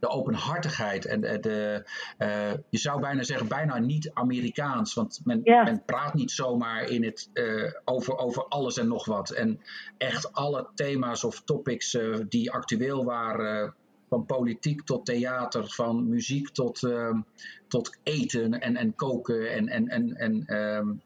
de 0.00 0.08
openhartigheid 0.08 1.06
en 1.06 1.20
de, 1.20 1.38
de 1.38 1.84
uh, 2.18 2.52
je 2.68 2.78
zou 2.78 3.00
bijna 3.00 3.22
zeggen, 3.22 3.48
bijna 3.48 3.78
niet 3.78 4.10
Amerikaans. 4.14 4.94
Want 4.94 5.20
men, 5.24 5.40
men 5.44 5.82
praat 5.84 6.14
niet 6.14 6.30
zomaar 6.30 6.88
in 6.88 7.04
het, 7.04 7.30
uh, 7.34 7.72
over, 7.84 8.16
over 8.16 8.44
alles 8.44 8.78
en 8.78 8.88
nog 8.88 9.04
wat. 9.04 9.30
En 9.30 9.60
echt 9.98 10.32
alle 10.32 10.68
thema's 10.74 11.24
of 11.24 11.42
topics 11.42 11.94
uh, 11.94 12.16
die 12.28 12.50
actueel 12.50 13.04
waren, 13.04 13.74
van 14.08 14.26
politiek 14.26 14.82
tot 14.82 15.06
theater, 15.06 15.68
van 15.68 16.08
muziek 16.08 16.48
tot, 16.48 16.84
ehm, 16.84 17.20
tot 17.68 17.98
eten 18.02 18.60
en, 18.60 18.76
en 18.76 18.94
koken. 18.94 19.52
En, 19.52 19.68
en, 19.68 19.88
en, 19.88 20.16
en 20.16 20.56
um, 20.56 21.02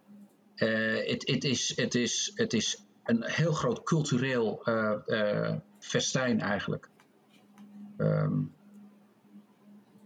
het, 1.06 1.28
het, 1.28 1.44
is, 1.44 1.72
het, 1.76 1.94
is, 1.94 2.32
het 2.34 2.52
is 2.52 2.84
een 3.04 3.24
heel 3.24 3.52
groot 3.52 3.82
cultureel 3.82 4.62
festijn 5.78 6.40
eigenlijk. 6.40 6.88
Um, 7.98 8.52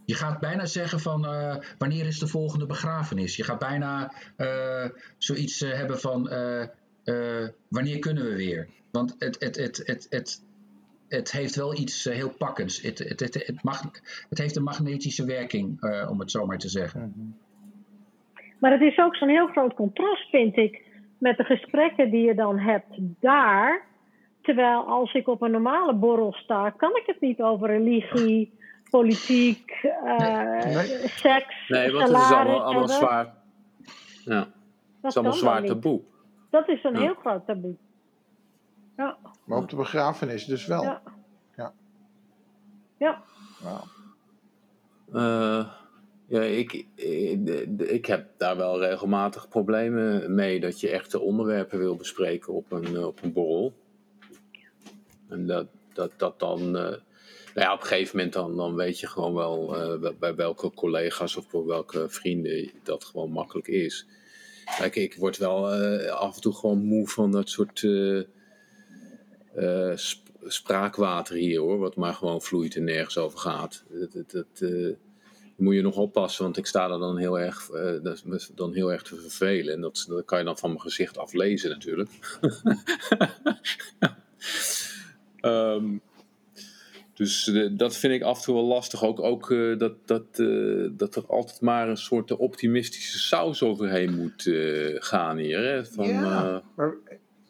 je 0.09 0.15
gaat 0.15 0.41
bijna 0.41 0.67
zeggen 0.67 1.01
van 1.01 1.25
uh, 1.25 1.57
wanneer 1.79 2.07
is 2.07 2.19
de 2.19 2.27
volgende 2.27 2.67
begrafenis? 2.67 3.37
Je 3.37 3.45
gaat 3.45 3.59
bijna 3.59 4.13
uh, 4.37 4.85
zoiets 5.19 5.63
uh, 5.63 5.73
hebben 5.73 6.01
van 6.01 6.31
wanneer 7.69 7.99
kunnen 7.99 8.25
we 8.25 8.37
weer? 8.37 8.69
Want 8.91 9.15
het, 9.19 9.37
het, 9.41 9.57
het, 9.57 9.83
het, 9.85 10.07
het, 10.11 10.43
het 11.09 11.33
heeft 11.33 11.57
wel 11.57 11.75
iets 11.75 12.07
eh, 12.07 12.15
heel 12.15 12.33
pakkends. 12.39 12.83
Het, 12.83 12.99
het, 12.99 13.21
het, 13.21 13.35
het, 13.47 13.63
mag, 13.63 13.83
het 14.29 14.39
heeft 14.39 14.57
een 14.57 14.63
magnetische 14.63 15.25
werking, 15.25 15.81
eh, 15.81 16.11
om 16.11 16.21
het 16.21 16.31
zo 16.31 16.47
maar 16.47 16.59
te 16.59 16.69
zeggen. 16.69 17.35
Maar 18.59 18.73
het 18.73 18.81
is 18.81 18.99
ook 18.99 19.17
zo'n 19.17 19.29
heel 19.29 19.47
groot 19.47 19.75
contrast, 19.75 20.31
vind 20.31 20.57
ik, 20.57 20.83
met 21.19 21.37
de 21.37 21.45
gesprekken 21.45 22.11
die 22.11 22.27
je 22.27 22.35
dan 22.35 22.59
hebt 22.59 22.99
daar. 23.21 23.87
Terwijl 24.43 24.81
als 24.81 25.15
ik 25.15 25.29
op 25.29 25.43
een 25.43 25.51
normale 25.51 25.95
borrel 25.95 26.33
sta, 26.33 26.71
kan 26.71 26.91
ik 26.97 27.03
het 27.07 27.21
niet 27.21 27.41
over 27.41 27.69
religie, 27.69 28.58
politiek, 28.91 29.71
eh, 29.71 30.65
Nee. 30.65 31.09
seks, 31.09 31.69
Nee, 31.69 31.93
want 31.93 32.09
het 32.09 32.17
is 32.17 32.23
salaris 32.27 32.33
allemaal, 32.33 32.63
allemaal 32.65 32.89
zwaar. 32.89 33.35
Ja, 34.25 34.39
het 34.39 34.49
Dat 35.01 35.11
is 35.11 35.17
allemaal 35.17 35.37
zwaar 35.37 35.65
taboe. 35.65 36.01
Dat 36.51 36.69
is 36.69 36.85
een 36.85 36.93
Ja. 36.95 37.01
heel 37.01 37.15
groot 37.15 37.47
taboe. 37.47 37.75
Ja, 38.97 39.17
Maar 39.45 39.59
op 39.59 39.69
de 39.71 39.77
begrafenis 39.77 40.45
dus 40.45 40.67
wel. 40.67 40.83
ja. 40.83 41.03
Ja. 41.57 41.73
Ja. 42.99 43.23
Eh, 45.13 45.69
ja, 46.27 46.41
ik, 46.41 46.73
ik, 46.95 47.49
ik 47.79 48.07
heb 48.07 48.29
daar 48.37 48.57
wel 48.57 48.79
regelmatig 48.81 49.49
problemen 49.49 50.35
mee 50.35 50.61
dat 50.61 50.81
je 50.81 50.91
echte 50.91 51.21
onderwerpen 51.21 51.79
wil 51.79 51.97
bespreken 51.97 52.53
op 52.53 52.73
een, 52.73 52.97
eh, 52.97 53.07
op 53.07 53.23
een 53.23 53.33
borrel. 53.33 53.73
En 55.29 55.47
dat 55.47 55.67
dat, 55.99 56.11
dat 56.17 56.39
dan, 56.39 56.59
eh, 56.61 56.83
nou 56.83 57.01
ja, 57.67 57.73
op 57.73 57.81
een 57.81 57.87
gegeven 57.87 58.17
moment 58.17 58.35
dan, 58.35 58.57
dan 58.57 58.75
weet 58.75 59.01
je 59.01 59.07
gewoon 59.07 59.35
wel 59.35 59.77
eh, 59.77 60.11
bij- 60.19 60.35
welke 60.35 60.71
collega's 60.71 61.37
of 61.37 61.51
bij 61.51 61.63
welke 61.63 62.09
vrienden 62.09 62.71
dat 62.83 63.05
gewoon 63.05 63.31
makkelijk 63.31 63.69
is. 63.69 64.07
Kijk, 64.79 64.97
ik 64.97 65.15
word 65.15 65.37
wel 65.37 65.73
eh, 65.73 66.11
af 66.11 66.35
en 66.35 66.41
toe 66.41 66.55
gewoon 66.55 66.85
moe 66.85 67.09
van 67.09 67.31
dat 67.31 67.49
soort 67.49 67.79
sp- 69.95 70.27
spraakwater 70.45 71.37
hier 71.37 71.61
hoor, 71.61 71.79
wat 71.79 71.97
maar 71.97 72.15
gewoon 72.15 72.43
vloeit 72.43 72.77
en 72.77 72.85
nergens 72.85 73.19
over 73.19 73.39
gaat. 73.39 73.85
Dat, 73.89 74.13
dat, 74.13 74.31
dat, 74.31 74.63
moet 75.57 75.75
je 75.75 75.83
nog 75.83 75.97
oppassen, 75.97 76.45
want 76.45 76.57
ik 76.57 76.67
sta 76.67 76.91
er 76.91 76.99
dan 76.99 77.17
heel 77.17 77.39
erg, 77.39 77.71
dan 78.55 78.75
heel 78.75 78.93
erg 78.93 79.03
te 79.03 79.17
vervelen. 79.17 79.75
En 79.75 79.81
dat, 79.81 80.05
dat 80.09 80.25
kan 80.25 80.39
je 80.39 80.45
dan 80.45 80.59
van 80.59 80.71
mijn 80.71 80.83
gezicht 80.83 81.19
aflezen 81.19 81.71
natuurlijk. 81.71 82.11
Ehm, 85.41 85.85
dus 87.19 87.49
eh, 87.49 87.69
dat 87.73 87.97
vind 87.97 88.13
ik 88.13 88.23
af 88.23 88.39
en 88.39 88.45
toe 88.45 88.55
wel 88.55 88.65
lastig. 88.65 89.05
Ook, 89.05 89.21
ook 89.21 89.51
eh, 89.51 89.79
dat, 89.79 89.95
dat, 90.05 90.25
eh, 90.33 90.87
dat 90.91 91.17
er 91.17 91.27
altijd 91.27 91.61
maar 91.61 91.89
een 91.89 91.97
soort 91.97 92.37
optimistische 92.37 93.19
saus 93.19 93.63
overheen 93.63 94.17
moet 94.17 94.51
gaan 94.95 95.37
hier. 95.37 95.59
Hè? 95.59 95.87
Van, 95.87 96.09
Ja. 96.09 96.63
maar 96.77 96.95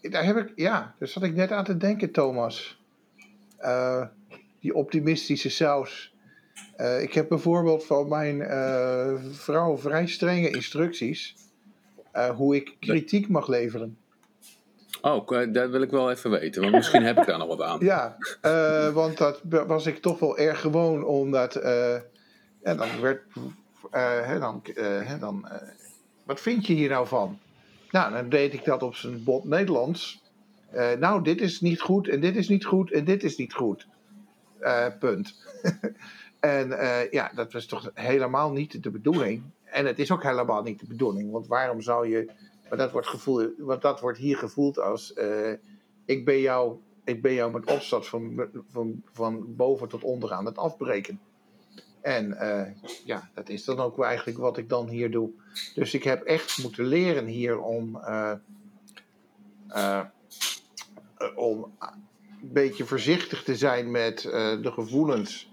daar 0.00 0.24
heb 0.24 0.36
ik, 0.36 0.52
ja, 0.54 0.94
daar 0.98 1.08
zat 1.08 1.22
ik 1.22 1.34
net 1.34 1.50
aan 1.50 1.64
te 1.64 1.76
denken, 1.76 2.10
Thomas. 2.10 2.80
Die 4.60 4.74
optimistische 4.74 5.50
saus. 5.50 6.14
Ik 7.00 7.12
heb 7.12 7.28
bijvoorbeeld 7.28 7.86
van 7.86 8.08
mijn 8.08 8.38
vrouw 9.34 9.78
vrij 9.78 10.06
strenge 10.06 10.50
instructies. 10.50 11.34
hoe 12.36 12.56
ik 12.56 12.76
kritiek 12.80 13.28
mag 13.28 13.48
leveren. 13.48 13.96
Oh, 15.02 15.26
k- 15.26 15.54
dat 15.54 15.70
wil 15.70 15.82
ik 15.82 15.90
wel 15.90 16.10
even 16.10 16.30
weten, 16.30 16.62
want 16.62 16.74
misschien 16.80 17.02
heb 17.02 17.18
ik 17.18 17.26
daar 17.26 17.38
nog 17.38 17.48
wat 17.48 17.62
aan. 17.62 17.78
Ja, 17.80 18.16
eh, 18.40 18.88
want 18.92 19.18
dat 19.18 19.40
was 19.66 19.86
ik 19.86 19.98
toch 20.02 20.18
wel 20.18 20.38
erg 20.38 20.60
gewoon, 20.60 21.04
omdat. 21.04 21.54
eh, 21.54 21.94
ja, 22.62 22.74
dan 22.74 22.88
werd. 23.00 23.22
eh, 23.90 24.26
hè, 24.26 24.38
dan, 24.38 24.62
eh, 24.74 24.84
hè, 25.08 25.18
dan, 25.18 25.48
eh, 25.48 25.68
wat 26.24 26.40
vind 26.40 26.66
je 26.66 26.72
hier 26.74 26.88
nou 26.88 27.06
van? 27.06 27.38
Nou, 27.90 28.12
dan 28.12 28.28
deed 28.28 28.52
ik 28.52 28.64
dat 28.64 28.82
op 28.82 28.94
zijn 28.94 29.24
bot 29.24 29.44
Nederlands. 29.44 30.22
Eh, 30.70 30.92
nou, 30.98 31.22
dit 31.22 31.40
is 31.40 31.60
niet 31.60 31.80
goed, 31.80 32.08
en 32.08 32.20
dit 32.20 32.36
is 32.36 32.48
niet 32.48 32.64
goed, 32.64 32.92
en 32.92 33.04
dit 33.04 33.22
is 33.24 33.36
niet 33.36 33.54
goed. 33.54 33.86
Eh, 34.60 34.86
punt. 34.98 35.34
en 36.40 36.78
eh, 36.78 37.10
ja, 37.10 37.30
dat 37.34 37.52
was 37.52 37.66
toch 37.66 37.90
helemaal 37.94 38.50
niet 38.52 38.82
de 38.82 38.90
bedoeling. 38.90 39.42
En 39.64 39.86
het 39.86 39.98
is 39.98 40.10
ook 40.12 40.22
helemaal 40.22 40.62
niet 40.62 40.80
de 40.80 40.86
bedoeling, 40.86 41.30
want 41.30 41.46
waarom 41.46 41.80
zou 41.80 42.08
je. 42.08 42.30
Maar 42.68 42.78
dat 42.78 42.92
wordt, 42.92 43.06
gevoel, 43.06 43.54
want 43.58 43.82
dat 43.82 44.00
wordt 44.00 44.18
hier 44.18 44.36
gevoeld 44.36 44.78
als. 44.78 45.12
eh, 45.12 45.52
ik 46.04 46.24
ben 46.24 46.40
jou 46.40 46.78
ik 47.08 47.22
ben 47.22 47.34
jou 47.34 47.52
met 47.52 47.70
opstart 47.70 48.06
van, 48.06 48.48
van, 48.70 49.02
van 49.12 49.56
boven 49.56 49.88
tot 49.88 50.02
onder 50.02 50.32
aan 50.32 50.44
het 50.44 50.58
afbreken. 50.58 51.20
En 52.00 52.38
eh, 52.38 52.72
ja, 53.04 53.30
dat 53.34 53.48
is 53.48 53.64
dan 53.64 53.78
ook 53.78 54.02
eigenlijk 54.02 54.38
wat 54.38 54.56
ik 54.56 54.68
dan 54.68 54.88
hier 54.88 55.10
doe. 55.10 55.30
Dus 55.74 55.94
ik 55.94 56.04
heb 56.04 56.22
echt 56.22 56.58
moeten 56.62 56.84
leren 56.84 57.26
hier 57.26 57.60
om, 57.60 57.96
eh, 57.96 58.34
om 61.34 61.72
een 61.80 62.52
beetje 62.52 62.84
voorzichtig 62.84 63.42
te 63.42 63.56
zijn 63.56 63.90
met 63.90 64.22
de 64.62 64.70
gevoelens 64.72 65.50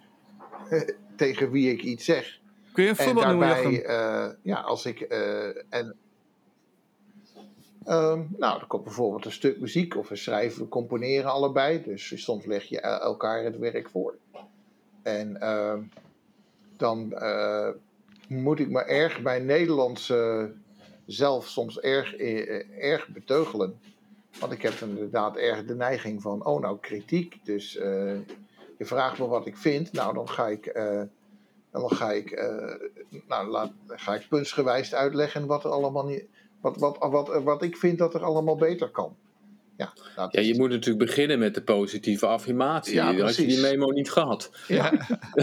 tegen 1.16 1.52
wie 1.52 1.72
ik 1.72 1.82
iets 1.82 2.06
zeg. 2.06 2.40
Kun 2.72 2.84
je 2.84 2.90
een 2.90 2.98
En 2.98 3.06
voorbeeld 3.06 3.28
noemen, 3.28 4.40
ja, 4.42 4.60
als 4.60 4.86
ik. 4.86 5.02
en, 5.70 5.96
Ehm, 7.86 8.24
nou, 8.38 8.60
er 8.60 8.68
komt 8.68 8.84
bijvoorbeeld 8.84 9.26
een 9.26 9.32
stuk 9.32 9.60
muziek 9.60 9.96
of 9.96 10.10
we 10.10 10.16
schrijven, 10.16 10.62
we 10.62 10.68
componeren 10.70 11.32
allebei. 11.32 11.84
Dus 11.84 12.24
soms 12.24 12.46
leg 12.46 12.64
je 12.64 12.80
el- 12.82 13.00
elkaar 13.00 13.44
het 13.44 13.58
werk 13.58 13.90
voor. 13.90 14.16
En 15.04 15.42
ehm, 15.42 15.82
dan 16.78 17.14
eh, 17.14 17.70
moet 18.28 18.60
ik 18.60 18.70
me 18.70 18.82
erg 18.84 19.22
bij 19.22 19.40
Nederlands 19.40 20.10
eh, 20.10 20.44
zelf 21.06 21.48
soms 21.48 21.80
erg, 21.80 22.16
eh, 22.16 22.92
erg 22.92 23.08
beteugelen. 23.08 23.80
Want 24.40 24.52
ik 24.52 24.62
heb 24.62 24.74
inderdaad 24.74 25.36
erg 25.38 25.66
de 25.66 25.76
neiging 25.76 26.22
van, 26.22 26.46
oh 26.46 26.62
nou, 26.62 26.78
kritiek. 26.80 27.40
Dus 27.44 27.78
eh, 27.78 28.18
je 28.78 28.86
vraagt 28.86 29.20
me 29.20 29.28
wat 29.28 29.46
ik 29.46 29.58
vind. 29.58 29.92
Nou, 29.92 30.14
dan 30.14 30.30
ga 30.30 30.48
ik, 30.48 30.66
eh, 30.66 31.02
dan 31.72 31.92
ga 31.92 32.12
ik, 32.12 32.32
eh, 32.32 32.74
nou, 33.28 33.48
laat, 33.48 33.72
ga 33.88 34.16
ik 34.16 34.28
puntsgewijs 34.30 34.96
uitleggen 34.96 35.46
wat 35.46 35.64
er 35.64 35.72
allemaal 35.72 36.06
niet, 36.06 36.26
wat, 36.74 36.98
wat, 37.00 37.12
wat, 37.12 37.44
wat 37.44 37.64
ik 37.64 37.78
vind 37.78 37.98
dat 37.98 38.14
er 38.14 38.24
allemaal 38.24 38.56
beter 38.56 38.90
kan. 38.90 39.16
Ja, 39.78 39.94
nou, 40.16 40.30
Ja, 40.32 40.42
je 40.42 40.56
moet 40.58 40.70
natuurlijk 40.70 41.06
beginnen 41.06 41.40
met 41.40 41.54
de 41.54 41.62
positieve 41.64 42.26
affirmatie. 42.28 42.94
Ja, 42.96 43.04
Had 43.04 43.12
je 43.36 43.46
die 43.46 43.46
precies. 43.46 43.62
memo 43.62 43.92
niet 43.92 44.12
gehad. 44.12 44.52
ja. 44.68 44.92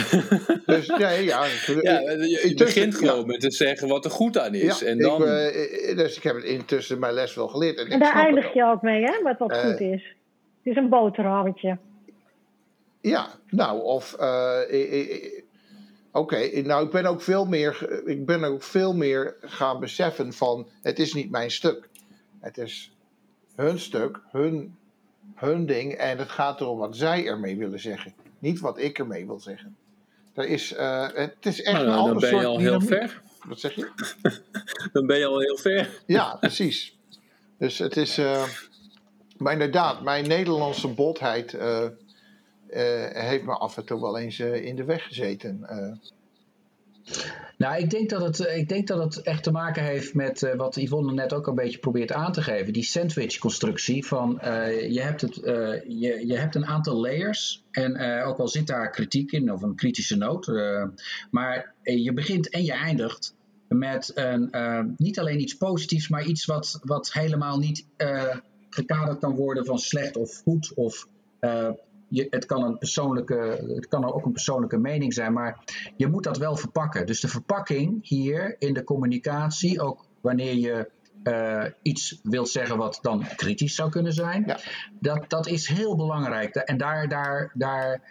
dus 0.66 0.86
nee, 0.86 1.24
ja. 1.24 1.44
ik- 1.44 1.78
Ja, 1.82 2.00
je, 2.00 2.06
je 2.08 2.40
intussen- 2.40 2.54
begint 2.56 2.94
gewoon 2.94 3.20
ja. 3.20 3.26
met 3.26 3.40
te 3.40 3.50
zeggen 3.50 3.88
wat 3.88 4.04
er 4.04 4.10
goed 4.10 4.38
aan 4.38 4.54
is. 4.54 4.78
Ja, 4.80 4.86
en 4.86 4.98
dan, 4.98 5.22
ik, 5.22 5.28
eh, 5.28 5.96
dus 5.96 6.16
ik 6.16 6.22
heb 6.22 6.34
het 6.34 6.44
intussen 6.44 6.98
mijn 6.98 7.14
les 7.14 7.34
wel 7.34 7.48
geleerd. 7.48 7.78
En, 7.78 7.86
En 7.86 7.92
ik 7.92 8.00
daar 8.02 8.14
eindig 8.14 8.52
je 8.54 8.64
ook 8.64 8.82
mee, 8.82 9.02
hè, 9.04 9.22
wat 9.22 9.38
wat 9.38 9.50
Eh, 9.50 9.58
goed 9.60 9.80
is. 9.80 10.16
Het 10.62 10.72
is 10.72 10.76
een 10.76 10.88
boterhammetje. 10.88 11.78
Ja, 13.00 13.26
nou, 13.50 13.82
of. 13.82 14.14
eh, 14.14 14.58
eh, 16.12 16.20
eh, 16.20 16.22
Oké, 16.22 16.62
nou, 16.62 16.84
ik 16.84 16.90
ben 16.90 17.06
ook 17.06 17.20
veel 17.20 17.44
meer. 17.44 18.02
Ik 18.06 18.26
ben 18.26 18.44
ook 18.44 18.62
veel 18.62 18.94
meer 18.94 19.36
gaan 19.40 19.80
beseffen 19.80 20.32
van. 20.32 20.68
Het 20.82 20.98
is 20.98 21.14
niet 21.14 21.30
mijn 21.30 21.50
stuk. 21.50 21.88
Het 22.40 22.58
is 22.58 22.92
hun 23.54 23.78
stuk, 23.78 24.20
hun, 24.30 24.76
hun 25.34 25.66
ding. 25.66 25.92
En 25.92 26.18
het 26.18 26.28
gaat 26.30 26.60
erom 26.60 26.78
wat 26.78 26.96
zij 26.96 27.26
ermee 27.26 27.56
willen 27.56 27.80
zeggen. 27.80 28.14
Niet 28.38 28.60
wat 28.60 28.78
ik 28.78 28.98
ermee 28.98 29.26
wil 29.26 29.40
zeggen. 29.40 29.76
Er 30.34 30.48
is, 30.48 30.72
eh, 30.72 31.08
het 31.14 31.46
is 31.46 31.62
echt 31.62 31.76
nou, 31.76 31.86
een 31.86 31.92
dan 31.92 32.00
ander 32.00 32.20
ben 32.20 32.30
je 32.30 32.34
soort 32.34 32.46
al 32.46 32.58
heel 32.58 32.80
ver. 32.80 33.22
Wat 33.46 33.60
zeg 33.60 33.74
je? 33.74 33.90
Dan 34.92 35.06
ben 35.06 35.18
je 35.18 35.26
al 35.26 35.38
heel 35.40 35.56
ver. 35.56 36.02
Ja, 36.06 36.36
precies. 36.40 36.98
Dus 37.58 37.78
het 37.78 37.96
is. 37.96 38.18
eh, 38.18 38.44
maar 39.36 39.52
inderdaad, 39.52 40.02
mijn 40.02 40.28
Nederlandse 40.28 40.88
botheid. 40.88 41.56
Heeft 43.12 43.44
me 43.44 43.52
af 43.52 43.76
en 43.76 43.84
toe 43.84 44.00
wel 44.00 44.18
eens 44.18 44.38
eh, 44.38 44.64
in 44.64 44.76
de 44.76 44.84
weg 44.84 45.02
gezeten. 45.02 45.64
eh. 45.68 45.92
Nou, 47.58 47.82
ik 47.82 47.90
denk, 47.90 48.10
dat 48.10 48.22
het, 48.22 48.46
eh, 48.46 48.56
ik 48.56 48.68
denk 48.68 48.86
dat 48.86 49.14
het 49.14 49.22
echt 49.24 49.42
te 49.42 49.50
maken 49.50 49.84
heeft 49.84 50.14
met 50.14 50.42
eh, 50.42 50.54
wat 50.54 50.76
Yvonne 50.76 51.12
net 51.12 51.32
ook 51.32 51.46
een 51.46 51.54
beetje 51.54 51.78
probeert 51.78 52.12
aan 52.12 52.32
te 52.32 52.42
geven. 52.42 52.72
Die 52.72 52.82
sandwich-constructie 52.84 54.06
van 54.06 54.40
eh, 54.40 54.90
je, 54.92 55.00
hebt 55.02 55.20
het, 55.20 55.42
eh, 55.42 55.82
je, 55.86 56.26
je 56.26 56.36
hebt 56.36 56.54
een 56.54 56.66
aantal 56.66 57.00
layers 57.00 57.64
en 57.70 57.96
eh, 57.96 58.28
ook 58.28 58.38
al 58.38 58.48
zit 58.48 58.66
daar 58.66 58.90
kritiek 58.90 59.32
in 59.32 59.52
of 59.52 59.62
een 59.62 59.74
kritische 59.76 60.16
noot. 60.16 60.48
eh, 60.48 60.84
maar 61.30 61.74
eh, 61.82 62.04
je 62.04 62.12
begint 62.12 62.48
en 62.50 62.64
je 62.64 62.72
eindigt 62.72 63.34
met 63.68 64.12
een, 64.14 64.50
eh, 64.50 64.84
niet 64.96 65.18
alleen 65.18 65.40
iets 65.40 65.54
positiefs, 65.56 66.08
maar 66.08 66.24
iets 66.24 66.44
wat, 66.44 66.80
wat 66.82 67.12
helemaal 67.12 67.58
niet 67.58 67.86
eh, 67.96 68.36
gekaderd 68.70 69.18
kan 69.18 69.34
worden 69.34 69.64
van 69.64 69.78
slecht 69.78 70.16
of 70.16 70.40
goed 70.44 70.72
of... 70.74 71.08
je, 72.12 72.26
het, 72.30 72.46
kan 72.46 72.62
een 72.62 72.78
persoonlijke, 72.78 73.64
het 73.74 73.88
kan 73.88 74.12
ook 74.12 74.26
een 74.26 74.32
persoonlijke 74.32 74.78
mening 74.78 75.14
zijn, 75.14 75.32
maar 75.32 75.64
je 75.96 76.06
moet 76.06 76.24
dat 76.24 76.38
wel 76.38 76.56
verpakken. 76.56 77.06
Dus 77.06 77.20
de 77.20 77.28
verpakking 77.28 78.08
hier 78.08 78.56
in 78.58 78.74
de 78.74 78.84
communicatie, 78.84 79.80
ook 79.80 80.06
wanneer 80.20 80.54
je 80.54 80.90
eh, 81.22 81.64
iets 81.82 82.20
wilt 82.22 82.48
zeggen 82.48 82.76
wat 82.76 82.98
dan 83.02 83.26
kritisch 83.36 83.74
zou 83.74 83.90
kunnen 83.90 84.12
zijn, 84.12 84.44
Ja. 84.46 84.58
dat, 85.00 85.24
dat 85.30 85.46
is 85.46 85.66
heel 85.66 85.96
belangrijk. 85.96 86.54
En 86.54 86.76
daar, 86.76 87.08
daar, 87.08 87.50
daar, 87.54 88.02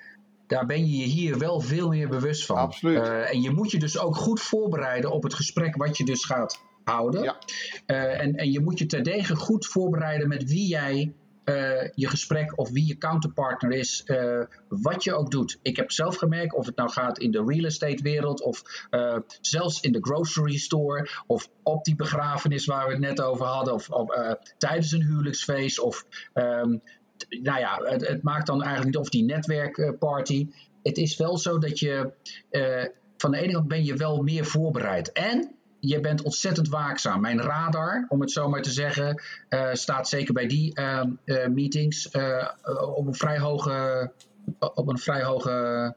daar 0.48 0.66
ben 0.66 0.86
je 0.88 0.98
je 0.98 1.06
hier 1.06 1.38
wel 1.38 1.60
veel 1.60 1.90
meer 1.90 2.10
bewust 2.10 2.46
van. 2.46 2.58
Absoluut. 2.58 2.98
Eh, 2.98 3.34
en 3.34 3.42
je 3.42 3.52
moet 3.52 3.72
je 3.72 3.80
dus 3.80 4.00
ook 4.00 4.16
goed 4.16 4.42
voorbereiden 4.42 5.12
op 5.12 5.24
het 5.24 5.34
gesprek 5.34 5.76
wat 5.76 5.98
je 5.98 6.06
dus 6.06 6.26
gaat 6.26 6.62
houden. 6.84 7.24
Ja. 7.24 7.38
Eh, 7.86 8.22
en, 8.22 8.36
en 8.36 8.52
je 8.52 8.60
moet 8.60 8.80
je 8.80 8.86
terdege 8.86 9.36
goed 9.36 9.68
voorbereiden 9.68 10.28
met 10.28 10.44
wie 10.50 10.68
jij 10.68 11.14
eh, 11.44 11.90
je 11.96 12.08
gesprek 12.08 12.60
of 12.60 12.70
wie 12.70 12.88
je 12.88 12.98
counterpartner 12.98 13.72
is, 13.72 14.04
eh, 14.06 14.42
wat 14.68 15.04
je 15.04 15.14
ook 15.14 15.32
doet. 15.32 15.60
Ik 15.62 15.76
heb 15.76 15.92
zelf 15.92 16.16
gemerkt, 16.16 16.54
of 16.54 16.66
het 16.66 16.76
nou 16.76 16.90
gaat 16.90 17.20
in 17.20 17.32
de 17.32 17.44
real 17.46 17.66
estate 17.66 18.04
wereld 18.04 18.42
of 18.42 18.88
eh, 18.90 19.18
zelfs 19.42 19.80
in 19.80 19.92
de 19.92 20.02
grocery 20.02 20.58
store 20.58 21.10
of 21.28 21.50
op 21.64 21.84
die 21.84 21.96
begrafenis 21.96 22.66
waar 22.66 22.86
we 22.86 22.92
het 22.92 23.02
net 23.02 23.22
over 23.22 23.46
hadden 23.46 23.74
of, 23.74 23.90
tijdens 24.58 24.92
een 24.92 25.04
huwelijksfeest 25.04 25.80
of 25.80 26.06
ehm, 26.34 26.78
nou 27.30 27.60
ja, 27.60 27.82
het, 27.84 28.08
het 28.08 28.24
maakt 28.24 28.48
dan 28.48 28.62
eigenlijk 28.62 28.86
niet 28.86 29.04
of 29.04 29.10
die 29.10 29.24
netwerkparty. 29.24 30.48
Het 30.84 30.98
is 30.98 31.18
wel 31.18 31.38
zo 31.38 31.58
dat 31.58 31.80
je 31.80 32.14
van 33.18 33.32
de 33.32 33.38
ene 33.38 33.54
kant 33.54 33.68
ben 33.68 33.86
je 33.86 33.96
wel 33.96 34.22
meer 34.22 34.46
voorbereid 34.46 35.12
en 35.12 35.56
je 35.82 36.00
bent 36.00 36.22
ontzettend 36.22 36.70
waakzaam. 36.70 37.22
Mijn 37.22 37.42
radar, 37.42 38.06
om 38.08 38.22
het 38.22 38.32
zo 38.32 38.50
maar 38.50 38.62
te 38.62 38.72
zeggen, 38.72 39.22
eh, 39.50 39.70
staat 39.74 40.08
zeker 40.08 40.34
bij 40.34 40.48
die 40.48 40.74
ehm, 40.74 41.12
eh, 41.26 41.48
meetings 41.48 42.10
eh, 42.10 42.48
op 42.96 43.08
een 43.08 43.16
vrij 43.16 43.40
hoge, 43.40 44.12
op 44.60 44.88
een 44.88 44.98
vrij 44.98 45.24
hoge 45.24 45.96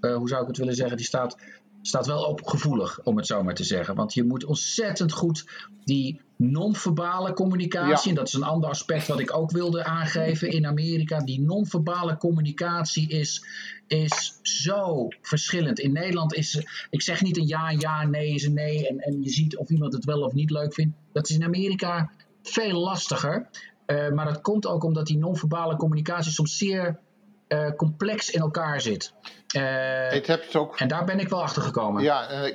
hoe 0.00 0.28
zou 0.28 0.40
ik 0.40 0.46
het 0.46 0.56
willen 0.56 0.74
zeggen, 0.74 0.96
die 0.96 1.06
staat, 1.06 1.36
staat 1.82 2.06
wel 2.06 2.24
op 2.24 2.46
gevoelig, 2.46 3.00
om 3.02 3.16
het 3.16 3.26
zo 3.26 3.42
maar 3.42 3.54
te 3.54 3.64
zeggen. 3.64 3.94
Want 3.94 4.14
je 4.14 4.24
moet 4.24 4.44
ontzettend 4.44 5.12
goed 5.12 5.44
die 5.84 6.20
non-verbale 6.36 7.32
communicatie, 7.32 8.04
Ja. 8.04 8.08
en 8.08 8.14
dat 8.14 8.26
is 8.28 8.34
een 8.34 8.42
ander 8.42 8.70
aspect 8.70 9.06
wat 9.06 9.20
ik 9.20 9.36
ook 9.36 9.50
wilde 9.50 9.84
aangeven 9.84 10.50
in 10.50 10.66
Amerika, 10.66 11.18
die 11.18 11.40
non-verbale 11.40 12.16
communicatie 12.16 13.08
is, 13.08 13.44
is 13.86 14.38
zo 14.42 15.08
verschillend. 15.22 15.78
In 15.78 15.92
Nederland 15.92 16.34
is, 16.34 16.66
ik 16.90 17.02
zeg 17.02 17.22
niet 17.22 17.36
een 17.36 17.46
ja, 17.46 17.70
ja, 17.70 18.06
nee 18.06 18.34
is 18.34 18.44
een 18.44 18.54
nee, 18.54 18.88
en, 18.88 18.98
en 18.98 19.22
je 19.22 19.30
ziet 19.30 19.56
of 19.56 19.70
iemand 19.70 19.92
het 19.92 20.04
wel 20.04 20.22
of 20.22 20.32
niet 20.32 20.50
leuk 20.50 20.74
vindt. 20.74 20.96
Dat 21.12 21.28
is 21.28 21.36
in 21.36 21.44
Amerika 21.44 22.10
veel 22.42 22.80
lastiger. 22.80 23.48
Eh, 23.86 24.10
maar 24.10 24.24
dat 24.24 24.40
komt 24.40 24.66
ook 24.66 24.84
omdat 24.84 25.06
die 25.06 25.18
non-verbale 25.18 25.76
communicatie 25.76 26.32
soms 26.32 26.56
zeer 26.56 26.98
eh, 27.46 27.70
complex 27.76 28.30
in 28.30 28.40
elkaar 28.40 28.80
zit. 28.80 29.12
Eh, 29.48 30.14
Ik 30.14 30.26
heb 30.26 30.42
het 30.44 30.56
ook 30.56 30.78
en 30.78 30.88
daar 30.88 31.04
ben 31.04 31.18
ik 31.18 31.28
wel 31.28 31.42
achter 31.42 31.62
gekomen. 31.62 32.02
Ja, 32.02 32.28
eh, 32.30 32.54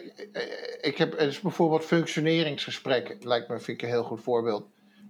ik, 0.81 0.97
heb 0.97 1.11
het 1.17 1.27
is 1.29 1.39
bijvoorbeeld 1.39 1.85
functioneringsgesprekken, 1.85 3.17
lijkt 3.21 3.47
me 3.47 3.59
vind 3.59 3.77
ik 3.77 3.81
een 3.81 3.93
heel 3.93 4.03
goed 4.03 4.21
voorbeeld. 4.21 4.65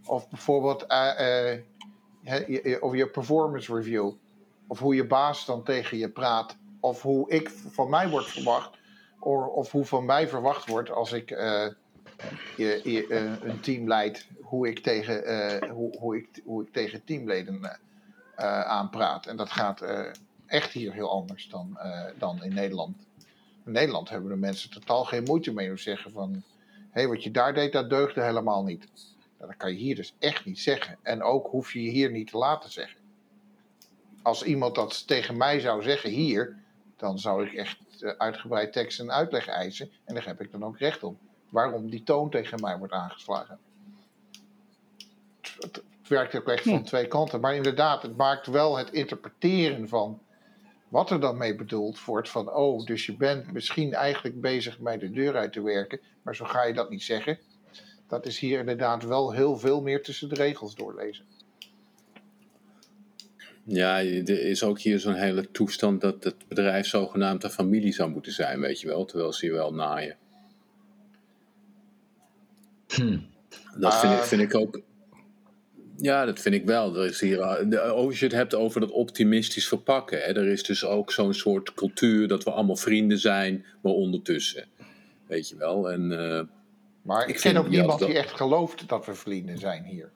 Of 0.05 0.29
bijvoorbeeld 0.29 0.85
hè, 0.87 2.37
je- 2.47 2.59
je- 2.63 2.81
of 2.81 2.95
je 2.95 3.07
performance 3.07 3.75
review. 3.75 4.11
Of 4.67 4.79
hoe 4.79 4.95
je 4.95 5.05
baas 5.07 5.45
dan 5.45 5.63
tegen 5.63 5.97
je 5.97 6.09
praat. 6.09 6.57
Of 6.79 7.01
hoe 7.01 7.29
ik 7.29 7.49
van 7.71 7.89
mij 7.89 8.09
wordt 8.09 8.27
verwacht. 8.27 8.69
Of, 9.19 9.45
of 9.47 9.71
hoe 9.71 9.85
van 9.85 10.05
mij 10.05 10.27
verwacht 10.27 10.67
wordt 10.69 10.91
als 10.91 11.11
ik 11.11 11.29
je, 11.29 12.81
je, 12.83 13.05
een 13.43 13.59
team 13.59 13.87
leid. 13.87 14.27
Hoe 14.41 14.67
ik 14.67 14.79
tegen, 14.79 15.69
hoe, 15.69 15.97
hoe 15.99 16.17
ik, 16.17 16.27
hoe 16.45 16.63
ik 16.63 16.73
tegen 16.73 17.03
teamleden 17.03 17.79
aanpraat. 18.45 19.25
En 19.25 19.37
dat 19.37 19.51
gaat 19.51 19.81
eh, 19.81 20.11
echt 20.45 20.71
hier 20.71 20.93
heel 20.93 21.09
anders 21.09 21.49
dan, 21.49 21.77
eh, 21.77 22.05
dan 22.17 22.43
in 22.43 22.53
Nederland. 22.53 23.07
In 23.65 23.71
Nederland 23.71 24.09
hebben 24.09 24.29
de 24.29 24.35
mensen 24.35 24.69
totaal 24.71 25.05
geen 25.05 25.23
moeite 25.23 25.53
mee 25.53 25.69
om 25.69 25.75
te 25.75 25.81
zeggen 25.81 26.11
van... 26.11 26.31
hé, 26.31 26.41
hey, 26.91 27.07
wat 27.07 27.23
je 27.23 27.31
daar 27.31 27.53
deed, 27.53 27.71
dat 27.71 27.89
deugde 27.89 28.21
helemaal 28.21 28.63
niet. 28.63 28.87
Nou, 29.37 29.51
dat 29.51 29.57
kan 29.57 29.71
je 29.71 29.77
hier 29.77 29.95
dus 29.95 30.13
echt 30.19 30.45
niet 30.45 30.59
zeggen. 30.59 30.97
En 31.01 31.23
ook 31.23 31.47
hoef 31.47 31.73
je 31.73 31.81
je 31.81 31.89
hier 31.89 32.11
niet 32.11 32.29
te 32.31 32.37
laten 32.37 32.71
zeggen. 32.71 32.99
Als 34.21 34.43
iemand 34.43 34.75
dat 34.75 35.07
tegen 35.07 35.37
mij 35.37 35.59
zou 35.59 35.83
zeggen 35.83 36.09
hier... 36.09 36.57
dan 36.97 37.19
zou 37.19 37.45
ik 37.45 37.53
echt 37.53 37.77
eh, 37.99 38.09
uitgebreid 38.17 38.73
tekst 38.73 38.99
en 38.99 39.11
uitleg 39.11 39.47
eisen. 39.47 39.91
En 40.05 40.13
daar 40.13 40.25
heb 40.25 40.41
ik 40.41 40.51
dan 40.51 40.63
ook 40.63 40.77
recht 40.77 41.03
op. 41.03 41.17
Waarom 41.49 41.89
die 41.89 42.03
toon 42.03 42.29
tegen 42.29 42.61
mij 42.61 42.77
wordt 42.77 42.93
aangeslagen. 42.93 43.59
Werkt 46.09 46.35
ook 46.35 46.47
echt 46.47 46.63
van 46.63 46.83
twee 46.83 47.07
kanten. 47.07 47.39
Maar 47.39 47.55
inderdaad, 47.55 48.01
het 48.01 48.17
maakt 48.17 48.47
wel 48.47 48.77
het 48.77 48.91
interpreteren 48.91 49.87
van 49.87 50.21
wat 50.87 51.11
er 51.11 51.19
dan 51.19 51.37
mee 51.37 51.55
bedoeld 51.55 52.05
wordt 52.05 52.29
van, 52.29 52.53
oh, 52.53 52.85
dus 52.85 53.05
je 53.05 53.15
bent 53.15 53.51
misschien 53.51 53.93
eigenlijk 53.93 54.41
bezig 54.41 54.79
mij 54.79 54.97
de 54.97 55.11
deur 55.11 55.35
uit 55.35 55.53
te 55.53 55.61
werken, 55.61 55.99
maar 56.21 56.35
zo 56.35 56.45
ga 56.45 56.63
je 56.63 56.73
dat 56.73 56.89
niet 56.89 57.03
zeggen. 57.03 57.39
Dat 58.07 58.25
is 58.25 58.39
hier 58.39 58.59
inderdaad 58.59 59.03
wel 59.03 59.31
heel 59.33 59.57
veel 59.57 59.81
meer 59.81 60.03
tussen 60.03 60.29
de 60.29 60.35
regels 60.35 60.75
doorlezen. 60.75 61.25
Ja, 63.63 63.99
er 63.99 64.29
is 64.29 64.63
ook 64.63 64.79
hier 64.79 64.99
zo'n 64.99 65.13
hele 65.13 65.51
toestand 65.51 66.01
dat 66.01 66.23
het 66.23 66.47
bedrijf 66.47 66.87
zogenaamd 66.87 67.43
een 67.43 67.49
familie 67.49 67.93
zou 67.93 68.09
moeten 68.09 68.31
zijn, 68.31 68.59
weet 68.59 68.79
je 68.81 68.87
wel. 68.87 69.05
Terwijl 69.05 69.33
ze 69.33 69.45
je 69.45 69.51
wel 69.51 69.73
naaien. 69.73 70.17
Hm. 72.87 73.17
Dat 73.77 73.99
vind, 73.99 74.13
ik, 74.13 74.19
Ah. 74.19 74.25
vind 74.25 74.41
ik 74.41 74.55
ook. 74.55 74.81
Ja, 76.01 76.25
dat 76.25 76.39
vind 76.39 76.55
ik 76.55 76.65
wel. 76.65 76.95
Er 76.97 77.05
is 77.05 77.19
hier, 77.21 77.39
eh, 77.39 77.69
de- 77.69 77.79
als 77.81 78.19
je 78.19 78.25
het 78.25 78.33
hebt 78.33 78.55
over 78.55 78.79
dat 78.81 78.91
optimistisch 78.91 79.67
verpakken. 79.67 80.17
Hè, 80.17 80.23
er 80.25 80.47
is 80.47 80.63
dus 80.63 80.85
ook 80.85 81.11
zo'n 81.11 81.33
soort 81.33 81.73
cultuur 81.73 82.27
dat 82.27 82.43
we 82.43 82.51
allemaal 82.51 82.75
vrienden 82.75 83.19
zijn, 83.19 83.65
maar 83.81 83.93
ondertussen. 83.93 84.65
Weet 85.27 85.49
je 85.49 85.55
wel. 85.55 85.91
En, 85.91 86.11
eh, 86.19 86.41
Maar 87.01 87.21
ik, 87.21 87.27
Ik 87.27 87.33
ken 87.33 87.41
vind 87.41 87.57
ook 87.57 87.69
niemand 87.69 87.99
die 87.99 88.17
echt 88.17 88.31
gelooft 88.31 88.87
dat 88.89 89.05
we 89.05 89.13
vrienden 89.13 89.57
zijn 89.57 89.83
hier. 89.83 90.09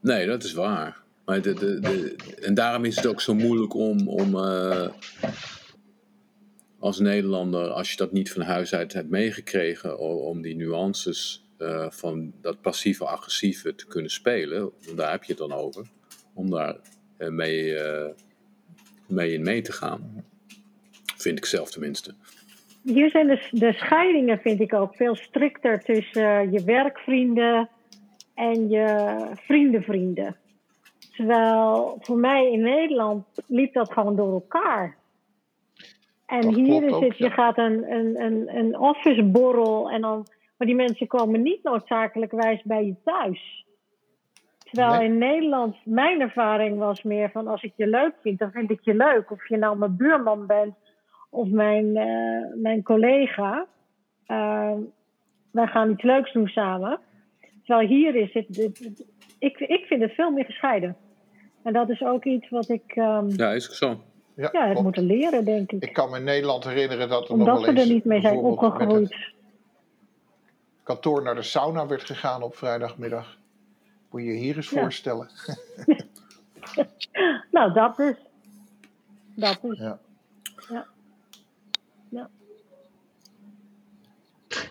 nee, 0.00 0.26
dat 0.26 0.44
is 0.44 0.52
waar. 0.52 1.02
Maar 1.24 1.42
de, 1.42 1.52
de, 1.54 1.80
de, 1.80 2.16
en 2.42 2.54
daarom 2.54 2.84
is 2.84 2.96
het 2.96 3.06
ook 3.06 3.20
zo 3.20 3.34
moeilijk 3.34 3.74
om, 3.74 4.08
om 4.08 4.34
eh, 4.34 4.88
als 6.78 6.98
Nederlander, 6.98 7.68
als 7.68 7.90
je 7.90 7.96
dat 7.96 8.12
niet 8.12 8.32
van 8.32 8.42
huis 8.42 8.74
uit 8.74 8.92
hebt 8.92 9.10
meegekregen, 9.10 9.98
om 9.98 10.42
die 10.42 10.56
nuances 10.56 11.43
eh, 11.58 11.86
van 11.90 12.32
dat 12.40 12.60
passieve-agressieve 12.60 13.74
te 13.74 13.86
kunnen 13.86 14.10
spelen. 14.10 14.60
Want 14.84 14.96
daar 14.96 15.10
heb 15.10 15.24
je 15.24 15.32
het 15.32 15.48
dan 15.48 15.52
over. 15.52 15.86
Om 16.34 16.50
daar 16.50 16.76
eh, 17.16 17.28
mee, 17.28 17.78
eh, 17.78 18.10
mee 19.06 19.32
in 19.32 19.42
mee 19.42 19.62
te 19.62 19.72
gaan. 19.72 20.24
Vind 21.16 21.38
ik 21.38 21.44
zelf 21.44 21.70
tenminste. 21.70 22.14
Hier 22.82 23.10
zijn 23.10 23.26
de, 23.26 23.48
de 23.50 23.72
scheidingen, 23.72 24.38
vind 24.38 24.60
ik 24.60 24.74
ook, 24.74 24.94
veel 24.94 25.14
strikter 25.14 25.80
tussen 25.80 26.52
je 26.52 26.64
werkvrienden 26.64 27.68
en 28.34 28.68
je 28.68 29.16
vriendenvrienden. 29.34 30.36
Terwijl 31.16 31.98
voor 32.00 32.18
mij 32.18 32.52
in 32.52 32.60
Nederland 32.60 33.24
liep 33.46 33.72
dat 33.72 33.92
gewoon 33.92 34.16
door 34.16 34.32
elkaar. 34.32 34.96
En 36.26 36.40
Dat 36.40 36.54
hier 36.54 36.84
is 36.84 36.92
ook, 36.92 37.02
het, 37.02 37.18
je 37.18 37.30
gaat 37.30 37.58
een, 37.58 37.92
een, 37.92 38.20
een, 38.20 38.56
een 38.56 38.78
officeborrel 38.78 39.90
en 39.90 40.00
dan, 40.00 40.26
maar 40.64 40.72
die 40.76 40.84
mensen 40.86 41.06
komen 41.06 41.42
niet 41.42 41.62
noodzakelijkwijs 41.62 42.62
bij 42.62 42.84
je 42.84 42.94
thuis. 43.04 43.64
Terwijl 44.58 44.98
Nee. 44.98 45.08
in 45.08 45.18
Nederland, 45.18 45.76
mijn 45.84 46.20
ervaring 46.20 46.78
was 46.78 47.02
meer 47.02 47.30
van 47.30 47.46
als 47.48 47.62
ik 47.62 47.72
je 47.76 47.86
leuk 47.86 48.12
vind, 48.22 48.38
dan 48.38 48.50
vind 48.50 48.70
ik 48.70 48.80
je 48.82 48.94
leuk. 48.94 49.30
Of 49.30 49.48
je 49.48 49.56
nou 49.56 49.78
mijn 49.78 49.96
buurman 49.96 50.46
bent 50.46 50.74
of 51.30 51.48
mijn, 51.48 51.96
eh, 51.96 52.54
mijn 52.62 52.82
collega. 52.82 53.66
Uh, 54.28 54.72
wij 55.50 55.66
gaan 55.66 55.90
iets 55.90 56.02
leuks 56.02 56.32
doen 56.32 56.48
samen. 56.48 56.98
Terwijl 57.64 57.88
hier 57.88 58.14
is 58.14 58.32
het, 58.32 58.46
het- 58.56 58.78
het- 58.78 59.06
ik, 59.38 59.58
ik 59.60 59.84
vind 59.84 60.02
het 60.02 60.12
veel 60.12 60.30
meer 60.30 60.44
gescheiden. 60.44 60.96
En 61.62 61.72
dat 61.72 61.90
is 61.90 62.02
ook 62.02 62.24
iets 62.24 62.48
wat 62.48 62.68
ik 62.68 62.82
ehm, 62.86 63.28
Ja, 63.28 63.50
is 63.52 63.68
ook 63.68 63.74
zo. 63.74 64.00
Ja, 64.36 64.48
ja, 64.52 64.64
klopt. 64.66 64.82
moeten 64.82 65.06
leren, 65.06 65.44
denk 65.44 65.72
ik. 65.72 65.82
Ik 65.82 65.92
kan 65.92 66.10
me 66.10 66.16
in 66.16 66.24
Nederland 66.24 66.64
herinneren 66.64 67.08
dat 67.08 67.24
er 67.28 67.32
Omdat 67.32 67.46
nog 67.46 67.58
we 67.60 67.66
wel 67.66 67.74
eens 67.74 67.88
er 67.88 67.94
niet 67.94 68.04
mee 68.04 68.20
zijn 68.20 68.32
bijvoorbeeld 68.32 68.60
met 68.72 68.80
het 68.80 68.90
opgegroeid. 68.90 69.33
Kantoor 70.84 71.22
naar 71.22 71.34
de 71.34 71.42
sauna 71.42 71.86
werd 71.86 72.04
gegaan 72.04 72.42
op 72.42 72.56
vrijdagmiddag. 72.56 73.36
Moet 74.10 74.20
je 74.22 74.26
je 74.26 74.38
hier 74.38 74.56
eens 74.56 74.70
Ja. 74.70 74.80
voorstellen. 74.80 75.28
Nou, 77.50 77.72
dat 77.72 77.98
is. 77.98 78.14
Dat 79.34 79.58
is. 79.62 79.78
Ja. 79.78 79.98
Ja. 80.70 80.86
Ja. 82.08 82.28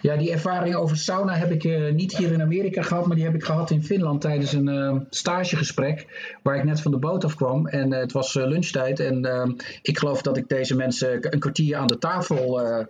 Ja, 0.01 0.15
die 0.17 0.31
ervaring 0.31 0.75
over 0.75 0.97
sauna 0.97 1.33
heb 1.33 1.51
ik 1.51 1.63
eh, 1.63 1.93
niet 1.93 2.17
hier 2.17 2.31
in 2.31 2.41
Amerika 2.41 2.81
gehad, 2.81 3.05
maar 3.05 3.15
die 3.15 3.25
heb 3.25 3.33
ik 3.35 3.43
gehad 3.43 3.69
in 3.69 3.83
Finland 3.83 4.21
tijdens 4.21 4.53
een 4.53 4.67
eh, 4.67 4.95
stagegesprek 5.09 6.07
waar 6.43 6.55
ik 6.55 6.63
net 6.63 6.81
van 6.81 6.91
de 6.91 6.97
boot 6.97 7.23
af 7.23 7.35
kwam. 7.35 7.67
En 7.67 7.93
eh, 7.93 7.99
het 7.99 8.11
was 8.11 8.35
eh, 8.35 8.45
lunchtijd 8.47 8.99
en 8.99 9.25
eh, 9.25 9.49
ik 9.81 9.97
geloof 9.97 10.21
dat 10.21 10.37
ik 10.37 10.47
deze 10.49 10.75
mensen 10.75 11.33
een 11.33 11.39
kwartier 11.39 11.77
aan 11.77 11.87
de 11.87 11.97
tafel 11.97 12.61
eh, 12.61 12.85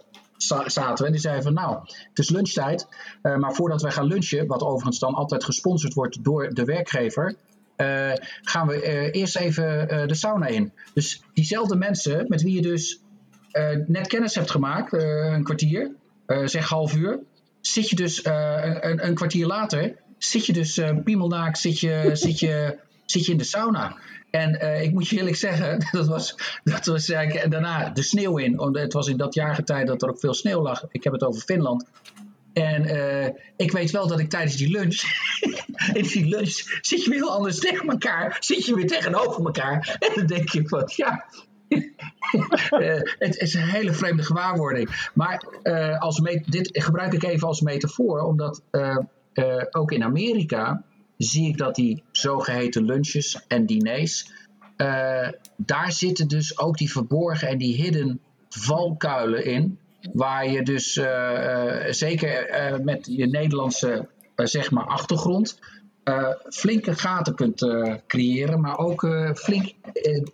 zaten. 0.65 1.05
En 1.05 1.11
die 1.11 1.21
zeiden 1.21 1.43
van 1.43 1.53
nou, 1.53 1.79
het 2.09 2.19
is 2.19 2.29
lunchtijd, 2.29 2.87
eh, 3.21 3.35
maar 3.35 3.53
voordat 3.53 3.81
wij 3.81 3.91
gaan 3.91 4.05
lunchen, 4.05 4.47
wat 4.47 4.61
overigens 4.63 4.99
dan 4.99 5.13
altijd 5.13 5.43
gesponsord 5.43 5.93
wordt 5.93 6.23
door 6.23 6.49
de 6.53 6.63
werkgever, 6.65 7.35
eh, 7.75 8.11
gaan 8.41 8.67
we 8.67 8.81
eh, 8.81 9.21
eerst 9.21 9.35
even 9.37 9.87
de 10.07 10.15
sauna 10.15 10.45
in. 10.47 10.71
Dus 10.93 11.21
diezelfde 11.33 11.75
mensen 11.75 12.25
met 12.27 12.41
wie 12.41 12.53
je 12.55 12.61
dus 12.61 13.01
net 13.87 14.07
kennis 14.07 14.35
hebt 14.35 14.51
gemaakt, 14.51 14.93
een 14.93 15.43
kwartier, 15.43 15.91
zeg 16.45 16.69
half 16.69 16.95
uur, 16.95 17.19
zit 17.61 17.89
je 17.89 17.95
dus 17.95 18.25
een, 18.25 19.07
een- 19.07 19.13
kwartier 19.15 19.45
later, 19.45 19.95
zit 20.17 20.45
je 20.45 20.53
dus 20.53 20.81
piemelnaakt, 21.03 21.57
zit 21.57 21.79
je, 21.79 22.09
zit, 22.13 22.39
je, 22.39 22.77
zit 23.13 23.25
je 23.25 23.31
in 23.31 23.37
de 23.37 23.43
sauna. 23.43 23.95
En 24.29 24.59
eh, 24.59 24.83
ik 24.83 24.91
moet 24.91 25.07
je 25.07 25.17
eerlijk 25.17 25.35
zeggen, 25.35 25.85
dat 25.91 26.07
was, 26.07 26.35
dat 26.63 26.85
was 26.85 27.09
eigenlijk, 27.09 27.45
en 27.45 27.49
daarna 27.49 27.89
de 27.89 28.03
sneeuw 28.03 28.37
in. 28.37 28.55
Want 28.55 28.77
het 28.77 28.93
was 28.93 29.07
in 29.07 29.17
dat 29.17 29.33
jaargetij 29.33 29.85
dat 29.85 30.01
er 30.01 30.09
ook 30.09 30.19
veel 30.19 30.33
sneeuw 30.33 30.61
lag. 30.61 30.85
Ik 30.91 31.03
heb 31.03 31.13
het 31.13 31.23
over 31.23 31.41
Finland. 31.41 31.85
En 32.53 32.85
eh, 32.85 33.33
ik 33.55 33.71
weet 33.71 33.91
wel 33.91 34.07
dat 34.07 34.19
ik 34.19 34.29
tijdens 34.29 34.55
die 34.55 34.71
lunch, 34.71 35.01
in 35.99 36.03
die 36.03 36.25
lunch 36.25 36.79
zit 36.81 37.03
je 37.03 37.09
weer 37.09 37.19
heel 37.19 37.31
anders 37.31 37.59
tegen 37.59 37.87
elkaar, 37.87 38.37
zit 38.39 38.65
je 38.65 38.75
weer 38.75 38.87
tegenover 38.87 39.45
elkaar. 39.45 39.97
En 39.99 40.11
dan 40.15 40.25
denk 40.25 40.49
je 40.49 40.67
van, 40.67 40.83
ja, 40.95 41.25
het 43.19 43.37
is 43.37 43.53
een 43.53 43.69
hele 43.69 43.93
vreemde 43.93 44.23
gewaarwording. 44.23 45.09
Maar 45.13 45.43
uh, 45.63 45.99
als 45.99 46.21
dit 46.45 46.69
gebruik 46.71 47.13
ik 47.13 47.23
even 47.23 47.47
als 47.47 47.61
metafoor, 47.61 48.19
omdat 48.19 48.61
ook 49.71 49.91
in 49.91 50.03
Amerika 50.03 50.83
zie 51.17 51.47
ik 51.47 51.57
dat 51.57 51.75
die 51.75 52.03
zogeheten 52.11 52.85
lunches 52.85 53.39
en 53.47 53.65
diners, 53.65 54.31
daar 55.55 55.91
zitten 55.91 56.27
dus 56.27 56.59
ook 56.59 56.77
die 56.77 56.91
verborgen 56.91 57.47
en 57.47 57.57
die 57.57 57.81
hidden 57.81 58.19
valkuilen 58.49 59.45
in. 59.45 59.77
Waar 60.13 60.49
je 60.49 60.63
dus 60.63 60.93
zeker 61.97 62.49
met 62.83 63.05
je 63.11 63.27
Nederlandse 63.27 64.07
zeg 64.35 64.71
maar 64.71 64.85
achtergrond 64.85 65.59
flinke 66.49 66.95
gaten 66.95 67.35
kunt 67.35 67.67
creëren, 68.07 68.61
maar 68.61 68.77
ook 68.77 69.07
flink 69.33 69.73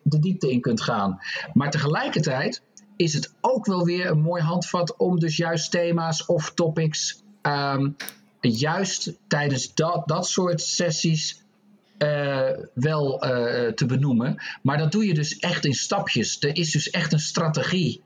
de 0.03 0.19
diepte 0.19 0.51
in 0.51 0.61
kunt 0.61 0.81
gaan. 0.81 1.19
Maar 1.53 1.71
tegelijkertijd 1.71 2.61
is 2.95 3.13
het 3.13 3.33
ook 3.41 3.65
wel 3.65 3.85
weer 3.85 4.09
een 4.09 4.21
mooi 4.21 4.41
handvat 4.41 4.97
om 4.97 5.19
dus 5.19 5.37
juist 5.37 5.71
thema's 5.71 6.25
of 6.25 6.51
topics 6.53 7.23
um, 7.41 7.95
juist 8.41 9.13
tijdens 9.27 9.73
dat, 9.73 10.03
dat 10.05 10.27
soort 10.27 10.61
sessies 10.61 11.43
wel 12.73 13.17
te 13.75 13.85
benoemen. 13.87 14.43
Maar 14.61 14.77
dat 14.77 14.91
doe 14.91 15.05
je 15.05 15.13
dus 15.13 15.37
echt 15.37 15.65
in 15.65 15.73
stapjes. 15.73 16.37
Er 16.39 16.55
is 16.55 16.71
dus 16.71 16.89
echt 16.89 17.13
een 17.13 17.19
strategie 17.19 18.01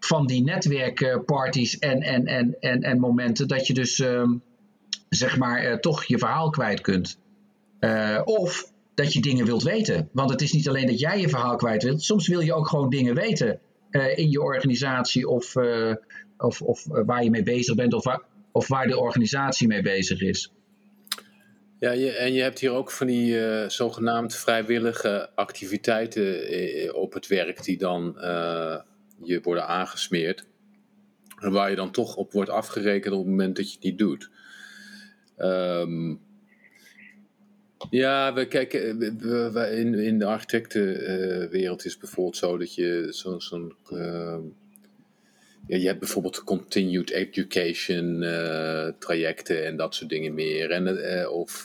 van 0.00 0.26
die 0.26 0.42
netwerkparties 0.42 1.78
en, 1.78 2.02
en, 2.02 2.26
en, 2.26 2.56
en, 2.60 2.82
en 2.82 2.98
momenten 3.00 3.48
dat 3.48 3.66
je 3.66 3.74
dus. 3.74 3.98
Um, 3.98 4.42
zeg 5.08 5.36
maar, 5.36 5.80
toch 5.80 6.04
je 6.04 6.18
verhaal 6.18 6.50
kwijt 6.50 6.80
kunt. 6.80 7.18
Of 8.24 8.72
dat 8.94 9.12
je 9.12 9.20
dingen 9.20 9.44
wilt 9.44 9.62
weten. 9.62 10.08
Want 10.12 10.30
het 10.30 10.42
is 10.42 10.52
niet 10.52 10.68
alleen 10.68 10.86
dat 10.86 11.00
jij 11.00 11.20
je 11.20 11.28
verhaal 11.28 11.56
kwijt 11.56 11.82
wilt. 11.82 12.02
Soms 12.02 12.28
wil 12.28 12.40
je 12.40 12.54
ook 12.54 12.68
gewoon 12.68 12.90
dingen 12.90 13.14
weten 13.14 13.60
in 14.14 14.30
je 14.30 14.42
organisatie 14.42 15.28
of, 15.28 15.54
of, 16.38 16.62
of 16.62 16.84
waar 16.84 17.24
je 17.24 17.30
mee 17.30 17.42
bezig 17.42 17.74
bent 17.74 17.94
of 17.94 18.04
waar, 18.04 18.22
of 18.52 18.68
waar 18.68 18.86
de 18.86 18.98
organisatie 18.98 19.68
mee 19.68 19.82
bezig 19.82 20.20
is. 20.20 20.52
Ja, 21.80 21.90
je, 21.90 22.10
en 22.10 22.32
je 22.32 22.42
hebt 22.42 22.58
hier 22.58 22.70
ook 22.70 22.90
van 22.90 23.06
die 23.06 23.34
uh, 23.34 23.68
zogenaamd 23.68 24.36
vrijwillige 24.36 25.30
activiteiten 25.34 26.94
op 26.94 27.12
het 27.12 27.26
werk 27.26 27.64
die 27.64 27.78
dan 27.78 28.14
je 29.22 29.40
worden 29.42 29.66
aangesmeerd. 29.66 30.46
En 31.40 31.52
waar 31.52 31.70
je 31.70 31.76
dan 31.76 31.90
toch 31.90 32.16
op 32.16 32.32
wordt 32.32 32.50
afgerekend 32.50 33.14
op 33.14 33.20
het 33.20 33.28
moment 33.28 33.56
dat 33.56 33.72
je 33.72 33.78
niet 33.80 33.98
doet. 33.98 34.30
Um, 35.38 36.20
ja, 37.90 38.34
we 38.34 38.48
kijken, 38.48 38.98
we, 39.52 39.70
in, 39.76 39.94
in 39.94 40.18
de 40.18 40.24
architectenwereld 40.24 41.84
is 41.84 41.98
bijvoorbeeld 41.98 42.36
zo 42.36 42.58
dat 42.58 42.74
je 42.74 43.06
zo'n. 43.10 43.40
Zo 43.40 43.72
ja, 45.68 45.76
je 45.76 45.86
hebt 45.86 45.98
bijvoorbeeld 45.98 46.44
continued 46.44 47.10
education 47.10 48.22
uh, 48.22 48.88
trajecten 48.98 49.66
en 49.66 49.76
dat 49.76 49.94
soort 49.94 50.10
dingen 50.10 50.34
meer. 50.34 50.70
En, 50.70 51.04
eh, 51.04 51.30
of 51.30 51.64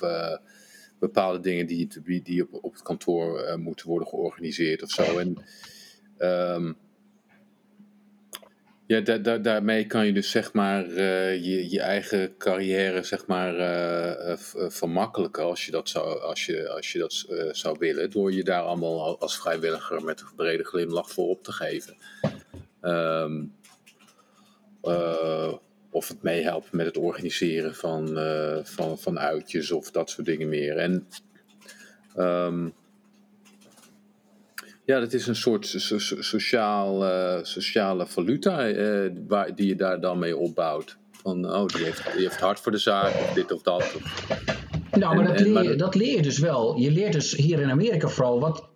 bepaalde 1.00 1.40
dingen 1.40 1.66
die, 1.66 2.22
die 2.24 2.44
op, 2.44 2.64
op 2.64 2.74
het 2.74 2.82
kantoor 2.82 3.60
moeten 3.60 3.88
worden 3.88 4.08
georganiseerd 4.08 4.84
of 4.84 4.90
zo. 4.90 5.18
En 5.18 5.38
um, 6.18 6.78
ja, 8.88 9.02
da 9.02 9.18
da 9.18 9.38
daarmee 9.38 9.86
kan 9.86 10.06
je 10.06 10.14
dus 10.14 10.32
zeg 10.32 10.54
maar 10.54 10.90
je, 11.34 11.70
je 11.70 11.80
eigen 11.80 12.38
carrière 12.38 13.04
zeg 13.04 13.28
maar 13.28 13.56
vermakkelijken 14.70 15.44
als 15.44 15.66
je 15.66 15.72
dat 15.72 15.90
zou, 15.90 16.22
als 16.22 16.46
je, 16.46 16.70
als 16.70 16.92
je 16.92 17.00
dat 17.00 17.26
zou 17.52 17.76
willen. 17.80 18.10
Door 18.10 18.34
je 18.34 18.44
daar 18.44 18.62
allemaal 18.62 19.20
als 19.20 19.38
vrijwilliger 19.38 20.04
met 20.04 20.22
een 20.22 20.36
brede 20.36 20.64
glimlach 20.64 21.12
voor 21.12 21.28
op 21.28 21.44
te 21.44 21.52
geven. 21.52 21.96
Um, 22.82 23.54
of 25.90 26.08
het 26.08 26.22
meehelpt 26.22 26.72
met 26.72 26.86
het 26.86 26.98
organiseren 26.98 27.76
van, 27.76 28.18
van, 28.64 29.00
van 29.00 29.20
uitjes 29.20 29.72
of 29.72 29.92
dat 29.92 30.10
soort 30.10 30.26
dingen 30.26 30.50
meer. 30.50 30.78
En 30.78 31.08
um, 32.18 32.74
ja, 34.86 35.00
dat 35.00 35.14
is 35.14 35.28
een 35.28 35.36
soort 35.36 35.66
so 35.66 35.98
sociaal, 36.20 37.04
uh, 37.04 37.40
sociale 37.42 38.08
valuta 38.08 38.70
uh, 38.70 39.12
waar, 39.28 39.56
die 39.56 39.68
je 39.68 39.76
daar 39.76 40.02
dan 40.02 40.20
mee 40.20 40.38
opbouwt. 40.38 40.98
Van, 41.12 41.54
oh, 41.54 41.66
die 41.66 41.84
heeft, 41.84 42.14
die 42.14 42.22
heeft 42.22 42.40
hard 42.40 42.60
voor 42.60 42.72
de 42.72 42.78
zaak, 42.78 43.14
of 43.14 43.34
dit 43.34 43.52
of 43.52 43.62
dat. 43.62 43.96
Of... 43.96 44.28
Nou, 44.92 45.16
maar, 45.16 45.26
en, 45.26 45.32
dat, 45.32 45.40
en, 45.40 45.44
leer, 45.44 45.54
maar 45.54 45.78
dat 45.78 45.96
leer 45.96 46.16
je 46.16 46.22
dus 46.22 46.40
wel. 46.40 46.78
Je 46.78 46.92
leert 46.92 47.14
dus 47.14 47.36
hier 47.36 47.60
in 47.60 47.72
Amerika 47.72 48.08
vooral 48.08 48.40
wat, 48.40 48.70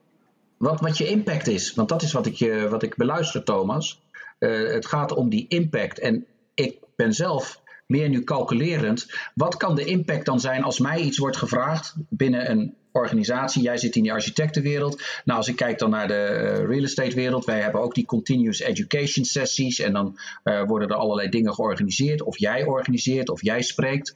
wat, 0.57 0.79
wat 0.79 0.97
je 0.97 1.07
impact 1.07 1.47
is. 1.47 1.73
Want 1.73 1.89
dat 1.89 2.01
is 2.01 2.11
wat 2.11 2.25
ik, 2.25 2.67
wat 2.69 2.83
ik 2.83 2.95
beluister, 2.95 3.43
Thomas. 3.43 4.01
Het 4.39 4.85
gaat 4.85 5.11
om 5.13 5.29
die 5.29 5.47
impact. 5.47 5.99
En 5.99 6.25
ik 6.53 6.77
ben 6.95 7.13
zelf 7.13 7.61
meer 7.87 8.09
nu 8.09 8.23
calculerend. 8.23 9.13
Wat 9.33 9.57
kan 9.57 9.75
de 9.75 9.85
impact 9.85 10.25
dan 10.25 10.39
zijn 10.39 10.63
als 10.63 10.79
mij 10.79 10.99
iets 10.99 11.17
wordt 11.17 11.37
gevraagd 11.37 11.95
binnen 12.09 12.51
een 12.51 12.75
organisatie. 12.97 13.61
Jij 13.61 13.77
zit 13.77 13.95
in 13.95 14.03
die 14.03 14.13
architectenwereld. 14.13 15.01
Nou, 15.25 15.37
als 15.37 15.47
ik 15.47 15.55
kijk 15.55 15.79
dan 15.79 15.89
naar 15.89 16.07
de 16.07 16.29
uh, 16.31 16.65
real 16.65 16.83
estate 16.83 17.15
wereld, 17.15 17.45
wij 17.45 17.61
hebben 17.61 17.81
ook 17.81 17.95
die 17.95 18.05
continuous 18.05 18.59
education 18.59 19.25
sessies. 19.25 19.79
En 19.79 19.93
dan 19.93 20.19
uh, 20.43 20.63
worden 20.63 20.89
er 20.89 20.95
allerlei 20.95 21.29
dingen 21.29 21.53
georganiseerd. 21.53 22.21
Of 22.21 22.37
jij 22.37 22.65
organiseert, 22.65 23.29
of 23.29 23.41
jij 23.41 23.61
spreekt. 23.61 24.15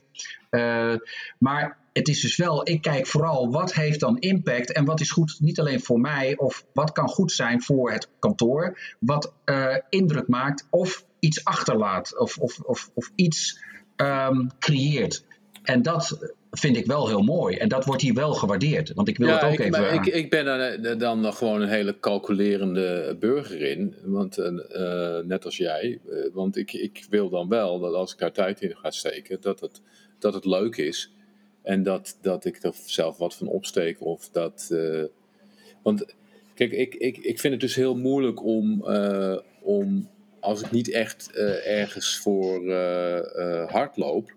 Uh, 0.50 0.94
maar 1.38 1.76
het 1.92 2.08
is 2.08 2.20
dus 2.20 2.36
wel, 2.36 2.68
ik 2.68 2.82
kijk 2.82 3.06
vooral 3.06 3.50
wat 3.50 3.74
heeft 3.74 4.00
dan 4.00 4.18
impact 4.18 4.72
en 4.72 4.84
wat 4.84 5.00
is 5.00 5.10
goed, 5.10 5.36
niet 5.40 5.60
alleen 5.60 5.80
voor 5.80 6.00
mij, 6.00 6.36
of 6.36 6.64
wat 6.72 6.92
kan 6.92 7.08
goed 7.08 7.32
zijn 7.32 7.62
voor 7.62 7.92
het 7.92 8.08
kantoor, 8.18 8.78
wat 8.98 9.32
indruk 9.88 10.28
maakt 10.28 10.66
of 10.70 11.04
iets 11.18 11.44
achterlaat 11.44 12.18
of, 12.18 12.38
of, 12.38 12.60
of, 12.60 12.90
of 12.94 13.10
iets 13.14 13.60
um, 13.96 14.50
creëert. 14.58 15.24
En 15.62 15.82
dat 15.82 16.34
vind 16.52 16.76
ik 16.76 16.86
wel 16.86 17.08
heel 17.08 17.22
mooi. 17.22 17.56
En 17.56 17.68
dat 17.68 17.84
wordt 17.84 18.02
hier 18.02 18.14
wel 18.14 18.32
gewaardeerd. 18.32 18.92
Want 18.94 19.08
ik 19.08 19.16
wil 19.16 19.28
ja, 19.28 19.34
het 19.34 19.44
ook 19.44 19.52
ik, 19.52 19.60
even... 19.60 19.94
Ik, 19.94 20.06
ik 20.06 20.30
ben 20.30 20.44
dan, 20.82 20.98
dan 20.98 21.20
nog 21.20 21.38
gewoon 21.38 21.62
een 21.62 21.68
hele 21.68 21.98
calculerende 22.00 23.16
burger 23.20 23.60
in. 23.60 23.94
Want, 24.04 24.38
uh, 24.38 25.18
net 25.18 25.44
als 25.44 25.56
jij. 25.56 26.00
Uh, 26.06 26.26
want 26.32 26.56
ik, 26.56 26.72
ik 26.72 27.06
wil 27.10 27.28
dan 27.28 27.48
wel 27.48 27.80
dat 27.80 27.94
als 27.94 28.12
ik 28.12 28.18
daar 28.18 28.32
tijd 28.32 28.60
in 28.60 28.76
ga 28.76 28.90
steken... 28.90 29.40
dat 29.40 29.60
het, 29.60 29.80
dat 30.18 30.34
het 30.34 30.44
leuk 30.44 30.76
is. 30.76 31.12
En 31.62 31.82
dat, 31.82 32.18
dat 32.22 32.44
ik 32.44 32.62
er 32.62 32.74
zelf 32.86 33.18
wat 33.18 33.34
van 33.34 33.46
opsteek. 33.46 34.00
Of 34.00 34.28
dat... 34.28 34.74
Want 35.82 36.14
kijk, 36.54 36.72
ik, 36.72 36.94
ik, 36.94 37.16
ik 37.16 37.40
vind 37.40 37.52
het 37.52 37.62
dus 37.62 37.74
heel 37.74 37.96
moeilijk 37.96 38.44
om... 38.44 38.84
om 39.62 40.08
als 40.40 40.62
ik 40.62 40.70
niet 40.70 40.90
echt 40.90 41.30
ergens 41.64 42.18
voor 42.18 42.72
hard 43.68 43.96
loop 43.96 44.32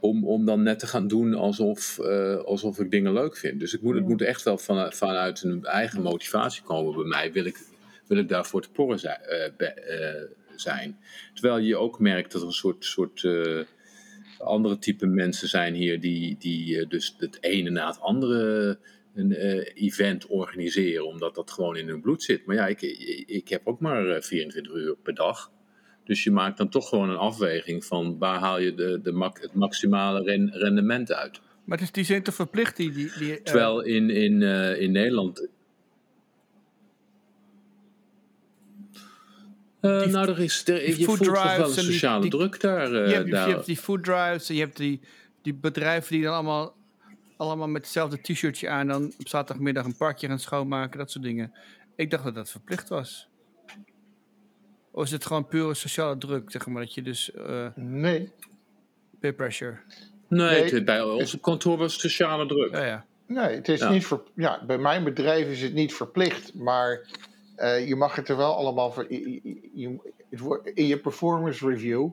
om, 0.00 0.24
om 0.24 0.44
dan 0.44 0.62
net 0.62 0.78
te 0.78 0.86
gaan 0.86 1.08
doen 1.08 1.34
alsof, 1.34 1.98
uh, 2.00 2.36
alsof 2.36 2.78
ik 2.78 2.90
dingen 2.90 3.12
leuk 3.12 3.36
vind. 3.36 3.60
Dus 3.60 3.74
ik 3.74 3.82
moet, 3.82 3.94
het 3.94 4.08
moet 4.08 4.22
echt 4.22 4.42
wel 4.42 4.58
van, 4.58 4.92
vanuit 4.92 5.42
een 5.42 5.64
eigen 5.64 6.02
motivatie 6.02 6.62
komen 6.62 6.94
bij 6.94 7.04
mij. 7.04 7.32
Wil 7.32 7.44
ik, 7.44 7.58
wil 8.06 8.18
ik 8.18 8.28
daarvoor 8.28 8.62
te 8.62 8.70
porren 8.70 8.98
zijn, 8.98 9.20
uh, 9.22 9.56
be, 9.56 10.28
uh, 10.50 10.56
zijn. 10.56 10.98
Terwijl 11.34 11.58
je 11.58 11.76
ook 11.76 11.98
merkt 11.98 12.32
dat 12.32 12.40
er 12.40 12.46
een 12.46 12.52
soort, 12.52 12.84
soort 12.84 13.28
andere 14.38 14.78
type 14.78 15.06
mensen 15.06 15.48
zijn 15.48 15.74
hier 15.74 16.00
die, 16.00 16.36
die 16.38 16.86
dus 16.86 17.14
het 17.18 17.38
ene 17.40 17.70
na 17.70 17.86
het 17.86 18.00
andere 18.00 18.78
een 19.14 19.32
event 19.74 20.26
organiseren, 20.26 21.06
omdat 21.06 21.34
dat 21.34 21.50
gewoon 21.50 21.76
in 21.76 21.88
hun 21.88 22.00
bloed 22.00 22.22
zit. 22.22 22.46
Maar 22.46 22.56
ja, 22.56 22.66
ik, 22.66 22.82
ik 23.26 23.48
heb 23.48 23.60
ook 23.64 23.80
maar 23.80 24.22
24 24.22 24.74
uur 24.74 24.96
per 24.96 25.14
dag. 25.14 25.50
Dus 26.06 26.24
je 26.24 26.30
maakt 26.30 26.56
dan 26.56 26.68
toch 26.68 26.88
gewoon 26.88 27.10
een 27.10 27.16
afweging 27.16 27.84
van 27.84 28.18
waar 28.18 28.38
haal 28.38 28.58
je 28.58 28.74
de, 28.74 29.00
de 29.02 29.30
het 29.40 29.54
maximale 29.54 30.48
rendement 30.50 31.12
uit. 31.12 31.40
Maar 31.64 31.78
het 31.78 31.86
is, 31.86 31.92
die 31.92 32.04
zijn 32.04 32.22
te 32.22 32.32
verplicht, 32.32 32.76
die... 32.76 32.92
die, 32.92 33.12
die 33.18 33.42
Terwijl 33.42 33.80
in, 33.80 34.10
in, 34.10 34.40
uh, 34.40 34.80
in 34.80 34.92
Nederland... 34.92 35.48
Uh, 39.80 40.02
die, 40.02 40.12
nou, 40.12 40.28
er 40.28 40.38
is, 40.38 40.68
er, 40.68 40.98
je 40.98 41.04
voelt 41.04 41.22
toch 41.22 41.56
wel 41.56 41.66
een 41.66 41.74
sociale 41.74 42.28
druk 42.28 42.60
daar. 42.60 42.92
Uh, 42.92 43.08
je, 43.08 43.14
hebt, 43.14 43.30
daar. 43.30 43.48
je 43.48 43.54
hebt 43.54 43.66
die 43.66 43.76
food 43.76 44.04
drives, 44.04 44.46
je 44.46 44.58
hebt 44.58 44.76
die, 44.76 45.00
die 45.42 45.54
bedrijven 45.54 46.12
die 46.12 46.22
dan 46.22 46.34
allemaal, 46.34 46.76
allemaal 47.36 47.68
met 47.68 47.82
hetzelfde 47.82 48.20
t-shirtje 48.20 48.68
aan... 48.68 48.86
dan 48.86 49.12
op 49.18 49.28
zaterdagmiddag 49.28 49.84
een 49.84 49.96
parkje 49.96 50.28
gaan 50.28 50.38
schoonmaken, 50.38 50.98
dat 50.98 51.10
soort 51.10 51.24
dingen. 51.24 51.52
Ik 51.96 52.10
dacht 52.10 52.24
dat 52.24 52.34
dat 52.34 52.50
verplicht 52.50 52.88
was. 52.88 53.28
Of 54.96 55.04
is 55.04 55.10
het 55.10 55.26
gewoon 55.26 55.46
pure 55.46 55.74
sociale 55.74 56.18
druk, 56.18 56.50
zeg 56.50 56.66
maar, 56.66 56.82
dat 56.82 56.94
je 56.94 57.02
dus... 57.02 57.30
Uh, 57.34 57.66
nee. 57.74 58.32
Peer 59.20 59.32
pressure. 59.32 59.76
Nee, 60.28 60.60
nee. 60.60 60.74
Het, 60.74 60.84
bij 60.84 61.02
ons 61.02 61.40
kantoor 61.40 61.78
was 61.78 62.00
sociale 62.00 62.46
druk. 62.46 62.72
Ja, 62.72 62.84
ja. 62.84 63.04
Nee, 63.26 63.54
het 63.54 63.68
is 63.68 63.80
ja. 63.80 63.90
niet 63.90 64.06
ver, 64.06 64.22
ja, 64.34 64.64
bij 64.64 64.78
mijn 64.78 65.04
bedrijf 65.04 65.48
is 65.48 65.62
het 65.62 65.72
niet 65.72 65.94
verplicht, 65.94 66.54
maar 66.54 67.00
uh, 67.56 67.88
je 67.88 67.96
mag 67.96 68.14
het 68.14 68.28
er 68.28 68.36
wel 68.36 68.56
allemaal 68.56 68.92
voor. 68.92 69.12
Je, 69.12 69.40
je, 69.74 70.12
in 70.74 70.86
je 70.86 70.98
performance 70.98 71.68
review 71.68 72.10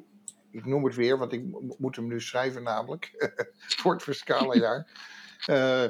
ik 0.53 0.65
noem 0.65 0.85
het 0.85 0.95
weer, 0.95 1.17
want 1.17 1.33
ik 1.33 1.43
mo- 1.43 1.75
moet 1.77 1.95
hem 1.95 2.07
nu 2.07 2.21
schrijven 2.21 2.63
namelijk, 2.63 3.33
voor 3.81 3.93
het 3.93 4.03
fiscale 4.03 4.59
jaar, 4.59 4.87
eh, 5.45 5.85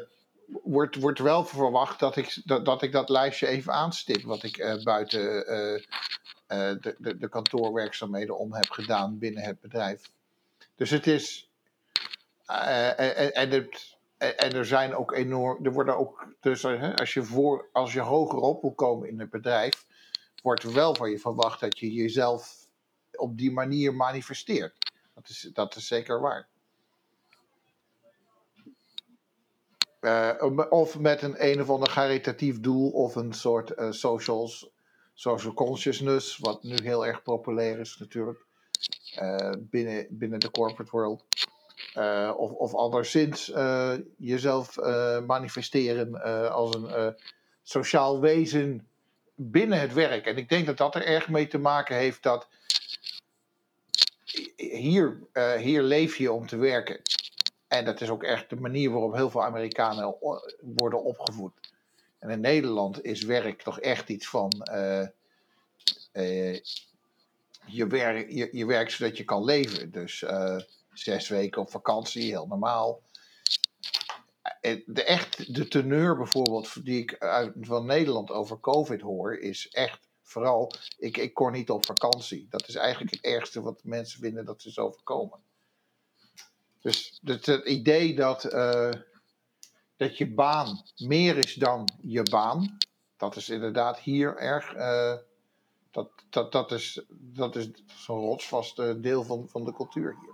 wordt, 0.64 0.96
wordt 0.96 1.20
wel 1.20 1.46
verwacht 1.46 2.00
dat 2.00 2.16
ik 2.16 2.41
dat, 2.46 2.66
dat 2.66 2.82
ik 2.82 2.91
dat 2.91 3.10
lijstje 3.10 3.48
even 3.48 3.74
aanstip, 3.74 4.22
wat 4.22 4.44
ik 4.44 4.58
eh, 4.58 4.84
buiten 4.84 5.48
eh, 5.48 5.74
eh, 5.74 5.82
de, 6.48 6.96
de, 6.98 7.18
de 7.18 7.30
kantoorwerkzaamheden 7.30 8.38
om 8.38 8.54
heb 8.54 8.70
gedaan 8.70 9.18
binnen 9.18 9.44
het 9.44 9.60
bedrijf. 9.60 10.12
Dus 10.76 10.89
het 10.89 11.08
is, 11.08 11.50
eh, 12.46 13.00
en, 13.00 13.34
en, 13.34 13.72
en 14.38 14.54
er 14.54 14.66
zijn 14.66 14.96
ook 14.96 15.12
enorm, 15.12 15.66
er 15.66 15.72
worden 15.72 15.98
ook, 15.98 16.28
dus 16.39 16.64
eh, 16.64 16.94
als 16.94 17.14
je 17.14 17.24
voor, 17.24 17.70
als 17.72 17.94
je 17.94 18.02
hoger 18.02 18.39
op 18.39 18.62
wil 18.62 18.74
komen 18.74 19.10
in 19.10 19.20
het 19.20 19.30
bedrijf, 19.30 19.86
wordt 20.41 20.64
wel 20.64 20.96
van 20.96 21.10
je 21.10 21.20
verwacht 21.20 21.60
dat 21.60 21.80
je 21.80 21.91
jezelf 21.91 22.68
op 23.12 23.38
die 23.38 23.52
manier 23.52 23.94
manifesteert. 23.94 24.91
Dat 25.14 25.30
is, 25.30 25.50
dat 25.54 25.76
is 25.76 25.88
zeker 25.88 26.22
waar. 26.22 26.48
Eh, 30.00 30.70
of 30.70 31.00
met 31.00 31.22
een 31.22 31.52
een 31.52 31.62
of 31.62 31.70
ander 31.70 31.89
caritatief 31.89 32.60
doel 32.60 32.89
of 32.89 33.16
een 33.16 33.34
soort 33.34 33.72
eh, 33.72 33.91
socials, 33.91 34.70
social 35.14 35.53
consciousness, 35.53 36.38
wat 36.38 36.64
nu 36.64 36.76
heel 36.84 37.05
erg 37.05 37.24
populair 37.24 37.80
is 37.80 37.97
natuurlijk 37.99 38.45
eh, 39.16 39.51
binnen, 39.59 40.07
binnen 40.09 40.39
de 40.39 40.51
corporate 40.51 40.91
world. 40.91 41.24
Eh, 41.93 42.34
of, 42.38 42.51
of 42.51 42.74
anderszins 42.74 43.51
eh, 43.51 43.93
jezelf 44.18 44.76
manifesteren 45.26 46.22
als 46.51 46.76
een 46.76 47.16
sociaal 47.64 48.20
wezen 48.20 48.88
binnen 49.36 49.80
het 49.80 49.93
werk. 49.93 50.26
En 50.26 50.38
ik 50.38 50.49
denk 50.49 50.66
dat 50.66 50.78
dat 50.78 50.95
er 50.95 51.05
erg 51.05 51.30
mee 51.30 51.47
te 51.47 51.57
maken 51.57 51.95
heeft 51.95 52.24
dat 52.24 52.47
hier, 54.55 55.20
hier 55.57 55.82
leef 55.82 56.18
je 56.18 56.32
om 56.32 56.47
te 56.47 56.57
werken. 56.57 57.01
En 57.68 57.86
dat 57.86 58.01
is 58.01 58.09
ook 58.09 58.24
echt 58.24 58.49
de 58.49 58.55
manier 58.55 58.91
waarop 58.91 59.14
heel 59.14 59.30
veel 59.30 59.43
Amerikanen 59.43 60.16
worden 60.59 61.03
opgevoed. 61.03 61.53
En 62.24 62.30
in 62.30 62.39
Nederland 62.39 63.03
is 63.03 63.24
werk 63.24 63.61
toch 63.61 63.80
echt 63.80 64.09
iets 64.09 64.28
van. 64.28 64.49
eh, 64.51 65.01
eh, 66.11 66.61
je, 67.65 67.88
werk, 67.88 68.32
je, 68.32 68.49
je 68.51 68.65
werkt 68.65 68.91
zodat 68.91 69.17
je 69.17 69.24
kan 69.24 69.43
leven. 69.43 69.91
Dus 69.91 70.24
eh, 70.24 70.59
zes 70.93 71.28
weken 71.28 71.61
op 71.61 71.71
vakantie, 71.71 72.24
heel 72.24 72.47
normaal. 72.47 73.01
De, 74.86 75.03
echt, 75.03 75.55
de 75.55 75.67
teneur 75.67 76.17
bijvoorbeeld, 76.17 76.86
die 76.86 77.01
ik 77.01 77.17
uit, 77.17 77.53
van 77.61 77.86
Nederland 77.86 78.32
over 78.32 78.59
COVID 78.59 79.01
hoor, 79.01 79.38
is 79.38 79.69
echt 79.69 79.99
vooral. 80.21 80.74
Ik, 80.97 81.17
ik 81.17 81.34
kon 81.34 81.51
niet 81.51 81.69
op 81.69 81.86
vakantie. 81.86 82.47
Dat 82.49 82.67
is 82.67 82.76
eigenlijk 82.76 83.11
het 83.13 83.24
ergste 83.24 83.61
wat 83.61 83.84
mensen 83.84 84.19
vinden 84.19 84.45
dat 84.45 84.61
ze 84.61 84.67
is 84.67 84.80
overkomen. 84.80 85.39
Dus 86.82 87.19
het, 87.24 87.45
het 87.45 87.65
idee 87.65 88.15
dat, 88.15 88.43
dat 89.98 90.18
je 90.18 90.34
baan 90.34 90.82
meer 90.98 91.38
is 91.38 91.54
dan 91.54 91.89
je 92.02 92.24
baan, 92.24 92.78
dat 93.18 93.36
is 93.36 93.50
inderdaad 93.50 94.00
hier 94.00 94.38
erg. 94.38 94.74
eh, 94.74 95.14
dat, 95.91 96.10
dat, 96.30 96.52
dat 96.52 96.72
is, 96.72 97.02
dat 97.10 97.56
is 97.56 97.70
zo'n 97.86 98.20
rotsvast 98.20 98.80
eh, 98.80 98.94
deel 98.98 99.24
van, 99.24 99.48
van 99.50 99.66
de 99.66 99.74
cultuur 99.74 100.16
hier. 100.22 100.32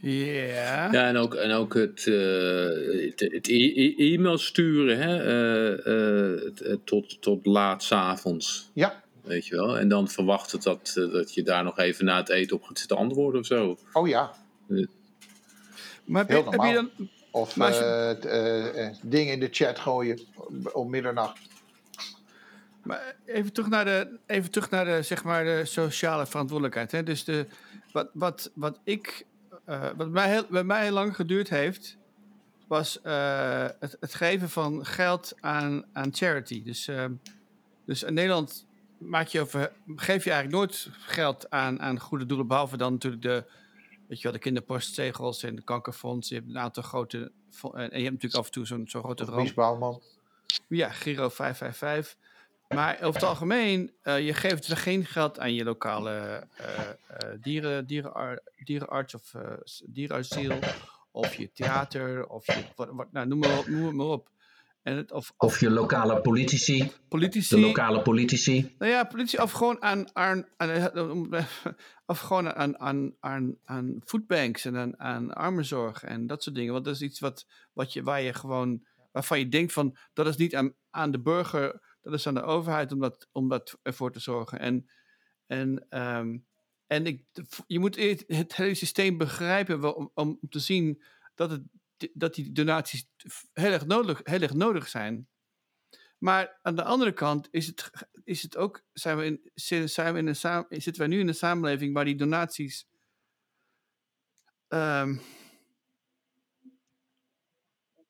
Ja. 0.00 0.92
Ja, 0.92 1.08
en 1.08 1.16
ook, 1.16 1.34
en 1.34 1.52
ook 1.52 1.74
het, 1.74 2.06
eh, 2.06 3.04
het, 3.08 3.20
het 3.20 3.48
e- 3.48 3.72
e- 3.74 4.12
e-mail 4.14 4.38
sturen 4.38 4.98
hè, 4.98 5.24
eh, 5.24 6.72
eh, 6.72 6.78
tot, 6.84 7.22
tot 7.22 7.46
laat 7.46 7.82
's 7.82 7.92
avonds. 7.92 8.70
Ja, 8.72 9.02
Weet 9.22 9.46
je 9.46 9.56
wel? 9.56 9.78
En 9.78 9.88
dan 9.88 10.08
verwachten 10.08 10.60
dat, 10.60 10.92
dat 10.94 11.34
je 11.34 11.42
daar 11.42 11.64
nog 11.64 11.78
even 11.78 12.04
na 12.04 12.16
het 12.16 12.28
eten 12.28 12.56
op 12.56 12.62
gaat 12.62 12.78
zitten 12.78 12.96
antwoorden 12.96 13.40
of 13.40 13.46
zo. 13.46 13.78
oh 13.92 14.08
ja. 14.08 14.34
Maar 16.04 16.26
heb 16.26 16.44
je, 16.44 16.50
heb 16.50 16.74
dan... 16.74 16.90
Of 17.30 17.54
je- 17.54 17.60
eh, 17.64 18.10
eh, 18.24 18.86
eh, 18.86 18.94
dingen 19.02 19.32
in 19.32 19.40
de 19.40 19.48
chat 19.50 19.78
gooien 19.78 20.20
om 20.72 20.90
middernacht. 20.90 21.38
Maar 22.82 23.14
even 23.26 23.52
terug 23.52 23.68
naar 23.68 23.84
de, 23.84 24.18
even 24.26 24.50
terug 24.50 24.70
naar 24.70 24.84
de, 24.84 25.02
zeg 25.02 25.24
maar, 25.24 25.44
de 25.44 25.64
sociale 25.64 26.26
verantwoordelijkheid. 26.26 26.92
Hè? 26.92 27.02
Dus 27.02 27.24
de, 27.24 27.46
wat, 27.92 28.10
wat, 28.12 28.50
wat 28.54 28.80
ik, 28.84 29.26
wat 29.96 30.08
mij 30.08 30.28
heel, 30.30 30.46
bij 30.50 30.64
mij 30.64 30.82
heel 30.82 30.92
lang 30.92 31.14
geduurd 31.16 31.48
heeft, 31.48 31.96
was 32.66 32.98
het, 33.02 33.96
het 34.00 34.14
geven 34.14 34.50
van 34.50 34.86
geld 34.86 35.32
aan, 35.40 35.84
aan 35.92 36.14
charity. 36.14 36.62
Dus, 36.62 36.88
ehm, 36.88 37.12
dus 37.84 38.02
in 38.02 38.14
Nederland 38.14 38.66
maak 38.98 39.26
je 39.26 39.40
over, 39.40 39.72
geef 39.96 40.24
je 40.24 40.30
eigenlijk 40.30 40.52
nooit 40.62 40.88
geld 40.92 41.50
aan, 41.50 41.80
aan 41.80 42.00
goede 42.00 42.26
doelen, 42.26 42.46
behalve 42.46 42.76
dan 42.76 42.92
natuurlijk 42.92 43.22
de, 43.22 43.44
weet 44.08 44.18
je 44.18 44.22
wel, 44.22 44.32
de 44.32 44.38
kinderpostzegels 44.38 45.42
en 45.42 45.54
de 45.54 45.62
kankerfonds. 45.62 46.28
Je 46.28 46.34
hebt 46.34 46.48
een 46.48 46.58
aantal 46.58 46.82
grote, 46.82 47.32
en 47.62 47.72
je 47.72 47.80
hebt 47.80 47.94
natuurlijk 47.94 48.34
af 48.34 48.46
en 48.46 48.52
toe 48.52 48.66
zo'n 48.66 48.88
zo'n 48.88 49.02
grote 49.02 49.24
ramp. 49.24 49.38
Ja, 50.68 50.90
Giro 50.90 51.28
555. 51.28 52.16
Maar 52.68 52.94
over 52.94 53.20
het 53.20 53.28
algemeen, 53.28 53.92
eh, 54.02 54.26
je 54.26 54.34
geeft 54.34 54.68
dus 54.68 54.78
geen 54.78 55.04
geld 55.04 55.38
aan 55.38 55.54
je 55.54 55.64
lokale 55.64 56.46
eh, 56.56 56.80
eh, 56.80 56.94
dieren, 57.40 57.86
dierenar, 57.86 58.40
dierenarts 58.64 59.14
of 59.14 59.34
dierenasiel. 59.86 60.58
Of 61.10 61.34
je 61.34 61.52
theater, 61.52 62.26
of 62.26 62.46
je, 62.46 62.64
wat, 62.76 62.88
wat, 62.90 63.12
nou, 63.12 63.26
noem, 63.26 63.38
maar 63.38 63.58
op, 63.58 63.66
noem 63.66 63.86
het 63.86 63.94
maar 63.94 64.06
op. 64.06 64.28
En 64.88 64.96
het, 64.96 65.12
of, 65.12 65.32
of 65.36 65.60
je 65.60 65.70
lokale 65.70 66.20
politici, 66.20 66.92
politici. 67.08 67.54
de 67.54 67.60
lokale 67.60 68.02
politici. 68.02 68.74
Nou 68.78 68.92
ja, 68.92 69.04
politie 69.04 69.42
of 69.42 69.52
gewoon 69.52 69.82
aan, 69.82 70.16
aan, 70.16 70.46
aan, 70.56 70.70
eh, 70.70 71.44
of 72.06 72.18
gewoon 72.18 72.54
aan, 72.54 72.78
aan, 72.78 73.14
aan, 73.20 73.56
aan 73.64 74.00
foodbanks 74.04 74.64
en 74.64 74.76
aan, 74.76 75.00
aan 75.00 75.34
armenzorg 75.34 76.02
en 76.02 76.26
dat 76.26 76.42
soort 76.42 76.56
dingen. 76.56 76.72
Want 76.72 76.84
dat 76.84 76.94
is 76.94 77.02
iets 77.02 77.20
wat, 77.20 77.46
wat 77.72 77.92
je, 77.92 78.02
waar 78.02 78.20
je 78.20 78.32
gewoon, 78.32 78.86
waarvan 79.12 79.38
je 79.38 79.48
denkt 79.48 79.72
van, 79.72 79.96
dat 80.12 80.26
is 80.26 80.36
niet 80.36 80.54
aan, 80.54 80.74
aan 80.90 81.10
de 81.10 81.20
burger, 81.20 81.96
dat 82.02 82.12
is 82.12 82.26
aan 82.26 82.34
de 82.34 82.42
overheid 82.42 82.92
om 82.92 83.00
dat, 83.00 83.28
om 83.32 83.48
dat 83.48 83.78
ervoor 83.82 84.12
te 84.12 84.20
zorgen. 84.20 84.58
En, 84.58 84.90
en, 85.46 85.86
ehm, 85.88 86.38
en 86.86 87.06
ik, 87.06 87.24
je 87.66 87.78
moet 87.78 87.96
het, 87.96 88.24
het 88.26 88.56
hele 88.56 88.74
systeem 88.74 89.18
begrijpen 89.18 89.96
om, 89.96 90.10
om 90.14 90.38
te 90.48 90.58
zien 90.58 91.02
dat, 91.34 91.50
het, 91.50 91.62
dat 92.12 92.34
die 92.34 92.52
donaties 92.52 93.08
heel 93.52 93.72
erg 93.72 93.86
nodig, 93.86 94.20
heel 94.22 94.40
erg 94.40 94.54
nodig 94.54 94.88
zijn. 94.88 95.28
Maar 96.18 96.58
aan 96.62 96.76
de 96.76 96.82
andere 96.84 97.12
kant 97.12 97.48
is 97.50 97.66
het, 97.66 97.90
is 98.24 98.42
het 98.42 98.56
ook, 98.56 98.84
zijn 98.92 99.16
we 99.16 99.24
in, 99.24 99.50
zijn 99.88 100.12
we 100.12 100.18
in 100.18 100.26
een 100.26 100.36
zitten 100.68 100.98
wij 100.98 101.06
nu 101.06 101.18
in 101.18 101.28
een 101.28 101.34
samenleving 101.34 101.94
waar 101.94 102.04
die 102.04 102.16
donaties 102.16 102.86
ehm, 104.68 105.16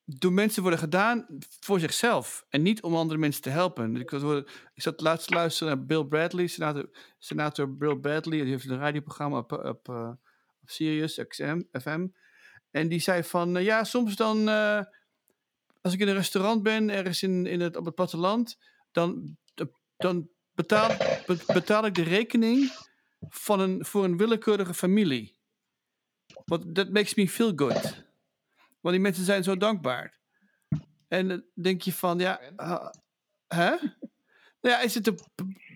door 0.05 0.33
mensen 0.33 0.63
worden 0.63 0.81
gedaan 0.81 1.27
voor 1.61 1.81
zichzelf 1.81 2.47
en 2.49 2.63
niet 2.63 2.83
om 2.83 2.95
andere 2.95 3.19
mensen 3.19 3.43
te 3.43 3.51
helpen. 3.51 3.97
Ik, 3.97 4.11
was, 4.11 4.43
ik 4.75 4.83
zat 4.83 5.01
laatst 5.01 5.31
luisteren 5.31 5.77
naar 5.77 5.87
Bill 5.87 6.05
Bradley, 6.05 6.47
senator, 6.47 6.91
senator 7.19 7.77
Bill 7.77 7.97
Bradley, 7.97 8.41
die 8.41 8.51
heeft 8.51 8.69
een 8.69 8.79
radioprogramma 8.79 9.39
op, 9.39 9.53
op, 9.53 9.89
uh, 9.89 10.13
op 10.61 10.71
Sirius 10.71 11.27
XM, 11.29 11.63
FM. 11.73 12.07
En 12.71 12.89
die 12.89 13.01
zei 13.01 13.25
van, 13.25 13.57
uh, 13.57 13.65
ja, 13.65 13.85
soms 13.85 14.17
dan, 14.17 14.49
uh, 14.49 14.81
als 15.81 15.93
ik 15.93 16.01
in 16.01 16.09
een 16.09 16.15
restaurant 16.15 16.63
ben, 16.63 16.91
ergens 16.91 17.23
in, 17.23 17.47
in 17.47 17.61
het, 17.61 17.77
op 17.77 17.85
het 17.85 17.95
platteland, 17.95 18.59
dan, 18.93 19.37
dan 19.97 20.29
betaal, 20.55 20.97
betaal 21.47 21.87
ik 21.87 21.95
de 21.95 22.03
rekening 22.03 22.73
van 23.21 23.61
een, 23.61 23.85
voor 23.85 24.05
een 24.05 24.17
willekeurige 24.17 24.75
familie. 24.75 25.37
Want 26.45 26.75
that 26.75 26.91
makes 26.91 27.15
me 27.15 27.29
feel 27.29 27.53
good. 27.57 28.07
Want 28.81 28.95
die 28.95 29.01
mensen 29.01 29.25
zijn 29.25 29.43
zo 29.43 29.57
dankbaar. 29.57 30.19
En 31.09 31.29
dan 31.29 31.45
denk 31.55 31.83
je 31.83 31.93
van, 31.93 32.19
ja, 32.19 32.41
uh, 32.57 32.91
hè? 33.49 33.77
Nou 34.61 34.75
ja, 34.75 34.81
is 34.81 34.95
het 34.95 35.07
een, 35.07 35.19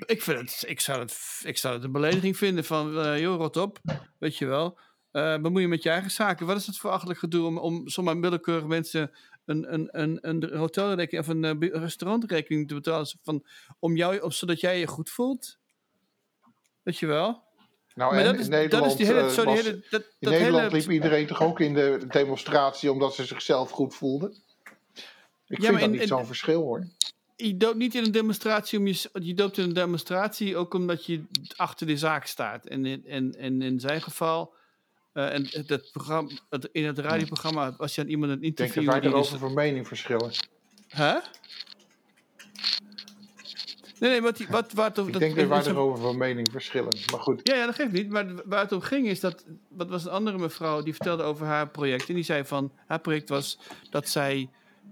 ik, 0.06 0.22
vind 0.22 0.38
het, 0.38 0.64
ik, 0.66 0.80
zou 0.80 1.00
het, 1.00 1.40
ik 1.44 1.58
zou 1.58 1.74
het 1.74 1.84
een 1.84 1.92
belediging 1.92 2.36
vinden 2.36 2.64
van, 2.64 2.98
uh, 2.98 3.20
joh, 3.20 3.36
rot 3.36 3.56
op, 3.56 3.78
weet 4.18 4.36
je 4.36 4.46
wel. 4.46 4.78
Uh, 5.12 5.38
bemoei 5.38 5.62
je 5.62 5.68
met 5.68 5.82
je 5.82 5.90
eigen 5.90 6.10
zaken. 6.10 6.46
Wat 6.46 6.56
is 6.56 6.66
het 6.66 6.78
voor 6.78 6.90
achterlijk 6.90 7.18
gedoe 7.18 7.46
om, 7.46 7.58
om 7.58 7.88
zomaar 7.88 8.20
willekeurige 8.20 8.66
mensen 8.66 9.10
een, 9.44 9.72
een, 9.72 9.88
een, 9.90 10.18
een 10.20 10.56
hotelrekening 10.56 11.24
of 11.24 11.28
een 11.28 11.62
uh, 11.62 11.80
restaurantrekening 11.82 12.68
te 12.68 12.74
betalen 12.74 13.06
van, 13.22 13.46
om 13.78 13.96
jou, 13.96 14.18
of, 14.20 14.34
zodat 14.34 14.60
jij 14.60 14.78
je 14.78 14.86
goed 14.86 15.10
voelt? 15.10 15.58
Weet 16.82 16.98
je 16.98 17.06
wel? 17.06 17.42
Nou, 17.94 18.14
maar 18.14 18.20
en 18.20 18.24
dat 18.24 18.34
is, 18.34 18.44
in 18.44 18.50
Nederland, 18.50 18.82
dat 18.82 19.00
is 19.00 19.06
die 19.06 19.14
hele, 19.14 19.30
zo 19.30 19.44
die 19.44 19.54
hele, 19.54 19.84
dat, 19.90 20.02
in 20.02 20.08
dat 20.18 20.32
Nederland 20.32 20.72
hele... 20.72 20.76
liep 20.76 20.90
iedereen 20.90 21.26
toch 21.26 21.42
ook 21.42 21.60
in 21.60 21.74
de 21.74 22.04
demonstratie 22.08 22.92
omdat 22.92 23.14
ze 23.14 23.24
zichzelf 23.24 23.70
goed 23.70 23.94
voelden? 23.94 24.34
Ik 25.46 25.60
ja, 25.60 25.66
vind 25.66 25.80
dat 25.80 25.80
in, 25.80 25.90
niet 25.90 26.08
zo'n 26.08 26.26
verschil 26.26 26.62
hoor. 26.62 26.86
Je 27.36 27.56
doopt 27.56 27.76
niet 27.76 27.94
in 27.94 28.04
een 28.04 28.12
demonstratie 28.12 28.78
om 28.78 28.86
je, 28.86 29.10
je 29.12 29.34
doopt 29.34 29.58
in 29.58 29.64
een 29.64 29.72
demonstratie 29.72 30.56
ook 30.56 30.74
omdat 30.74 31.06
je 31.06 31.24
achter 31.56 31.86
de 31.86 31.96
zaak 31.96 32.26
staat. 32.26 32.66
En 32.66 32.86
in, 32.86 33.06
en, 33.06 33.34
en 33.38 33.62
in 33.62 33.80
zijn 33.80 34.02
geval, 34.02 34.54
uh, 35.14 35.34
en 35.34 35.48
het 35.66 35.88
programma, 35.92 36.30
het, 36.50 36.68
in 36.72 36.84
het 36.84 36.98
radioprogramma, 36.98 37.74
als 37.78 37.94
je 37.94 38.00
aan 38.00 38.08
iemand 38.08 38.32
een 38.32 38.42
interview... 38.42 38.82
Ik 38.82 38.90
denk 38.90 39.02
dat 39.02 39.12
wij 39.12 39.12
erover 39.20 39.38
van 39.38 39.54
mening 39.54 39.88
verschillen. 39.88 40.30
Huh? 40.88 41.16
Nee, 43.98 44.10
nee, 44.10 44.22
wat, 44.22 44.36
die- 44.36 44.46
wat, 44.50 44.72
waar. 44.72 44.88
Ik 44.88 45.18
denk 45.18 45.36
dat 45.36 45.48
wij 45.48 45.64
erover 45.64 46.02
van 46.02 46.16
mening 46.16 46.48
verschillen. 46.50 46.98
Maar 47.10 47.20
goed, 47.20 47.40
Ja, 47.42 47.54
ja, 47.54 47.66
dat 47.66 47.74
geeft 47.74 47.92
niet. 47.92 48.08
Maar 48.10 48.26
waar 48.44 48.62
het 48.62 48.72
om 48.72 48.80
ging 48.80 49.06
is 49.06 49.20
dat... 49.20 49.44
Wat 49.68 49.88
was 49.88 50.04
een 50.04 50.10
andere 50.10 50.38
mevrouw 50.38 50.82
die 50.82 50.94
vertelde 50.94 51.22
over 51.22 51.46
haar 51.46 51.68
project. 51.68 52.08
En 52.08 52.14
die 52.14 52.24
zei 52.24 52.44
van... 52.44 52.72
Haar 52.86 53.00
project 53.00 53.28
was 53.28 53.58
dat 53.90 54.08
zij... 54.08 54.50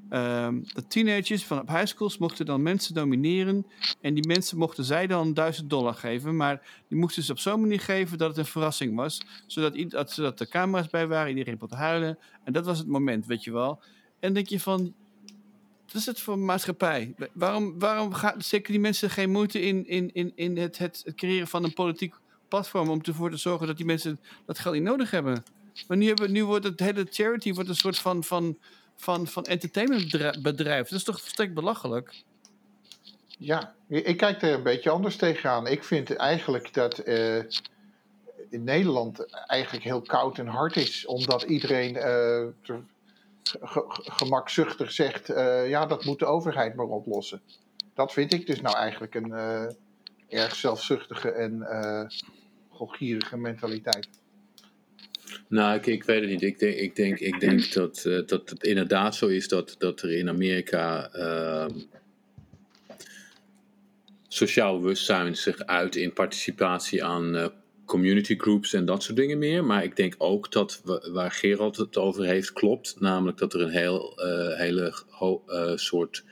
ehm 0.09 0.61
dat 0.73 0.91
teenagers 0.91 1.45
van 1.45 1.61
op 1.61 1.69
high 1.69 1.87
schools 1.87 2.19
mochten 2.19 2.47
dan 2.47 2.63
mensen 2.63 2.95
nomineren. 2.95 3.67
En 4.01 4.15
die 4.15 4.27
mensen 4.27 4.59
mochten 4.59 4.85
zij 4.85 5.07
dan 5.07 5.35
1000 5.35 5.71
dollar 5.71 5.95
geven. 5.95 6.37
Maar 6.37 6.83
die 6.89 6.99
moesten 6.99 7.23
ze 7.23 7.33
op 7.33 7.39
zo'n 7.39 7.61
manier 7.61 7.81
geven 7.81 8.19
dat 8.19 8.29
het 8.29 8.39
een 8.39 8.45
verrassing 8.45 8.97
was. 8.97 9.21
Zodat, 9.47 9.91
dat, 9.91 10.13
zodat 10.13 10.41
er 10.41 10.49
camera's 10.49 10.89
bij 10.89 11.07
waren. 11.07 11.29
Iedereen 11.29 11.59
kon 11.59 11.73
huilen. 11.73 12.19
En 12.45 12.53
dat 12.53 12.65
was 12.65 12.79
het 12.79 12.87
moment, 12.87 13.27
weet 13.27 13.45
je 13.45 13.53
wel. 13.53 13.81
En 14.21 14.33
denk 14.35 14.47
je 14.47 14.61
van... 14.61 14.95
Wat 15.87 16.01
is 16.01 16.07
het 16.07 16.21
voor 16.21 16.39
maatschappij? 16.39 17.15
Waarom, 17.33 17.79
waarom 17.79 18.13
gaan 18.13 18.43
zeker 18.43 18.73
die 18.73 18.81
mensen 18.81 19.11
geen 19.11 19.31
moeite 19.31 19.61
in, 19.61 19.87
in, 19.87 20.11
in, 20.13 20.33
in 20.35 20.57
het, 20.57 20.79
het, 20.79 21.03
het 21.05 21.15
creëren 21.15 21.47
van 21.47 21.65
een 21.65 21.73
politiek 21.73 22.15
platform 22.49 22.89
om 22.89 23.01
ervoor 23.03 23.31
te 23.31 23.37
zorgen 23.37 23.67
dat 23.67 23.77
die 23.77 23.87
mensen 23.87 24.21
dat 24.47 24.59
geld 24.59 24.75
niet 24.75 24.85
nodig 24.85 25.11
hebben? 25.11 25.43
Maar 25.89 25.97
nu, 25.97 26.07
hebben, 26.07 26.33
nu 26.33 26.45
wordt 26.45 26.65
het 26.65 26.81
hele 26.81 27.07
charity 27.11 27.53
wordt 27.53 27.69
een 27.69 27.77
soort 27.77 27.99
van, 27.99 28.25
van, 28.25 28.59
van, 29.01 29.27
van 29.27 29.45
entertainmentbedrijf. 29.45 30.89
Dat 30.89 30.99
is 30.99 31.05
toch 31.05 31.21
volstrekt 31.21 31.55
belachelijk? 31.55 32.25
ja, 33.41 33.75
ik 33.89 34.17
kijk 34.17 34.43
er 34.43 34.53
een 34.53 34.63
beetje 34.63 34.91
anders 34.91 35.17
tegenaan. 35.17 35.67
Ik 35.67 35.85
vind 35.85 36.17
eigenlijk 36.17 36.75
dat 36.75 36.99
eh, 36.99 37.37
in 38.49 38.65
Nederland 38.65 39.27
eigenlijk 39.47 39.85
heel 39.85 40.01
koud 40.01 40.39
en 40.39 40.47
hard 40.47 40.77
is. 40.77 41.07
Omdat 41.07 41.43
iedereen 41.43 41.97
eh, 41.97 42.47
gemakzuchtig 43.99 44.93
zegt, 44.93 45.29
eh, 45.29 45.69
ja, 45.69 45.87
dat 45.87 46.05
moet 46.05 46.19
de 46.19 46.27
overheid 46.27 46.75
maar 46.75 46.87
oplossen. 46.87 47.43
Dat 47.95 48.13
vind 48.13 48.33
ik 48.33 48.47
dus 48.47 48.61
nou 48.61 48.77
eigenlijk 48.77 49.15
een 49.15 49.33
erg 50.29 50.55
zelfzuchtige 50.55 51.31
en 51.31 51.67
godgierige 52.69 53.37
mentaliteit. 53.37 54.09
Nou, 55.51 55.75
ik, 55.77 55.87
ik 55.87 56.05
weet 56.05 56.21
het 56.21 56.31
niet. 56.31 56.43
Ik 56.43 56.59
denk, 56.59 56.77
ik 56.77 56.97
denk, 56.97 57.19
ik 57.19 57.41
denk 57.41 57.73
dat, 57.81 58.05
eh, 58.05 58.19
dat 58.27 58.51
het 58.51 58.63
inderdaad 58.65 59.15
zo 59.17 59.27
is 59.27 59.49
dat, 59.49 59.75
dat 59.79 60.03
er 60.03 60.13
in 60.13 60.29
Amerika 60.29 61.11
ehm, 61.13 61.71
sociaal 64.29 64.81
bewustzijn 64.81 65.37
zich 65.37 65.59
uit 65.67 65.97
in 65.97 66.13
participatie 66.13 67.05
aan 67.05 67.37
eh, 67.37 67.47
community 67.85 68.37
groups 68.39 68.73
en 68.73 68.85
dat 68.85 69.03
soort 69.03 69.17
dingen 69.17 69.39
meer. 69.39 69.65
Maar 69.65 69.85
ik 69.85 69.97
denk 69.97 70.15
ook 70.19 70.53
dat 70.53 70.81
we- 70.85 71.09
waar 71.13 71.31
Gerald 71.31 71.77
het 71.77 71.97
over 71.97 72.25
heeft 72.25 72.53
klopt. 72.53 72.97
Namelijk 73.01 73.39
dat 73.39 73.55
er 73.55 73.61
een 73.61 73.69
heel, 73.71 74.19
eh, 74.19 74.59
hele 74.59 74.95
ho- 75.09 75.43
soort 75.77 76.25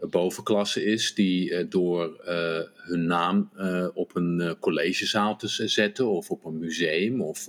bovenklasse 0.00 0.84
is 0.84 1.14
die 1.14 1.68
door 1.68 2.20
hun 2.74 3.06
naam 3.06 3.50
op 3.94 4.16
een 4.16 4.56
collegezaal 4.60 5.36
te 5.36 5.48
zetten 5.68 6.08
of 6.08 6.30
op 6.30 6.44
een 6.44 6.58
museum 6.58 7.22
of 7.22 7.46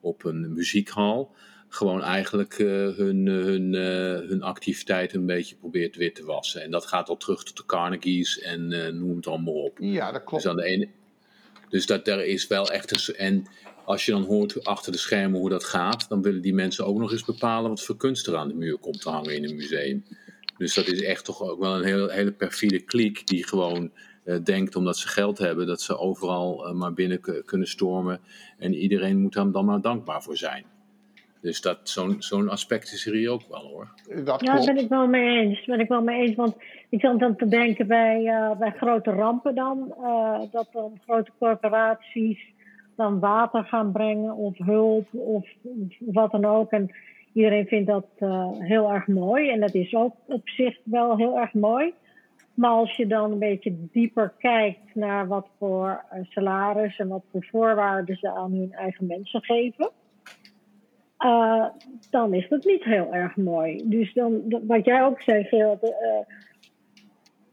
op 0.00 0.24
een 0.24 0.52
muziekhal 0.52 1.34
gewoon 1.68 2.02
eigenlijk 2.02 2.58
eh, 2.58 2.66
hun, 2.66 3.28
eh, 3.28 3.34
hun, 3.34 3.74
eh, 3.74 4.28
hun 4.28 4.42
activiteit 4.42 5.14
een 5.14 5.26
beetje 5.26 5.56
probeert 5.56 5.96
wit 5.96 6.14
te 6.14 6.24
wassen. 6.24 6.62
En 6.62 6.70
dat 6.70 6.86
gaat 6.86 7.08
al 7.08 7.16
terug 7.16 7.44
tot 7.44 7.56
de 7.56 7.66
Carnegies 7.66 8.40
en 8.40 8.68
noem 8.98 9.16
het 9.16 9.26
allemaal 9.26 9.54
op. 9.54 9.78
Ja, 9.80 10.12
dat 10.12 10.24
klopt. 10.24 10.42
Dus, 10.42 10.52
aan 10.52 10.56
de 10.56 10.64
ene, 10.64 10.88
dus 11.68 11.86
dat 11.86 12.08
er 12.08 12.24
is 12.24 12.46
wel 12.46 12.70
echt 12.70 13.08
een. 13.08 13.14
En 13.16 13.46
als 13.84 14.06
je 14.06 14.12
dan 14.12 14.22
hoort 14.22 14.64
achter 14.64 14.92
de 14.92 14.98
schermen 14.98 15.40
hoe 15.40 15.48
dat 15.48 15.64
gaat, 15.64 16.08
dan 16.08 16.22
willen 16.22 16.42
die 16.42 16.54
mensen 16.54 16.86
ook 16.86 16.98
nog 16.98 17.12
eens 17.12 17.24
bepalen 17.24 17.70
wat 17.70 17.82
voor 17.82 17.96
kunst 17.96 18.26
er 18.26 18.36
aan 18.36 18.48
de 18.48 18.54
muur 18.54 18.78
komt 18.78 19.00
te 19.00 19.10
hangen 19.10 19.34
in 19.34 19.44
een 19.44 19.56
museum. 19.56 20.04
Dus 20.58 20.74
dat 20.74 20.86
is 20.86 21.02
echt 21.02 21.24
toch 21.24 21.42
ook 21.42 21.58
wel 21.58 21.74
een 21.76 21.84
hele, 21.84 22.12
hele 22.12 22.32
perfide 22.32 22.80
kliek 22.80 23.26
die 23.26 23.46
gewoon 23.46 23.92
denkt, 24.44 24.76
omdat 24.76 24.96
ze 24.96 25.08
geld 25.08 25.38
hebben, 25.38 25.66
dat 25.66 25.80
ze 25.80 25.98
overal 25.98 26.66
eh, 26.66 26.74
maar 26.74 26.92
binnen 26.92 27.20
kunnen 27.44 27.68
stormen. 27.68 28.20
En 28.58 28.74
iedereen 28.74 29.20
moet 29.20 29.32
daar 29.32 29.50
dan 29.50 29.64
maar 29.64 29.80
dankbaar 29.80 30.22
voor 30.22 30.36
zijn. 30.36 30.64
Dus 31.40 31.60
dat, 31.60 31.78
zo'n, 31.82 32.16
zo'n 32.18 32.48
aspect 32.48 32.92
is 32.92 33.06
er 33.06 33.14
hier 33.14 33.30
ook 33.30 33.48
wel 33.48 33.60
hoor. 33.60 33.88
Dat 34.24 34.40
Ja, 34.40 34.54
daar 34.54 34.74
ben 34.74 34.84
ik 34.84 34.88
wel 34.88 35.06
mee 35.06 35.38
eens. 35.38 35.64
Ben 35.64 35.80
ik 35.80 35.88
wel 35.88 36.02
mee 36.02 36.26
eens. 36.26 36.36
Want 36.36 36.56
ik 36.88 37.00
zat 37.00 37.20
dan 37.20 37.36
te 37.36 37.48
denken 37.48 37.86
bij, 37.86 38.26
eh, 38.26 38.58
bij 38.58 38.70
grote 38.70 39.10
rampen 39.10 39.54
dan. 39.54 39.94
eh, 40.02 40.40
dat 40.50 40.68
dan 40.72 41.00
grote 41.06 41.30
corporaties 41.38 42.38
dan 42.96 43.18
water 43.18 43.64
gaan 43.64 43.92
brengen 43.92 44.34
of 44.34 44.58
hulp 44.58 45.06
of, 45.12 45.46
wat 45.98 46.30
dan 46.30 46.44
ook. 46.44 46.70
En 46.70 46.90
iedereen 47.32 47.66
vindt 47.66 47.86
dat 47.86 48.06
eh, 48.18 48.50
heel 48.52 48.92
erg 48.92 49.06
mooi. 49.06 49.50
En 49.50 49.60
dat 49.60 49.74
is 49.74 49.94
ook 49.94 50.14
op 50.26 50.48
zich 50.48 50.78
wel 50.84 51.16
heel 51.16 51.38
erg 51.38 51.52
mooi. 51.52 51.92
Maar 52.58 52.70
als 52.70 52.96
je 52.96 53.06
dan 53.06 53.32
een 53.32 53.38
beetje 53.38 53.88
dieper 53.92 54.32
kijkt 54.38 54.94
naar 54.94 55.26
wat 55.26 55.46
voor 55.58 56.04
eh, 56.10 56.20
salaris 56.22 56.98
en 56.98 57.08
wat 57.08 57.24
voor 57.30 57.46
voorwaarden 57.50 58.16
ze 58.16 58.30
aan 58.30 58.52
hun 58.52 58.72
eigen 58.72 59.06
mensen 59.06 59.42
geven. 59.42 59.90
eh, 61.16 61.66
dan 62.10 62.34
is 62.34 62.48
dat 62.48 62.64
niet 62.64 62.84
heel 62.84 63.14
erg 63.14 63.36
mooi. 63.36 63.82
Dus 63.84 64.12
dan, 64.12 64.42
wat 64.66 64.84
jij 64.84 65.04
ook 65.04 65.22
zei, 65.22 65.44
Gerard, 65.44 65.82
eh, 65.82 66.34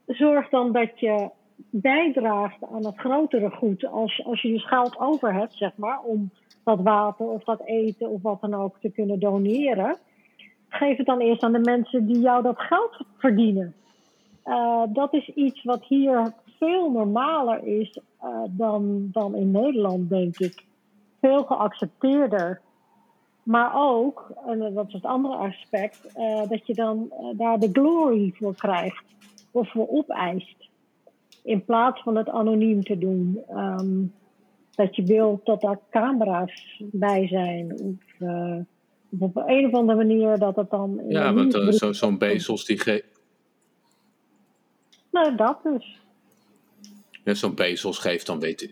zorg 0.05 0.49
dan 0.49 0.71
dat 0.71 0.99
je 0.99 1.29
bijdraagt 1.69 2.63
aan 2.71 2.85
het 2.85 2.97
grotere 2.97 3.49
goed. 3.49 3.85
Als, 3.85 4.23
als 4.25 4.41
je 4.41 4.51
dus 4.51 4.67
geld 4.67 4.99
over 4.99 5.33
hebt, 5.33 5.53
zeg 5.53 5.71
maar, 5.75 5.99
om 6.01 6.31
dat 6.63 6.81
water 6.81 7.25
of 7.25 7.43
dat 7.43 7.61
eten 7.65 8.09
of 8.09 8.21
wat 8.21 8.41
dan 8.41 8.53
ook 8.53 8.79
te 8.79 8.89
kunnen 8.89 9.19
doneren. 9.19 9.97
Geef 10.69 10.97
het 10.97 11.05
dan 11.05 11.19
eerst 11.19 11.43
aan 11.43 11.53
de 11.53 11.59
mensen 11.59 12.05
die 12.05 12.19
jou 12.19 12.43
dat 12.43 12.59
geld 12.59 13.05
verdienen. 13.17 13.75
Eh, 14.45 14.83
dat 14.89 15.13
is 15.13 15.29
iets 15.29 15.63
wat 15.63 15.85
hier 15.85 16.33
veel 16.59 16.91
normaler 16.91 17.63
is 17.63 17.99
eh, 18.19 18.29
dan, 18.49 19.09
dan 19.11 19.35
in 19.35 19.51
Nederland, 19.51 20.09
denk 20.09 20.39
ik. 20.39 20.63
Veel 21.21 21.43
geaccepteerder. 21.43 22.61
Maar 23.43 23.71
ook, 23.75 24.31
en 24.47 24.73
dat 24.73 24.87
is 24.87 24.93
het 24.93 25.05
andere 25.05 25.35
aspect, 25.35 26.05
eh, 26.13 26.49
dat 26.49 26.67
je 26.67 26.73
dan 26.73 27.11
daar 27.37 27.59
de 27.59 27.69
glory 27.73 28.33
voor 28.35 28.55
krijgt 28.55 29.03
of 29.51 29.71
voor 29.71 29.87
opeist. 29.89 30.69
In 31.43 31.65
plaats 31.65 32.01
van 32.01 32.15
het 32.15 32.29
anoniem 32.29 32.83
te 32.83 32.97
doen. 32.97 33.39
Ehm, 33.49 34.03
dat 34.75 34.95
je 34.95 35.03
wilt 35.03 35.45
dat 35.45 35.61
daar 35.61 35.79
camera's 35.89 36.83
bij 36.91 37.27
zijn. 37.27 37.71
Of, 37.71 38.27
of 39.09 39.19
op 39.19 39.43
een 39.47 39.65
of 39.65 39.73
andere 39.73 39.97
manier 39.97 40.37
dat 40.37 40.55
het 40.55 40.69
dan. 40.69 41.01
Ja, 41.07 41.33
want 41.33 41.77
zo'n 41.89 42.17
Bezos 42.17 42.65
die. 42.65 43.13
Nou, 45.15 45.35
dat 45.35 45.59
dus. 45.63 45.97
Ja, 47.23 47.33
Zo'n 47.33 47.55
Bezos 47.55 47.97
geeft 47.97 48.25
dan 48.25 48.39
weet, 48.39 48.69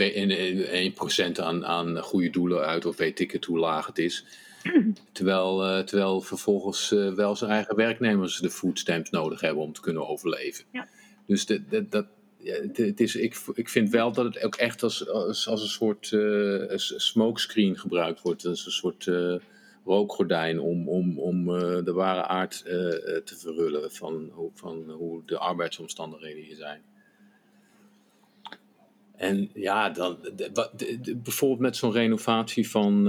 in, 0.00 0.30
in 0.30 0.92
1% 1.32 1.40
aan, 1.40 1.66
aan 1.66 1.98
goede 2.02 2.30
doelen 2.30 2.64
uit, 2.66 2.86
of 2.86 2.96
weet 2.96 3.20
ik 3.20 3.30
het 3.30 3.44
hoe 3.44 3.58
laag 3.58 3.86
het 3.86 3.98
is. 3.98 4.24
Terwijl, 5.12 5.64
eh, 5.64 5.78
terwijl 5.84 6.20
vervolgens 6.20 6.92
eh, 6.92 7.12
wel 7.12 7.36
zijn 7.36 7.50
eigen 7.50 7.76
werknemers 7.76 8.38
de 8.38 8.50
foodstamps 8.50 9.10
nodig 9.10 9.40
hebben 9.40 9.62
om 9.62 9.72
te 9.72 9.80
kunnen 9.80 10.08
overleven. 10.08 10.64
Ja. 10.72 10.88
Dus 11.26 11.46
de, 11.46 11.68
de- 11.68 11.88
dat, 11.88 12.06
ja, 12.38 12.54
het, 12.72 13.00
is, 13.00 13.16
ik, 13.16 13.36
ik 13.54 13.68
vind 13.68 13.90
wel 13.90 14.12
dat 14.12 14.24
het 14.24 14.42
ook 14.44 14.54
echt 14.56 14.82
als, 14.82 15.08
als, 15.08 15.48
als 15.48 15.62
een 15.62 15.68
soort 15.68 16.06
s- 16.80 16.94
smokescreen 16.96 17.78
gebruikt 17.78 18.22
wordt. 18.22 18.46
Als 18.46 18.66
een 18.66 18.72
soort 18.72 19.06
rookgordijn 19.88 20.60
om, 20.60 20.88
om, 20.88 21.18
om 21.18 21.54
eh, 21.56 21.84
de 21.84 21.92
ware 21.92 22.22
aard 22.22 22.62
eh, 22.66 23.16
eh, 23.16 23.22
te 23.22 23.36
verhullen 23.38 23.92
van, 23.92 24.32
van 24.54 24.90
hoe 24.90 25.22
de 25.26 25.38
arbeidsomstandigheden 25.38 26.42
hier 26.42 26.56
zijn. 26.56 26.82
En 29.16 29.50
ja, 29.54 29.90
dan, 29.90 30.18
bijvoorbeeld 31.16 31.60
met 31.60 31.76
zo'n 31.76 31.92
renovatie 31.92 32.70
van, 32.70 33.04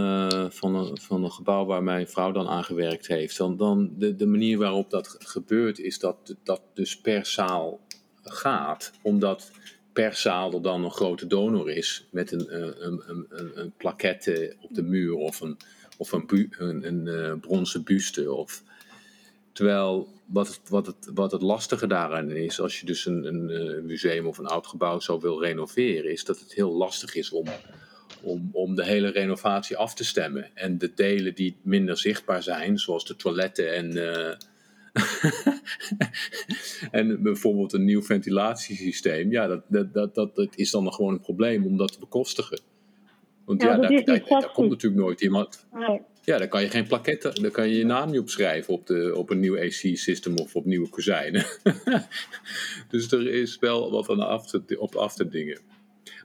van, 0.52 0.76
een, 0.76 0.98
van 0.98 1.24
een 1.24 1.32
gebouw 1.32 1.66
waar 1.66 1.84
mijn 1.84 2.08
vrouw 2.08 2.32
dan 2.32 2.48
aan 2.48 2.64
gewerkt 2.64 3.08
heeft. 3.08 3.38
Dan, 3.38 3.58
dan 3.58 3.92
de, 3.98 4.16
de 4.16 4.26
manier 4.26 4.58
waarop 4.58 4.90
dat 4.90 5.08
ge- 5.08 5.18
gebeurt 5.20 5.80
is 5.80 6.00
dat 6.00 6.36
dat 6.44 6.62
dus 6.74 7.02
per 7.02 7.26
zaal 7.26 7.80
gaat. 8.24 8.92
Omdat 9.02 9.52
per 9.94 10.16
zaal 10.16 10.54
er 10.54 10.62
dan 10.62 10.84
een 10.84 10.92
grote 10.92 11.28
donor 11.28 11.70
is 11.70 12.08
met 12.12 12.32
een, 12.32 12.62
een, 12.62 12.88
een, 12.88 13.26
een, 13.30 13.52
een 13.60 13.74
plaquette 13.78 14.56
op 14.62 14.74
de 14.74 14.84
muur 14.84 15.16
of 15.16 15.42
een, 15.42 15.58
of 16.00 16.12
een, 16.12 16.26
bu- 16.26 16.50
een, 16.58 17.08
eh, 17.08 17.34
bronzen 17.40 17.84
buste. 17.84 18.34
Of, 18.34 18.64
terwijl 19.52 20.08
wat 20.26 20.48
het, 20.48 20.70
wat, 20.70 20.86
het, 20.86 21.10
wat 21.14 21.32
het 21.32 21.42
lastige 21.42 21.88
daaraan 21.88 22.32
is, 22.32 22.60
als 22.60 22.80
je 22.80 22.86
dus 22.86 23.06
een, 23.06 23.26
een 23.26 23.50
eh, 23.50 23.82
museum 23.82 24.28
of 24.28 24.38
een 24.38 24.46
oud 24.46 24.68
gebouw 24.68 25.00
zo 25.00 25.20
wil 25.20 25.42
renoveren, 25.42 26.12
is 26.12 26.24
dat 26.24 26.40
het 26.40 26.54
heel 26.54 26.72
lastig 26.72 27.16
is 27.16 27.32
om, 27.32 27.46
om, 28.22 28.50
om 28.52 28.76
de 28.76 28.86
hele 28.86 29.10
renovatie 29.10 29.78
af 29.78 29.94
te 29.94 30.04
stemmen. 30.04 30.50
En 30.54 30.78
de 30.78 30.94
delen 30.94 31.36
die 31.36 31.58
minder 31.62 31.98
zichtbaar 31.98 32.44
zijn, 32.44 32.78
zoals 32.78 33.06
de 33.06 33.16
toiletten 33.16 33.74
en, 33.74 34.14
eh, 34.14 34.36
en 37.02 37.24
bijvoorbeeld 37.24 37.74
een 37.74 37.86
nieuw 37.86 38.04
ventilatiesysteem, 38.04 39.32
ja, 39.32 39.48
dat, 39.48 39.64
dat, 39.94 40.16
dat, 40.16 40.36
dat 40.36 40.56
is 40.56 40.72
dan 40.72 40.94
gewoon 40.94 41.14
een 41.14 41.20
probleem 41.20 41.66
om 41.66 41.78
dat 41.78 41.92
te 41.92 42.00
bekostigen. 42.00 42.60
Want 43.50 43.62
Ja, 43.62 43.70
ja, 43.70 43.78
dat 43.78 43.90
daar, 43.90 44.04
daar, 44.06 44.28
daar 44.28 44.52
komt 44.52 44.70
natuurlijk 44.70 45.02
nooit 45.02 45.22
iemand. 45.22 45.66
Nee. 45.74 46.02
Ja, 46.22 46.38
dan 46.38 46.48
kan 46.48 46.62
je 46.62 46.70
geen 46.70 46.88
plaketten, 46.88 47.42
dan 47.42 47.52
kan 47.52 47.70
je 47.70 47.78
je 47.78 47.86
naam 47.86 48.12
niet 48.12 48.20
opschrijven 48.20 48.74
op, 48.74 48.88
de, 48.88 49.16
op 49.16 49.30
een 49.30 49.40
nieuw 49.40 49.58
AC-system 49.58 50.38
of 50.38 50.56
op 50.56 50.66
nieuwe 50.66 50.90
kozijnen. 50.90 51.46
dus 52.90 53.12
er 53.12 53.28
is 53.28 53.60
wel 53.60 53.92
wat 53.92 54.10
aan 54.10 54.20
af 54.20 54.48
te, 54.48 54.80
op 54.80 54.96
af 54.96 55.16
te 55.16 55.28
dingen. 55.28 55.60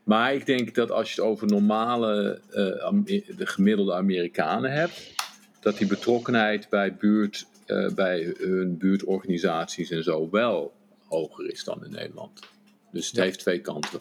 Maar 0.04 0.34
ik 0.34 0.46
denk 0.46 0.74
dat 0.74 0.90
als 0.90 1.14
je 1.14 1.20
het 1.20 1.30
over 1.30 1.46
normale, 1.46 2.40
eh, 2.50 3.36
de 3.36 3.46
gemiddelde 3.46 3.94
Amerikanen 3.94 4.72
hebt, 4.72 5.14
dat 5.60 5.78
die 5.78 5.86
betrokkenheid 5.86 6.68
bij, 6.68 6.96
buurt, 6.96 7.46
eh, 7.66 7.94
bij 7.94 8.34
hun 8.38 8.78
buurtorganisaties 8.78 9.90
en 9.90 10.02
zo 10.02 10.30
wel 10.30 10.72
hoger 11.08 11.50
is 11.50 11.64
dan 11.64 11.84
in 11.84 11.90
Nederland. 11.90 12.40
Dus 12.92 13.06
het 13.06 13.20
heeft 13.20 13.38
twee 13.38 13.60
kanten. 13.60 14.00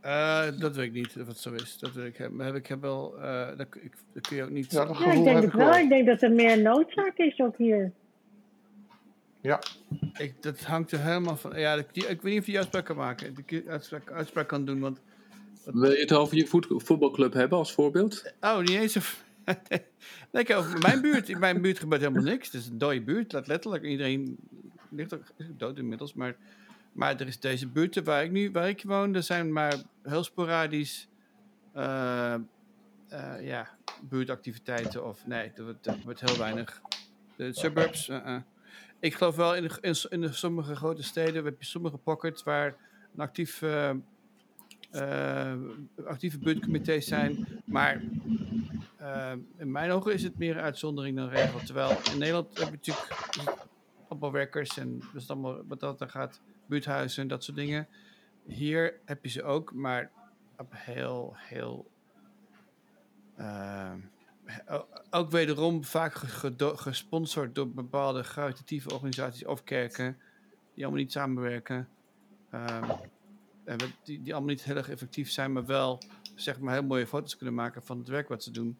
Eh, 0.00 0.46
dat 0.58 0.76
weet 0.76 0.86
ik 0.86 0.92
niet 0.92 1.16
of 1.20 1.26
het 1.26 1.38
zo 1.38 1.52
is. 1.52 1.78
Dat 1.78 1.92
weet 1.92 2.06
ik, 2.06 2.16
heb, 2.16 2.38
heb 2.38 2.54
ik 2.54 2.66
heb 2.66 2.80
wel. 2.80 3.18
eh 3.20 3.48
dat, 3.56 3.66
ik, 3.80 3.92
dat 4.12 4.26
kun 4.26 4.36
je 4.36 4.42
ook 4.42 4.50
niet. 4.50 4.72
Ja, 4.72 4.84
dat 4.84 4.98
Ja, 4.98 5.12
ik 5.12 5.24
denk 5.24 5.36
het 5.36 5.44
ik 5.44 5.52
wel. 5.52 5.74
Ik 5.74 5.88
denk 5.88 6.06
dat 6.06 6.22
er 6.22 6.32
meer 6.32 6.62
noodzaak 6.62 7.16
is 7.16 7.40
ook 7.40 7.56
hier. 7.56 7.92
Ja, 9.40 9.62
Ik, 10.18 10.42
dat 10.42 10.60
hangt 10.60 10.90
er 10.92 11.00
helemaal 11.00 11.36
van. 11.36 11.58
Ja, 11.58 11.74
ik, 11.74 11.86
die, 11.92 12.06
ik 12.06 12.22
weet 12.22 12.32
niet 12.32 12.38
of 12.40 12.44
je 12.46 12.50
die 12.50 12.56
uitspraak 12.56 12.84
kan 12.84 12.96
maken. 12.96 13.34
Die 13.46 13.68
uitspraak, 13.70 14.10
uitspraak 14.10 14.48
kan 14.48 14.64
doen, 14.64 14.80
want. 14.80 15.00
Wil 15.64 15.90
je 15.90 16.00
het 16.00 16.12
over 16.12 16.36
je 16.36 16.46
voet- 16.46 16.66
voetbalclub 16.76 17.32
hebben 17.32 17.58
als 17.58 17.72
voorbeeld? 17.72 18.32
Oh, 18.40 18.58
niet 18.58 18.70
eens. 18.70 18.96
Of, 18.96 19.24
nee, 20.32 20.44
kijk, 20.44 20.50
over 20.58 20.78
mijn 20.78 21.00
buurt. 21.00 21.28
In 21.28 21.38
mijn 21.38 21.60
buurt 21.62 21.78
gebeurt 21.78 22.00
helemaal 22.00 22.22
niks. 22.22 22.46
Het 22.52 22.60
is 22.60 22.66
een 22.68 22.78
dode 22.78 23.02
buurt, 23.02 23.32
let- 23.32 23.46
letterlijk. 23.46 23.84
Iedereen 23.84 24.36
ligt 24.90 25.14
ook 25.14 25.22
dood 25.56 25.78
inmiddels. 25.78 26.14
Maar, 26.14 26.36
maar 26.92 27.20
er 27.20 27.26
is 27.26 27.40
deze 27.40 27.66
buurt 27.68 28.04
waar 28.04 28.24
ik 28.24 28.30
nu 28.30 28.50
waar 28.50 28.68
ik 28.68 28.82
woon. 28.82 29.14
Er 29.14 29.22
zijn 29.22 29.52
maar 29.52 29.74
heel 30.02 30.24
sporadisch. 30.24 31.08
eh, 31.72 32.34
eh, 32.34 32.40
ja, 33.40 33.68
buurtactiviteiten. 34.02 35.06
Of 35.06 35.26
nee, 35.26 35.52
er 35.54 35.64
wordt, 35.64 35.88
wordt 36.04 36.20
heel 36.20 36.36
weinig. 36.38 36.80
De 37.36 37.52
suburbs. 37.52 38.08
eh. 38.08 38.36
Ik 39.00 39.14
geloof 39.14 39.36
wel 39.36 39.54
in, 39.54 39.70
in, 39.80 39.94
in 40.08 40.20
de 40.20 40.32
sommige 40.32 40.76
grote 40.76 41.02
steden 41.02 41.44
heb 41.44 41.58
je 41.58 41.64
sommige 41.66 41.96
pockets 41.96 42.42
waar 42.42 42.76
een 43.16 44.04
actieve 46.04 46.38
buurtcomité's 46.38 47.06
zijn. 47.06 47.46
Maar 47.64 48.02
in 49.56 49.70
mijn 49.70 49.90
ogen 49.90 50.12
is 50.12 50.22
het 50.22 50.38
meer 50.38 50.56
een 50.56 50.62
uitzondering 50.62 51.16
dan 51.16 51.28
regel. 51.28 51.58
Terwijl 51.64 51.90
in 52.12 52.18
Nederland 52.18 52.58
heb 52.58 52.66
je 52.66 52.72
natuurlijk 52.72 53.08
is 53.30 53.42
het 53.44 53.66
allemaal 54.08 54.32
werkers 54.32 54.78
en 54.78 55.00
dus 55.12 55.30
allemaal 55.30 55.62
wat 55.66 55.80
dat 55.80 56.00
er 56.00 56.08
gaat, 56.08 56.40
buurthuizen 56.70 57.22
en 57.22 57.28
dat 57.28 57.44
soort 57.44 57.56
dingen. 57.56 57.88
Hier 58.46 58.94
heb 59.04 59.24
je 59.24 59.30
ze 59.30 59.42
ook, 59.42 59.72
maar 59.74 60.10
op 60.58 60.72
heel, 60.76 61.34
heel. 61.36 61.90
eh, 63.36 63.92
ook 65.10 65.30
wederom 65.30 65.84
vaak 65.84 66.14
gesponsord 66.74 67.54
door 67.54 67.70
bepaalde 67.70 68.22
caritatieve 68.34 68.92
organisaties 68.94 69.44
of 69.46 69.64
kerken, 69.64 70.18
die 70.74 70.84
allemaal 70.84 71.02
niet 71.02 71.12
samenwerken. 71.12 71.88
En 72.50 73.78
we- 73.78 73.90
die, 74.02 74.22
die 74.22 74.32
allemaal 74.34 74.50
niet 74.54 74.62
heel 74.64 74.76
erg 74.76 74.88
effectief 74.90 75.30
zijn, 75.30 75.52
maar 75.52 75.66
wel 75.66 76.02
zeg 76.34 76.60
maar 76.60 76.72
heel 76.74 76.82
mooie 76.82 77.06
foto's 77.06 77.36
kunnen 77.36 77.54
maken 77.54 77.82
van 77.82 77.98
het 77.98 78.08
werk 78.08 78.28
wat 78.28 78.42
ze 78.42 78.50
doen. 78.50 78.78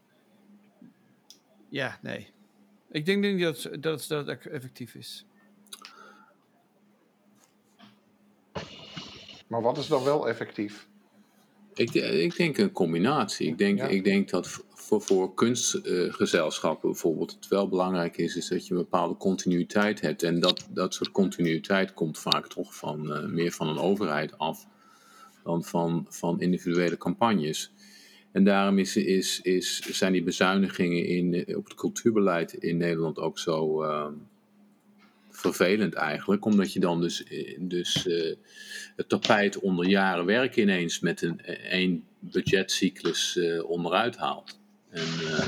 Ja, 1.69 1.99
nee. 2.03 2.33
Ik 2.91 3.05
denk 3.05 3.23
niet 3.23 3.41
dat, 3.41 3.63
dat, 3.83 4.05
dat 4.09 4.27
het 4.27 4.47
effectief 4.47 4.95
is. 4.95 5.25
Maar 9.51 9.63
wat 9.63 9.79
is 9.79 9.87
dan 9.87 10.05
wel 10.05 10.29
effectief? 10.29 10.89
Ik, 11.75 11.95
ik 11.95 12.37
denk 12.37 12.59
een 12.59 12.73
combinatie. 12.73 13.47
Ik 13.47 13.59
denk, 13.59 13.79
Ja. 13.79 13.87
ik 13.87 14.05
denk 14.05 14.31
dat 14.31 14.49
voor, 14.69 15.01
voor 15.01 15.35
kunstgezelschappen 15.35 16.91
bijvoorbeeld 16.91 17.31
het 17.31 17.49
wel 17.49 17.69
belangrijk 17.69 18.17
is, 18.17 18.37
is 18.37 18.49
dat 18.49 18.67
je 18.67 18.75
een 18.75 18.81
bepaalde 18.81 19.17
continuïteit 19.17 20.01
hebt. 20.01 20.23
En 20.23 20.41
dat, 20.41 20.69
dat 20.71 20.95
soort 20.95 21.11
continuïteit 21.11 21.95
komt 21.95 22.19
vaak 22.19 22.47
toch 22.47 22.75
van, 22.75 23.13
eh, 23.13 23.27
meer 23.27 23.53
van 23.53 23.69
een 23.69 23.79
overheid 23.79 24.39
af 24.39 24.67
dan 25.45 25.65
van, 25.65 26.07
van 26.09 26.41
individuele 26.41 26.97
campagnes. 26.97 27.73
En 28.33 28.45
daarom 28.45 28.79
is, 28.79 28.97
is, 28.97 29.41
is, 29.41 29.81
zijn 29.81 30.13
die 30.13 30.23
bezuinigingen 30.23 31.07
in, 31.07 31.57
op 31.57 31.65
het 31.65 31.75
cultuurbeleid 31.75 32.53
in 32.53 32.77
Nederland 32.77 33.19
ook 33.19 33.39
zo 33.39 33.83
ehm, 33.83 34.13
vervelend 35.41 35.95
eigenlijk. 35.95 36.45
Omdat 36.45 36.73
je 36.73 36.81
dan 36.81 37.01
dus, 37.01 37.25
eh, 37.25 37.57
dus 37.61 38.07
eh, 38.07 38.37
het 38.97 39.09
tapijt 39.09 39.59
onder 39.59 39.87
jaren 39.89 40.25
werk 40.25 40.57
ineens 40.57 41.01
met 41.01 41.23
een 41.23 41.41
één 41.71 42.05
budgetcyclus 42.19 43.37
eh, 43.37 43.71
onderuit 43.71 44.17
haalt. 44.17 44.61
En, 44.91 45.03
eh, 45.03 45.47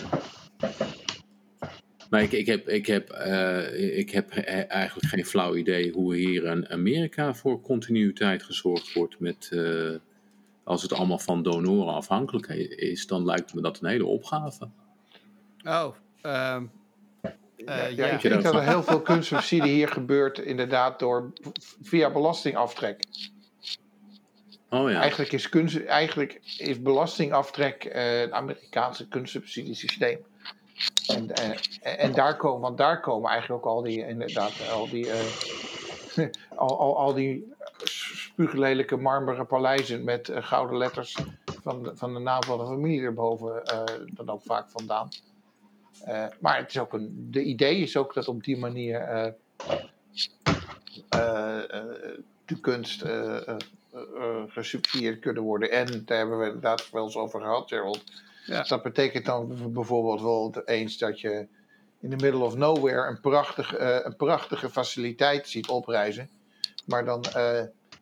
maar 2.10 2.22
ik, 2.22 2.32
ik 2.32 2.46
heb, 2.46 2.68
ik, 2.68 2.86
heb, 2.86 3.10
eh, 3.10 3.98
ik 3.98 4.10
heb 4.10 4.30
eigenlijk 4.30 5.08
geen 5.08 5.26
flauw 5.26 5.56
idee 5.56 5.92
hoe 5.92 6.14
hier 6.16 6.44
in 6.44 6.68
Amerika 6.68 7.34
voor 7.34 7.60
continuïteit 7.60 8.42
gezorgd 8.42 8.92
wordt 8.92 9.20
met. 9.20 9.48
eh, 9.52 9.90
als 10.64 10.82
het 10.82 10.92
allemaal 10.92 11.18
van 11.18 11.42
donoren 11.42 11.94
afhankelijk 11.94 12.46
is, 12.76 13.06
dan 13.06 13.24
lijkt 13.24 13.54
me 13.54 13.60
dat 13.60 13.80
een 13.80 13.88
hele 13.88 14.04
opgave. 14.06 14.68
Oh, 15.64 15.94
eh, 16.22 16.62
Ja, 17.66 17.86
ja. 17.86 18.06
ik 18.06 18.20
denk 18.20 18.42
dat 18.42 18.54
er 18.54 18.62
heel 18.62 18.82
veel 18.82 19.00
kunstsubsidie 19.00 19.72
hier 19.72 19.88
gebeurt 19.88 20.38
inderdaad 20.38 20.98
door 20.98 21.32
via 21.82 22.10
belastingaftrek. 22.10 23.04
Oh 24.70 24.90
ja. 24.90 25.00
Eigenlijk, 25.00 25.32
is 25.32 25.48
kunst, 25.48 25.84
eigenlijk 25.84 26.40
is 26.58 26.82
belastingaftrek 26.82 27.84
eh, 27.84 28.20
het 28.20 28.30
Amerikaanse 28.30 29.08
kunstsubsidiesysteem. 29.08 30.18
En, 31.06 31.30
eh, 31.30 32.04
en, 32.04 32.12
daar 32.12 32.36
komen, 32.36 32.60
want 32.60 32.78
daar 32.78 33.00
komen 33.00 33.30
eigenlijk 33.30 33.66
ook 33.66 33.72
al 33.74 33.82
die, 33.82 34.06
inderdaad, 34.06 34.52
al 34.72 34.88
die, 34.88 35.10
eh, 35.10 36.26
al, 36.56 36.78
al, 36.78 36.98
al 36.98 37.14
die 37.14 37.52
spuuglelijke 38.32 38.96
marmeren 38.96 39.46
paleizen 39.46 40.04
met 40.04 40.28
eh, 40.28 40.42
gouden 40.42 40.76
letters 40.76 41.16
van 41.62 41.82
de, 41.82 41.96
van 41.96 42.14
de 42.14 42.20
naam 42.20 42.42
van 42.42 42.58
de 42.58 42.64
familie 42.64 43.02
erboven 43.02 43.64
eh, 43.64 43.82
dan 44.06 44.30
ook 44.30 44.42
vaak 44.42 44.70
vandaan. 44.70 45.08
Eh, 46.04 46.26
maar 46.40 46.56
het 46.56 46.68
is 46.68 46.78
ook 46.78 46.92
een, 46.92 47.28
de 47.30 47.42
idee 47.42 47.76
is 47.76 47.96
ook 47.96 48.14
dat 48.14 48.28
op 48.28 48.44
die 48.44 48.58
manier 48.58 49.00
eh, 49.00 49.26
eh, 51.08 51.60
de 52.44 52.60
kunst 52.60 53.04
gesubsidieerd 54.48 55.20
kunnen 55.20 55.42
worden. 55.42 55.70
En 55.70 56.04
daar 56.04 56.18
hebben 56.18 56.38
we 56.38 56.46
inderdaad 56.46 56.90
wel 56.90 57.04
eens 57.04 57.16
over 57.16 57.40
gehad, 57.40 57.68
Gerald. 57.68 58.04
Ja. 58.46 58.62
Dat 58.62 58.82
betekent 58.82 59.24
dan 59.24 59.72
bijvoorbeeld 59.72 60.20
wel 60.20 60.62
eens 60.64 60.98
dat 60.98 61.20
je 61.20 61.46
in 62.00 62.10
the 62.10 62.16
middle 62.16 62.44
of 62.44 62.56
nowhere 62.56 63.08
een, 63.08 63.20
prachtig, 63.20 63.78
een 63.78 64.16
prachtige 64.16 64.70
faciliteit 64.70 65.48
ziet 65.48 65.68
oprijzen. 65.68 66.28
Maar 66.84 67.04
dan 67.04 67.20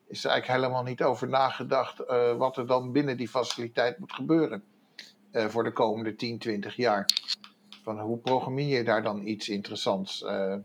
is 0.06 0.24
er 0.24 0.30
eigenlijk 0.30 0.46
helemaal 0.46 0.82
niet 0.82 1.02
over 1.02 1.28
nagedacht 1.28 1.98
wat 2.36 2.56
er 2.56 2.66
dan 2.66 2.92
binnen 2.92 3.16
die 3.16 3.28
faciliteit 3.28 3.98
moet 3.98 4.12
gebeuren. 4.12 4.62
voor 5.32 5.64
de 5.64 5.72
komende 5.72 6.16
10, 6.16 6.38
20 6.38 6.76
jaar. 6.76 7.06
Van 7.82 8.00
hoe 8.00 8.18
programmeer 8.18 8.76
je 8.78 8.84
daar 8.84 9.02
dan 9.02 9.26
iets 9.26 9.48
interessants? 9.48 10.22
eh? 10.24 10.56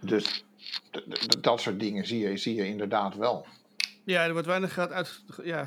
dus 0.00 0.44
dat 1.40 1.60
soort 1.60 1.80
dingen 1.80 2.06
zie 2.06 2.28
je, 2.28 2.36
zie 2.36 2.54
je 2.54 2.66
inderdaad 2.66 3.14
wel. 3.14 3.46
ja, 4.04 4.24
er 4.24 4.32
wordt 4.32 4.46
weinig 4.46 4.74
geld 4.74 4.90
uit. 4.92 5.22
Ja, 5.44 5.62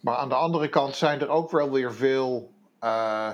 Maar 0.00 0.16
aan 0.16 0.28
de 0.28 0.34
andere 0.34 0.68
kant 0.68 0.96
zijn 0.96 1.20
er 1.20 1.28
ook 1.28 1.50
wel 1.50 1.70
weer 1.70 1.94
veel, 1.94 2.52
eh, 2.78 3.30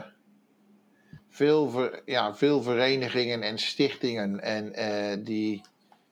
veel, 1.28 1.70
ver- 1.70 2.02
ja, 2.04 2.34
veel 2.34 2.62
verenigingen 2.62 3.42
en 3.42 3.58
stichtingen 3.58 4.40
en, 4.40 4.72
eh, 4.72 5.24
die, 5.24 5.62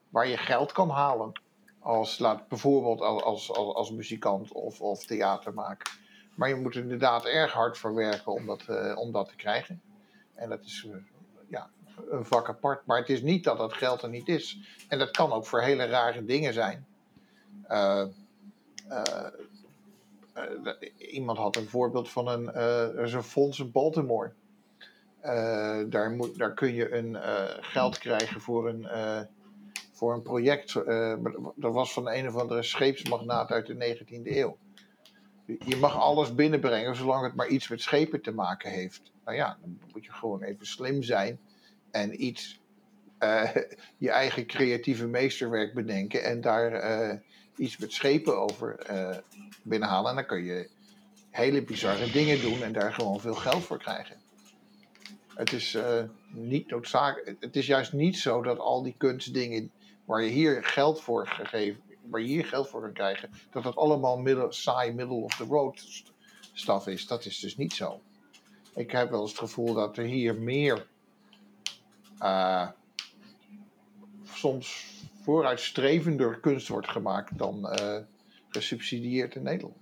waar 0.09 0.27
je 0.27 0.37
geld 0.37 0.71
kan 0.71 0.89
halen. 0.89 1.41
Als, 1.79 2.19
laat, 2.19 2.47
bijvoorbeeld 2.47 3.01
als, 3.01 3.23
als, 3.23 3.51
als, 3.51 3.75
als 3.75 3.91
muzikant 3.91 4.51
of, 4.51 4.81
of 4.81 5.05
theatermaker. 5.05 5.99
Maar 6.37 6.49
je 6.49 6.55
moet 6.55 6.75
er 6.75 6.81
inderdaad 6.81 7.25
erg 7.25 7.51
hard 7.51 7.77
voor 7.77 7.93
werken 7.93 8.31
om 8.31 8.45
dat, 8.45 8.61
eh, 8.67 8.97
om 8.97 9.11
dat 9.11 9.27
te 9.27 9.35
krijgen. 9.35 9.81
En 10.33 10.49
dat 10.49 10.65
is 10.65 10.87
eh, 10.91 10.97
ja, 11.47 11.69
een 12.09 12.25
vak 12.25 12.49
apart. 12.49 12.85
Maar 12.85 12.97
het 12.97 13.09
is 13.09 13.21
niet 13.21 13.43
dat 13.43 13.57
dat 13.57 13.73
geld 13.73 14.01
er 14.01 14.09
niet 14.09 14.27
is. 14.27 14.59
En 14.87 14.99
dat 14.99 15.11
kan 15.11 15.31
ook 15.31 15.45
voor 15.45 15.61
hele 15.61 15.85
rare 15.85 16.25
dingen 16.25 16.53
zijn. 16.53 16.85
Eh, 17.67 18.05
iemand 20.97 21.37
had 21.37 21.55
een 21.55 21.67
voorbeeld 21.67 22.09
van 22.09 22.27
een, 22.27 22.53
er 22.53 23.23
fonds 23.23 23.59
in 23.59 23.71
Baltimore. 23.71 24.31
Daar, 25.89 26.11
moet, 26.11 26.37
daar 26.37 26.53
kun 26.53 26.73
je 26.73 26.93
een, 26.93 27.17
geld 27.63 27.97
krijgen 27.97 28.41
voor 28.41 28.69
een, 28.69 28.87
voor 29.91 30.13
een 30.13 30.21
project. 30.21 30.73
dat 31.55 31.73
was 31.73 31.93
van 31.93 32.09
een 32.09 32.27
of 32.27 32.35
andere 32.35 32.63
scheepsmagnaat 32.63 33.51
uit 33.51 33.65
de 33.65 33.97
19e 33.97 34.35
eeuw. 34.35 34.57
Je 35.47 35.75
mag 35.75 35.97
alles 35.97 36.35
binnenbrengen 36.35 36.95
zolang 36.95 37.23
het 37.23 37.35
maar 37.35 37.47
iets 37.47 37.67
met 37.67 37.81
schepen 37.81 38.21
te 38.21 38.31
maken 38.31 38.71
heeft. 38.71 39.11
Nou 39.25 39.37
ja, 39.37 39.57
dan 39.61 39.79
moet 39.93 40.05
je 40.05 40.11
gewoon 40.11 40.43
even 40.43 40.65
slim 40.65 41.03
zijn 41.03 41.39
en 41.91 42.23
iets, 42.23 42.61
eh, 43.17 43.55
je 43.97 44.11
eigen 44.11 44.45
creatieve 44.45 45.07
meesterwerk 45.07 45.73
bedenken 45.73 46.23
en 46.23 46.41
daar 46.41 46.71
eh, 46.71 47.17
iets 47.55 47.77
met 47.77 47.93
schepen 47.93 48.37
over 48.37 48.75
eh, 48.75 49.17
binnenhalen. 49.63 50.09
En 50.09 50.15
dan 50.15 50.25
kun 50.25 50.43
je 50.43 50.69
hele 51.29 51.63
bizarre 51.63 52.11
dingen 52.11 52.41
doen 52.41 52.63
en 52.63 52.73
daar 52.73 52.93
gewoon 52.93 53.19
veel 53.19 53.35
geld 53.35 53.63
voor 53.63 53.77
krijgen. 53.77 54.15
Het 55.35 55.53
is 55.53 55.77
niet 56.29 56.69
noodzakelijk. 56.69 57.35
Het 57.39 57.55
is 57.55 57.65
juist 57.65 57.93
niet 57.93 58.17
zo 58.17 58.41
dat 58.41 58.59
al 58.59 58.83
die 58.83 58.95
kunstdingen 58.97 59.71
waar 60.05 60.21
je 60.21 60.29
hier 60.29 60.63
geld 60.63 61.01
voor 61.01 61.27
gegeven, 61.27 61.81
waar 62.09 62.21
je 62.21 62.27
hier 62.27 62.45
geld 62.45 62.69
voor 62.69 62.81
kan 62.81 62.93
krijgen, 62.93 63.29
dat 63.51 63.63
dat 63.63 63.75
allemaal 63.75 64.17
middel, 64.17 64.51
saai 64.51 64.93
middle 64.93 65.15
of 65.15 65.35
the 65.35 65.43
road 65.43 66.03
staf 66.53 66.87
is. 66.87 67.07
Dat 67.07 67.25
is 67.25 67.39
dus 67.39 67.57
niet 67.57 67.73
zo. 67.73 68.01
Ik 68.75 68.91
heb 68.91 69.09
wel 69.09 69.21
eens 69.21 69.29
het 69.29 69.39
gevoel 69.39 69.73
dat 69.73 69.97
er 69.97 70.03
hier 70.03 70.35
meer 70.35 70.87
uh, 72.21 72.67
soms 74.33 74.85
vooruitstrevender 75.23 76.39
kunst 76.39 76.67
wordt 76.67 76.89
gemaakt 76.89 77.37
dan 77.37 77.75
uh, 77.79 77.97
gesubsidieerd 78.49 79.35
in 79.35 79.43
Nederland. 79.43 79.77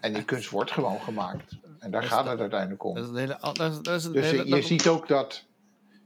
En 0.00 0.12
die 0.12 0.24
kunst 0.24 0.50
wordt 0.50 0.70
gewoon 0.70 1.00
gemaakt. 1.00 1.58
En 1.78 1.90
daar 1.90 2.02
gaat 2.02 2.26
het 2.26 2.40
uiteindelijk 2.40 2.84
om. 2.84 2.94
Dat 2.94 3.04
is 3.04 3.10
een 3.10 3.16
hele, 3.16 3.38
dat 3.40 3.72
is, 3.72 3.80
dat 3.80 3.94
is 3.94 4.04
een 4.04 4.12
dus 4.12 4.30
hele, 4.30 4.56
je 4.56 4.62
ziet 4.62 4.88
ook 4.88 5.08
dat. 5.08 5.44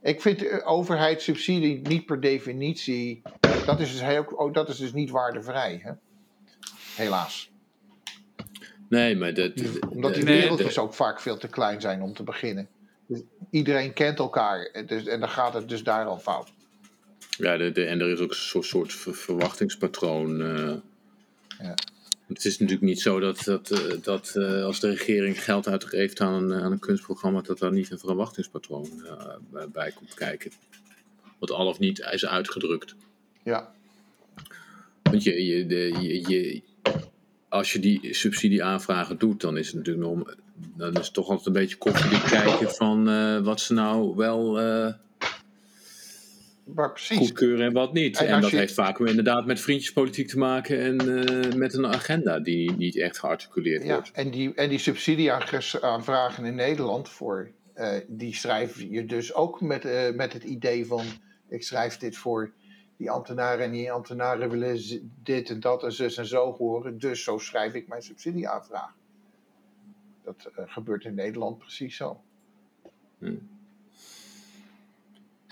Ik 0.05 0.21
vind 0.21 0.39
de 0.39 0.65
overheidssubsidie 0.65 1.81
niet 1.81 2.07
per 2.07 2.21
definitie. 2.21 3.23
Dat 3.67 3.81
is 3.81 3.93
dus, 3.93 4.03
heel, 4.03 4.23
oh, 4.23 4.53
dat 4.53 4.69
is 4.69 4.77
dus 4.77 4.93
niet 4.93 5.11
waardevrij. 5.11 5.81
Hè? 5.83 5.93
Helaas. 6.97 7.51
Nee, 8.89 9.17
maar 9.17 9.35
dat. 9.35 9.53
Omdat 9.89 10.15
die 10.15 10.25
wereldjes 10.25 10.79
ook 10.79 10.95
vaak 10.95 11.21
veel 11.21 11.37
te 11.37 11.49
klein 11.49 11.81
zijn 11.81 12.03
om 12.03 12.15
te 12.15 12.23
beginnen. 12.23 12.69
Dus 13.07 13.23
iedereen 13.51 13.93
kent 13.93 14.19
elkaar. 14.19 14.85
Dus, 14.87 15.07
en 15.07 15.21
dan 15.21 15.29
gaat 15.29 15.55
het 15.55 15.69
dus 15.69 15.83
daar 15.83 16.07
al 16.07 16.19
fout. 16.19 16.53
Ja, 17.31 17.57
de, 17.57 17.73
de, 17.73 17.85
en 17.85 18.01
er 18.01 18.11
is 18.11 18.21
ook 18.21 18.31
een 18.31 18.37
soort, 18.37 18.67
soort 18.67 18.93
verwachtingspatroon. 18.93 20.41
Uh, 20.41 20.75
ja. 21.59 21.75
Het 22.27 22.45
is 22.45 22.59
natuurlijk 22.59 22.87
niet 22.87 23.01
zo 23.01 23.21
dat, 23.21 23.45
dat, 23.45 23.71
uh, 23.71 24.03
dat 24.03 24.35
uh, 24.37 24.65
als 24.65 24.81
de 24.81 24.89
regering 24.89 25.45
geld 25.45 25.69
uitgeeft 25.69 26.21
aan 26.21 26.43
een, 26.43 26.63
aan 26.63 26.73
een 26.73 26.79
kunstprogramma, 26.79 27.41
dat 27.41 27.59
daar 27.59 27.73
niet 27.73 27.91
een 27.91 27.99
verwachtingspatroon 27.99 28.89
bij 29.73 29.93
komt 29.93 30.15
kijken. 30.15 30.51
Wat 31.39 31.51
al 31.51 31.67
of 31.67 31.79
niet 31.79 32.09
is 32.13 32.27
uitgedrukt. 32.27 32.95
Ja. 33.43 33.73
Want 35.03 35.23
je, 35.23 35.45
je, 35.45 35.67
de, 35.67 35.97
je, 36.01 36.31
je, 36.31 36.63
als 37.49 37.73
je 37.73 37.79
die 37.79 38.15
subsidieaanvragen 38.15 39.19
doet, 39.19 39.41
dan 39.41 39.57
is 39.57 39.67
het 39.67 39.77
natuurlijk 39.77 40.07
nog, 40.07 40.35
dan 40.77 40.95
is 40.95 41.05
het 41.05 41.15
toch 41.15 41.29
altijd 41.29 41.47
een 41.47 41.53
beetje 41.53 41.77
koffiedik 41.77 42.23
kijken 42.23 42.71
van 42.71 43.05
wat 43.43 43.61
ze 43.61 43.73
nou 43.73 44.17
wel 44.17 44.59
maar 46.65 46.93
precies. 46.93 47.19
goedkeuren 47.19 47.67
en 47.67 47.73
wat 47.73 47.93
niet. 47.93 48.17
En, 48.19 48.27
en 48.27 48.41
dat 48.41 48.51
heeft 48.51 48.75
vaak 48.75 48.99
inderdaad 48.99 49.47
met 49.47 49.61
vriendjespolitiek 49.61 50.29
te 50.29 50.39
maken 50.39 50.79
en 50.81 51.09
uh, 51.09 51.53
met 51.53 51.75
een 51.75 51.87
agenda 51.87 52.41
die 52.41 52.73
niet 52.73 52.99
echt 52.99 53.19
gearticuleerd 53.19 53.85
ja, 53.85 53.95
wordt. 53.95 54.11
En 54.11 54.31
die, 54.31 54.55
en 54.55 54.69
die 54.69 54.79
subsidieaanvragen 54.79 56.45
in 56.45 56.55
Nederland 56.55 57.09
voor, 57.09 57.51
uh, 57.77 57.93
die 58.07 58.35
schrijf 58.35 58.81
je 58.81 59.05
dus 59.05 59.35
ook 59.35 59.61
met, 59.61 59.85
uh, 59.85 60.11
met 60.11 60.33
het 60.33 60.45
idee 60.45 60.87
van 60.87 61.05
ik 61.49 61.63
schrijf 61.63 61.97
dit 61.97 62.17
voor 62.17 62.53
die 62.97 63.11
ambtenaren 63.11 63.65
en 63.65 63.71
die 63.71 63.93
ambtenaren 63.93 64.51
willen 64.51 65.11
dit 65.23 65.51
en 65.51 65.61
dat 65.61 65.85
en 65.85 65.93
zus 65.93 66.17
en 66.17 66.27
zo 66.27 66.53
horen, 66.53 66.99
dus 66.99 67.25
zo 67.25 67.39
schrijf 67.39 67.75
ik 67.75 67.89
mijn 67.89 68.03
subsidieaanvraag. 68.03 68.93
Dat 70.25 70.51
gebeurt 70.55 71.05
in 71.05 71.15
Nederland 71.15 71.59
precies 71.59 71.97
zo. 71.97 72.21
Hmm 73.19 73.54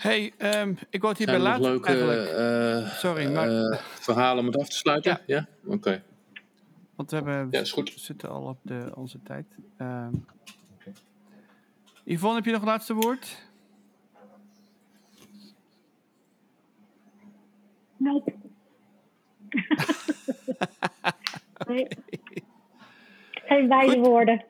hey, 0.03 0.33
um, 0.37 0.77
ik 0.89 1.01
wou 1.01 1.13
het 1.13 1.17
hierbij 1.17 1.35
er 1.35 1.41
laten 1.41 1.61
leuke 1.61 2.81
uh, 2.83 2.89
Sorry, 2.89 3.33
maar... 3.33 3.51
uh, 3.51 3.77
verhalen 3.79 4.39
om 4.39 4.45
het 4.45 4.57
af 4.57 4.69
te 4.69 4.75
sluiten? 4.75 5.11
Ja. 5.11 5.35
ja? 5.35 5.47
Oké. 5.65 5.75
Okay. 5.75 6.03
Want 6.95 7.09
we, 7.09 7.15
hebben, 7.15 7.47
ja, 7.51 7.59
is 7.59 7.71
goed. 7.71 7.93
we 7.93 7.99
zitten 7.99 8.29
al 8.29 8.41
op 8.41 8.57
de, 8.61 8.91
onze 8.95 9.21
tijd. 9.23 9.45
Um, 9.77 10.25
okay. 10.79 10.93
Yvonne, 12.03 12.35
heb 12.35 12.45
je 12.45 12.51
nog 12.51 12.61
een 12.61 12.67
laatste 12.67 12.93
woord? 12.93 13.51
Nope. 17.97 18.33
nee. 21.67 21.87
Geen 23.31 23.67
wijze 23.67 23.99
woorden. 23.99 24.45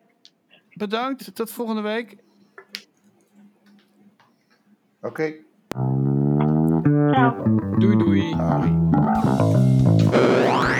Bedankt, 0.73 1.35
tot 1.35 1.51
volgende 1.51 1.81
week. 1.81 2.22
Oké. 5.03 5.23
Okay. 5.23 5.45
Ciao. 7.13 7.35
Doei 7.79 7.97
doei. 7.97 8.35
Doei. 10.11 10.72